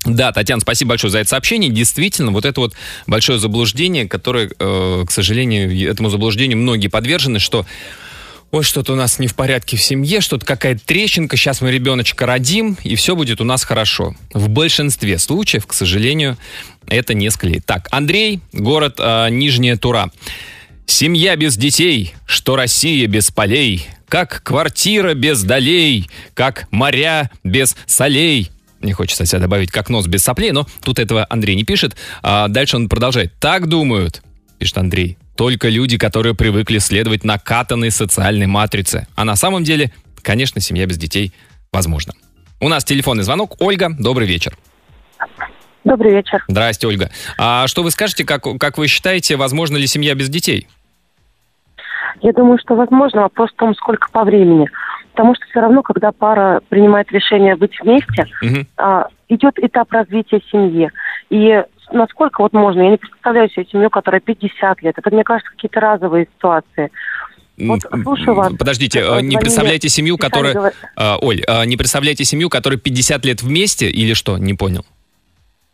Да, 0.09 0.33
Татьяна, 0.33 0.61
спасибо 0.61 0.91
большое 0.91 1.11
за 1.11 1.19
это 1.19 1.29
сообщение. 1.29 1.71
Действительно, 1.71 2.31
вот 2.33 2.45
это 2.45 2.61
вот 2.61 2.75
большое 3.07 3.39
заблуждение, 3.39 4.09
которое, 4.09 4.51
э, 4.59 5.05
к 5.07 5.11
сожалению, 5.11 5.91
этому 5.91 6.09
заблуждению 6.09 6.59
многие 6.59 6.89
подвержены, 6.89 7.39
что 7.39 7.67
ой, 8.51 8.65
что-то 8.65 8.95
у 8.95 8.97
нас 8.97 9.19
не 9.19 9.27
в 9.27 9.35
порядке 9.35 9.77
в 9.77 9.83
семье, 9.83 10.21
что-то 10.21 10.47
какая-то 10.47 10.81
трещинка, 10.85 11.37
сейчас 11.37 11.61
мы 11.61 11.71
ребеночка 11.71 12.25
родим, 12.25 12.79
и 12.83 12.95
все 12.97 13.15
будет 13.15 13.41
у 13.41 13.45
нас 13.45 13.65
хорошо. 13.65 14.15
В 14.33 14.49
большинстве 14.49 15.19
случаев, 15.19 15.67
к 15.67 15.75
сожалению, 15.75 16.39
это 16.87 17.13
не 17.13 17.31
склеит. 17.31 17.67
Так, 17.67 17.89
Андрей, 17.91 18.41
город 18.53 18.97
э, 18.99 19.29
Нижняя 19.31 19.77
Тура. 19.77 20.11
Семья 20.87 21.37
без 21.37 21.59
детей, 21.59 22.15
что 22.25 22.57
Россия 22.57 23.07
без 23.07 23.31
полей, 23.31 23.87
как 24.09 24.43
квартира 24.43 25.13
без 25.13 25.43
долей, 25.43 26.09
как 26.33 26.67
моря 26.71 27.31
без 27.45 27.77
солей. 27.87 28.51
Не 28.81 28.93
хочется 28.93 29.27
себя 29.27 29.41
добавить, 29.41 29.71
как 29.71 29.89
нос 29.89 30.07
без 30.07 30.23
соплей, 30.23 30.53
но 30.53 30.67
тут 30.83 30.99
этого 30.99 31.27
Андрей 31.29 31.57
не 31.57 31.65
пишет. 31.65 31.97
А 32.23 32.49
дальше 32.49 32.77
он 32.77 32.89
продолжает. 32.89 33.33
Так 33.41 33.67
думают, 33.67 34.23
пишет 34.59 34.79
Андрей, 34.79 35.19
только 35.37 35.69
люди, 35.69 35.99
которые 35.99 36.35
привыкли 36.35 36.79
следовать 36.79 37.25
накатанной 37.25 37.91
социальной 37.91 38.47
матрице. 38.47 39.07
А 39.17 39.25
на 39.25 39.37
самом 39.37 39.65
деле, 39.65 39.93
конечно, 40.23 40.61
семья 40.61 40.87
без 40.87 40.99
детей 40.99 41.33
возможна. 41.73 42.15
У 42.61 42.69
нас 42.69 42.85
телефонный 42.85 43.23
звонок. 43.23 43.57
Ольга, 43.61 43.89
добрый 43.99 44.27
вечер. 44.27 44.57
Добрый 45.85 46.13
вечер. 46.13 46.45
Здрасте, 46.49 46.87
Ольга. 46.87 47.11
А 47.39 47.67
что 47.67 47.83
вы 47.83 47.91
скажете, 47.91 48.25
как, 48.25 48.45
как 48.59 48.79
вы 48.79 48.89
считаете, 48.89 49.37
возможно 49.37 49.77
ли 49.77 49.87
семья 49.87 50.15
без 50.15 50.29
детей? 50.29 50.69
Я 52.21 52.33
думаю, 52.33 52.59
что 52.59 52.75
возможно, 52.75 53.23
вопрос 53.23 53.51
в 53.53 53.57
том, 53.57 53.75
сколько 53.75 54.09
по 54.11 54.25
времени. 54.25 54.69
Потому 55.19 55.35
что 55.35 55.47
все 55.51 55.59
равно, 55.59 55.83
когда 55.83 56.13
пара 56.13 56.61
принимает 56.69 57.11
решение 57.11 57.57
быть 57.57 57.73
вместе, 57.81 58.27
Мгм. 58.41 58.69
а, 58.77 59.09
идет 59.29 59.59
этап 59.59 59.91
развития 59.91 60.41
семьи. 60.53 60.93
И 61.29 61.61
насколько 61.91 62.41
вот 62.41 62.53
можно, 62.53 62.83
я 62.83 62.91
не 62.91 62.99
представляю 62.99 63.51
себе 63.51 63.67
семью, 63.67 63.91
которая 63.91 64.21
50 64.21 64.81
лет. 64.83 64.95
Это, 64.97 65.11
мне 65.13 65.25
кажется, 65.25 65.51
какие-то 65.51 65.81
разовые 65.81 66.29
ситуации. 66.37 66.93
Вот 67.59 67.81
слушаю 68.05 68.37
вас. 68.37 68.53
Подождите, 68.57 69.01
э, 69.01 69.11
вы 69.17 69.23
не 69.23 69.37
представляете 69.39 69.89
семью, 69.89 70.19
которая... 70.19 70.55
говор- 70.55 71.19
Оль, 71.21 71.43
не 71.67 71.77
представляете 71.77 72.23
семью, 72.23 72.49
которая 72.49 72.79
50 72.79 73.25
лет 73.25 73.43
вместе 73.43 73.91
или 73.91 74.13
что? 74.15 74.39
Не 74.39 74.55
понял. 74.55 74.85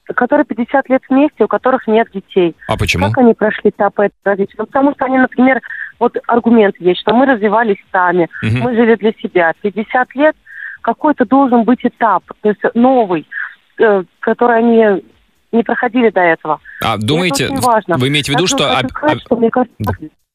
которые 0.06 0.44
50 0.46 0.88
лет 0.88 1.02
вместе, 1.10 1.44
у 1.44 1.48
которых 1.48 1.86
нет 1.86 2.08
детей. 2.14 2.54
А 2.68 2.76
почему? 2.78 3.08
Как 3.08 3.18
они 3.18 3.34
прошли 3.34 3.68
этапы 3.70 4.04
этого 4.04 4.20
развития? 4.24 4.54
Ну, 4.58 4.66
потому 4.66 4.92
что 4.94 5.04
они, 5.06 5.18
например, 5.18 5.60
вот 5.98 6.16
аргумент 6.26 6.74
есть, 6.78 7.00
что 7.00 7.14
мы 7.14 7.26
развивались 7.26 7.78
сами, 7.92 8.28
Мгм. 8.42 8.60
мы 8.60 8.74
жили 8.74 8.94
для 8.96 9.12
себя. 9.12 9.52
50 9.62 10.14
лет 10.14 10.36
какой-то 10.82 11.24
должен 11.24 11.64
быть 11.64 11.80
этап, 11.84 12.24
то 12.42 12.48
есть 12.48 12.60
новый, 12.74 13.26
э, 13.78 14.02
который 14.20 14.58
они 14.58 15.02
не 15.52 15.62
проходили 15.62 16.10
до 16.10 16.20
этого. 16.20 16.60
А 16.84 16.96
думаете, 16.98 17.44
это 17.44 17.60
важно. 17.62 17.96
вы 17.96 18.08
имеете 18.08 18.32
в 18.32 18.34
виду, 18.34 18.46
что... 18.46 18.64
хочу 18.68 18.86
об- 18.86 18.90
сказать, 18.90 19.16
об- 19.16 19.20
что, 19.22 19.36
мне 19.36 19.50
кажется, 19.50 19.74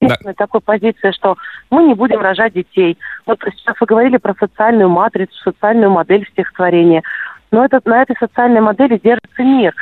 естественной 0.01 0.34
такой 0.34 0.62
позиции, 0.62 1.12
что 1.12 1.36
мы 1.70 1.84
не 1.84 1.93
будем 1.93 2.22
рожать 2.22 2.53
детей. 2.53 2.97
Вот 3.26 3.39
сейчас 3.55 3.76
вы 3.80 3.86
говорили 3.86 4.18
про 4.18 4.34
социальную 4.39 4.89
матрицу, 4.89 5.34
социальную 5.43 5.91
модель 5.91 6.26
стихотворения. 6.32 7.03
Но 7.51 7.66
это, 7.66 7.82
на 7.86 8.01
этой 8.01 8.16
социальной 8.18 8.62
модели 8.62 8.97
держится 9.03 9.43
мир. 9.43 9.74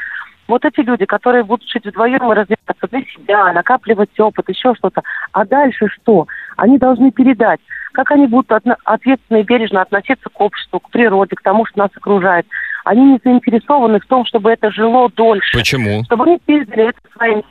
Вот 0.48 0.64
эти 0.64 0.80
люди, 0.80 1.06
которые 1.06 1.44
будут 1.44 1.68
жить 1.70 1.86
вдвоем 1.86 2.32
и 2.32 2.36
развиваться 2.36 2.88
для 2.90 3.02
себя, 3.02 3.52
накапливать 3.54 4.18
опыт, 4.20 4.48
еще 4.50 4.74
что-то. 4.76 5.02
А 5.32 5.46
дальше 5.46 5.88
что? 5.88 6.28
Они 6.56 6.78
должны 6.78 7.12
передать. 7.12 7.60
Как 7.94 8.12
они 8.12 8.28
будут 8.28 8.52
ответственно 8.86 9.38
и 9.38 9.44
бережно 9.44 9.82
относиться 9.82 10.30
к 10.30 10.40
обществу, 10.40 10.80
к 10.80 10.90
природе, 10.90 11.36
к 11.36 11.42
тому, 11.42 11.66
что 11.66 11.80
нас 11.80 11.90
окружает. 11.96 12.46
Они 12.86 13.04
не 13.14 13.20
заинтересованы 13.24 14.00
в 14.00 14.06
том, 14.06 14.26
чтобы 14.26 14.52
это 14.52 14.72
жило 14.72 15.10
дольше. 15.10 15.58
Почему? 15.58 16.04
Чтобы 16.06 16.26
они 16.26 16.40
передали 16.46 16.90
это 16.90 17.00
своим 17.16 17.44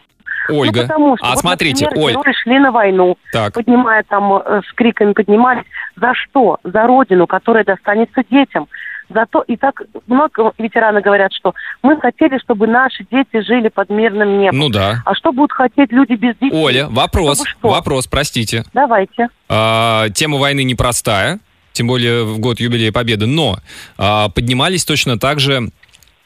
Ольга, 0.49 0.83
ну, 0.83 0.83
потому 0.83 1.17
что, 1.17 1.27
а 1.27 1.31
вот, 1.31 1.39
смотрите, 1.39 1.85
например, 1.85 2.07
Оль, 2.07 2.13
герои 2.13 2.33
шли 2.43 2.59
на 2.59 2.71
войну, 2.71 3.19
Так. 3.33 3.55
поднимая 3.55 4.05
там, 4.05 4.35
э, 4.35 4.63
с 4.69 4.73
криками 4.75 5.13
поднимались. 5.13 5.65
За 5.97 6.15
что? 6.15 6.59
За 6.63 6.87
родину, 6.87 7.27
которая 7.27 7.65
достанется 7.65 8.23
детям. 8.31 8.69
Зато 9.09 9.43
и 9.43 9.57
так 9.57 9.83
много 10.07 10.53
ветераны 10.59 11.01
говорят, 11.01 11.33
что 11.33 11.55
мы 11.83 11.99
хотели, 12.01 12.39
чтобы 12.39 12.67
наши 12.67 13.07
дети 13.11 13.41
жили 13.47 13.69
под 13.69 13.91
мирным 13.91 14.39
небом. 14.39 14.59
ну 14.59 14.69
да. 14.69 15.03
А 15.05 15.15
что 15.15 15.33
будут 15.33 15.53
хотеть 15.53 15.93
люди 15.93 16.15
без 16.15 16.35
детей? 16.37 16.53
Оля, 16.53 16.89
вопрос, 16.89 17.43
вопрос, 17.63 18.07
простите. 18.07 18.65
Давайте. 18.73 19.29
А, 19.49 20.09
тема 20.11 20.39
войны 20.39 20.65
непростая, 20.65 21.39
тем 21.73 21.87
более 21.87 22.25
в 22.25 22.39
год 22.39 22.59
юбилея 22.59 22.91
Победы, 22.91 23.27
но 23.27 23.59
а, 23.97 24.29
поднимались 24.31 24.85
точно 24.85 25.19
так 25.19 25.39
же 25.41 25.71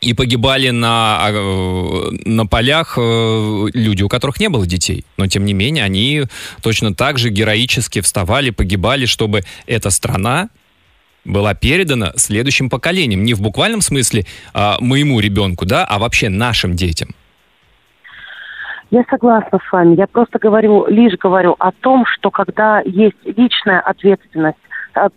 и 0.00 0.14
погибали 0.14 0.70
на, 0.70 1.28
э, 1.30 2.10
на 2.24 2.46
полях 2.46 2.94
э, 2.96 3.66
люди, 3.74 4.02
у 4.02 4.08
которых 4.08 4.40
не 4.40 4.48
было 4.48 4.66
детей. 4.66 5.04
Но, 5.18 5.26
тем 5.26 5.44
не 5.44 5.52
менее, 5.52 5.84
они 5.84 6.24
точно 6.62 6.94
так 6.94 7.18
же 7.18 7.28
героически 7.28 8.00
вставали, 8.00 8.50
погибали, 8.50 9.04
чтобы 9.04 9.42
эта 9.66 9.90
страна 9.90 10.48
была 11.24 11.54
передана 11.54 12.12
следующим 12.16 12.70
поколениям. 12.70 13.24
Не 13.24 13.34
в 13.34 13.40
буквальном 13.40 13.80
смысле 13.80 14.24
а, 14.54 14.76
моему 14.80 15.20
ребенку, 15.20 15.66
да, 15.66 15.84
а 15.84 15.98
вообще 15.98 16.28
нашим 16.28 16.74
детям. 16.74 17.10
Я 18.90 19.04
согласна 19.08 19.58
с 19.58 19.72
вами. 19.72 19.94
Я 19.94 20.08
просто 20.08 20.38
говорю, 20.38 20.86
лишь 20.88 21.16
говорю 21.16 21.54
о 21.58 21.70
том, 21.70 22.04
что 22.06 22.30
когда 22.30 22.80
есть 22.84 23.16
личная 23.24 23.80
ответственность 23.80 24.58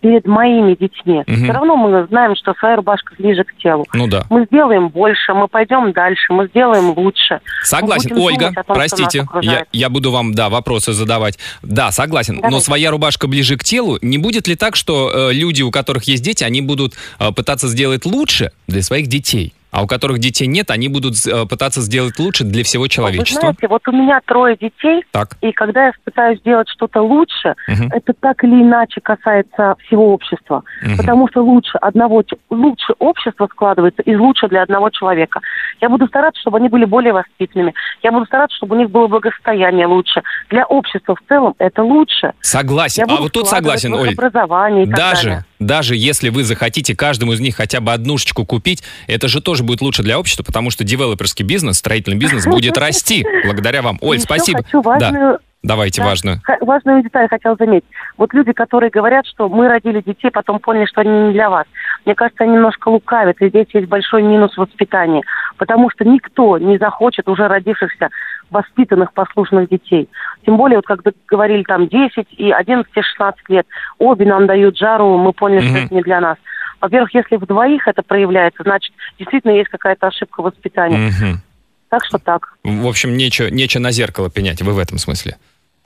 перед 0.00 0.26
моими 0.26 0.74
детьми, 0.74 1.22
Мгм. 1.26 1.44
все 1.44 1.52
равно 1.52 1.76
мы 1.76 2.06
знаем, 2.08 2.36
что 2.36 2.54
своя 2.54 2.76
рубашка 2.76 3.14
ближе 3.18 3.44
к 3.44 3.56
телу. 3.58 3.86
Ну 3.92 4.06
да. 4.06 4.24
Мы 4.30 4.44
сделаем 4.46 4.88
больше, 4.88 5.34
мы 5.34 5.48
пойдем 5.48 5.92
дальше, 5.92 6.32
мы 6.32 6.46
сделаем 6.48 6.90
лучше. 6.96 7.40
Согласен. 7.62 8.16
Ольга, 8.18 8.52
том, 8.54 8.64
простите, 8.74 9.26
я, 9.42 9.64
я 9.72 9.88
буду 9.88 10.10
вам, 10.10 10.34
да, 10.34 10.48
вопросы 10.48 10.92
задавать. 10.92 11.38
Да, 11.62 11.90
согласен. 11.90 12.36
Но 12.36 12.40
Давайте. 12.42 12.64
своя 12.64 12.90
рубашка 12.90 13.26
ближе 13.26 13.56
к 13.56 13.64
телу. 13.64 13.98
Не 14.02 14.18
будет 14.18 14.46
ли 14.48 14.56
так, 14.56 14.76
что 14.76 15.10
э, 15.30 15.32
люди, 15.32 15.62
у 15.62 15.70
которых 15.70 16.04
есть 16.04 16.22
дети, 16.22 16.44
они 16.44 16.60
будут 16.62 16.94
э, 17.18 17.32
пытаться 17.32 17.68
сделать 17.68 18.04
лучше 18.06 18.52
для 18.66 18.82
своих 18.82 19.06
детей? 19.08 19.52
А 19.74 19.82
у 19.82 19.88
которых 19.88 20.20
детей 20.20 20.46
нет, 20.46 20.70
они 20.70 20.88
будут 20.88 21.14
э, 21.26 21.46
пытаться 21.46 21.80
сделать 21.80 22.16
лучше 22.20 22.44
для 22.44 22.62
всего 22.62 22.84
Вы 22.84 22.88
человечества? 22.88 23.40
знаете, 23.40 23.66
вот 23.66 23.82
у 23.88 23.90
меня 23.90 24.20
трое 24.24 24.56
детей, 24.56 25.02
Так. 25.10 25.30
и 25.40 25.50
когда 25.50 25.86
я 25.86 25.92
пытаюсь 26.04 26.38
сделать 26.38 26.68
что-то 26.68 27.02
лучше, 27.02 27.56
Мгм. 27.66 27.88
это 27.92 28.12
так 28.12 28.44
или 28.44 28.62
иначе 28.62 29.00
касается 29.00 29.74
всего 29.84 30.14
общества. 30.14 30.62
Мгм. 30.80 30.96
Потому 30.98 31.28
что 31.28 31.42
лучше 31.42 31.76
одного, 31.78 32.22
лучше 32.50 32.92
общество 33.00 33.48
складывается 33.50 34.02
из 34.02 34.16
лучше 34.16 34.46
для 34.46 34.62
одного 34.62 34.90
человека. 34.90 35.40
Я 35.80 35.88
буду 35.88 36.06
стараться, 36.06 36.40
чтобы 36.40 36.58
они 36.58 36.68
были 36.68 36.84
более 36.84 37.12
воспитанными. 37.12 37.74
Я 38.04 38.12
буду 38.12 38.26
стараться, 38.26 38.56
чтобы 38.56 38.76
у 38.76 38.78
них 38.78 38.90
было 38.90 39.08
благосостояние 39.08 39.86
лучше. 39.88 40.22
Для 40.50 40.64
общества 40.66 41.16
в 41.16 41.28
целом 41.28 41.56
это 41.58 41.82
лучше. 41.82 42.32
Согласен. 42.42 43.06
Я 43.08 43.16
А 43.16 43.20
вот 43.20 43.32
тут 43.32 43.48
согласен, 43.48 43.92
Оль. 43.92 44.12
образование 44.12 44.84
и 44.84 44.86
так 44.86 44.96
Даже, 44.96 45.22
далее. 45.24 45.44
Даже 45.58 45.96
если 45.96 46.28
вы 46.28 46.44
захотите 46.44 46.96
каждому 46.96 47.32
из 47.32 47.40
них 47.40 47.56
хотя 47.56 47.80
бы 47.80 47.92
однушечку 47.92 48.44
купить, 48.44 48.82
это 49.06 49.28
же 49.28 49.40
тоже 49.40 49.62
будет 49.62 49.80
лучше 49.80 50.02
для 50.02 50.18
общества, 50.18 50.42
потому 50.42 50.70
что 50.70 50.84
девелоперский 50.84 51.44
бизнес, 51.44 51.78
строительный 51.78 52.16
бизнес 52.18 52.46
будет 52.46 52.76
расти 52.78 53.24
благодаря 53.44 53.82
вам. 53.82 53.98
Оль, 54.00 54.18
спасибо. 54.20 54.62
хочу 54.62 54.80
важную- 54.82 55.32
Да. 55.34 55.38
Давайте 55.62 56.02
Да. 56.02 56.08
важную. 56.08 56.40
Х- 56.44 56.58
Важную 56.60 57.02
деталь 57.02 57.26
хотел 57.26 57.56
заметить. 57.58 57.86
Вот 58.18 58.34
люди, 58.34 58.52
которые 58.52 58.90
говорят, 58.90 59.24
что 59.26 59.48
мы 59.48 59.66
родили 59.66 60.02
детей, 60.04 60.30
потом 60.30 60.58
поняли, 60.58 60.84
что 60.84 61.00
они 61.00 61.28
не 61.28 61.32
для 61.32 61.48
вас. 61.48 61.64
Мне 62.04 62.14
кажется, 62.14 62.44
они 62.44 62.52
немножко 62.52 62.88
лукавят, 62.90 63.40
и 63.40 63.48
здесь 63.48 63.68
есть 63.72 63.88
большой 63.88 64.22
минус 64.24 64.54
воспитания. 64.58 65.22
Потому 65.56 65.88
что 65.88 66.04
никто 66.04 66.58
не 66.58 66.76
захочет 66.76 67.30
уже 67.30 67.48
родившихся 67.48 68.10
воспитанных, 68.54 69.12
послушных 69.12 69.68
детей. 69.68 70.08
Тем 70.46 70.56
более, 70.56 70.78
вот 70.78 70.86
как 70.86 71.00
говорили, 71.28 71.62
там 71.64 71.88
10 71.88 72.26
и 72.30 72.50
11 72.50 72.90
и 72.94 73.02
16 73.02 73.48
лет. 73.50 73.66
Обе 73.98 74.24
нам 74.24 74.46
дают 74.46 74.78
жару, 74.78 75.18
мы 75.18 75.32
поняли, 75.32 75.60
что 75.60 75.70
Мгм. 75.72 75.84
это 75.84 75.94
не 75.94 76.02
для 76.02 76.20
нас. 76.20 76.38
Во-первых, 76.80 77.14
если 77.14 77.36
в 77.36 77.46
двоих 77.46 77.86
это 77.88 78.02
проявляется, 78.02 78.62
значит, 78.62 78.92
действительно 79.18 79.52
есть 79.52 79.68
какая-то 79.70 80.06
ошибка 80.06 80.42
воспитания. 80.42 80.96
Мгм. 81.10 81.40
Так 81.88 82.04
что 82.04 82.18
так. 82.18 82.54
В 82.64 82.86
общем, 82.86 83.16
нечего, 83.16 83.48
нечего 83.48 83.82
на 83.82 83.90
зеркало 83.90 84.30
пенять, 84.30 84.62
вы 84.62 84.72
в 84.72 84.78
этом 84.78 84.98
смысле. 84.98 85.36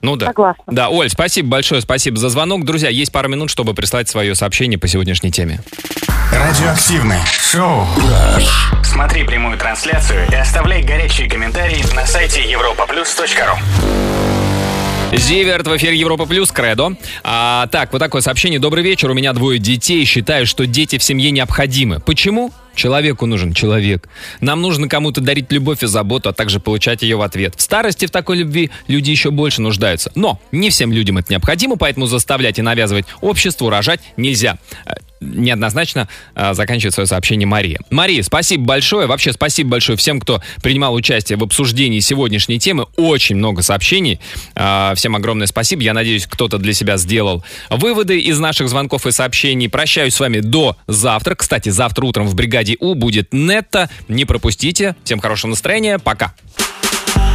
Ну 0.01 0.15
да. 0.15 0.27
Согласна. 0.27 0.63
Да, 0.67 0.89
Оль, 0.89 1.09
спасибо 1.09 1.49
большое, 1.49 1.81
спасибо 1.81 2.17
за 2.17 2.29
звонок. 2.29 2.63
Друзья, 2.63 2.89
есть 2.89 3.11
пару 3.11 3.27
минут, 3.27 3.49
чтобы 3.49 3.73
прислать 3.73 4.07
свое 4.07 4.33
сообщение 4.33 4.79
по 4.79 4.87
сегодняшней 4.87 5.31
теме. 5.31 5.59
Радиоактивное 6.31 7.23
шоу. 7.25 7.85
Смотри 8.83 9.23
прямую 9.23 9.57
трансляцию 9.57 10.27
и 10.31 10.35
оставляй 10.35 10.83
горячие 10.83 11.29
комментарии 11.29 11.83
на 11.95 12.05
сайте 12.05 12.41
europaplus.ru. 12.41 13.57
Зиверт 15.17 15.67
в 15.67 15.75
эфире 15.75 15.97
Европа 15.97 16.27
Плюс, 16.27 16.51
Кредо. 16.51 16.93
А, 17.23 17.67
так, 17.67 17.91
вот 17.91 17.99
такое 17.99 18.21
сообщение. 18.21 18.59
Добрый 18.59 18.83
вечер, 18.83 19.09
у 19.09 19.15
меня 19.15 19.33
двое 19.33 19.57
детей. 19.59 20.05
Считаю, 20.05 20.45
что 20.45 20.67
дети 20.67 20.99
в 20.99 21.03
семье 21.03 21.31
необходимы. 21.31 21.99
Почему? 21.99 22.51
Человеку 22.79 23.25
нужен 23.25 23.51
человек. 23.53 24.07
Нам 24.39 24.61
нужно 24.61 24.87
кому-то 24.87 25.19
дарить 25.19 25.51
любовь 25.51 25.83
и 25.83 25.87
заботу, 25.87 26.29
а 26.29 26.33
также 26.33 26.61
получать 26.61 27.01
ее 27.01 27.17
в 27.17 27.21
ответ. 27.21 27.55
В 27.57 27.61
старости 27.61 28.05
в 28.05 28.09
такой 28.09 28.37
любви 28.37 28.71
люди 28.87 29.11
еще 29.11 29.31
больше 29.31 29.61
нуждаются. 29.61 30.13
Но 30.15 30.39
не 30.53 30.69
всем 30.69 30.93
людям 30.93 31.17
это 31.17 31.29
необходимо, 31.29 31.75
поэтому 31.75 32.05
заставлять 32.05 32.57
и 32.57 32.61
навязывать 32.61 33.05
обществу 33.19 33.69
рожать 33.69 33.99
нельзя. 34.15 34.59
Э, 34.85 34.93
Неоднозначно 35.21 36.07
э, 36.33 36.53
заканчивает 36.53 36.93
свое 36.93 37.05
сообщение 37.05 37.45
Мария. 37.45 37.79
Мария, 37.89 38.23
спасибо 38.23 38.63
большое. 38.63 39.05
Вообще 39.05 39.33
спасибо 39.33 39.71
большое 39.71 39.97
всем, 39.97 40.21
кто 40.21 40.41
принимал 40.63 40.93
участие 40.93 41.37
в 41.37 41.43
обсуждении 41.43 41.99
сегодняшней 41.99 42.57
темы. 42.57 42.85
Очень 42.95 43.35
много 43.35 43.61
сообщений. 43.61 44.21
Э, 44.55 44.93
Всем 44.95 45.17
огромное 45.17 45.47
спасибо. 45.47 45.81
Я 45.83 45.93
надеюсь, 45.93 46.25
кто-то 46.25 46.57
для 46.57 46.73
себя 46.73 46.95
сделал 46.95 47.43
выводы 47.69 48.17
из 48.17 48.39
наших 48.39 48.69
звонков 48.69 49.05
и 49.07 49.11
сообщений. 49.11 49.67
Прощаюсь 49.67 50.13
с 50.13 50.19
вами 50.21 50.39
до 50.39 50.77
завтра. 50.87 51.35
Кстати, 51.35 51.67
завтра 51.67 52.05
утром 52.05 52.25
в 52.25 52.33
бригаде 52.35 52.68
У 52.79 52.95
будет 52.95 53.29
Нетта. 53.31 53.89
Не 54.07 54.25
пропустите. 54.25 54.95
Всем 55.03 55.19
хорошего 55.19 55.51
настроения. 55.51 55.99
Пока. 55.99 56.33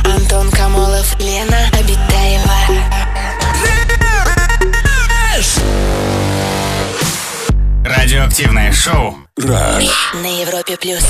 Антон 0.04 0.50
Камолов, 0.50 1.18
Лена 1.20 1.68
Обитаева. 1.72 2.54
Радиоактивное 7.84 8.72
шоу. 8.72 9.16
На 9.36 10.40
Европе 10.40 10.76
плюс. 10.80 11.04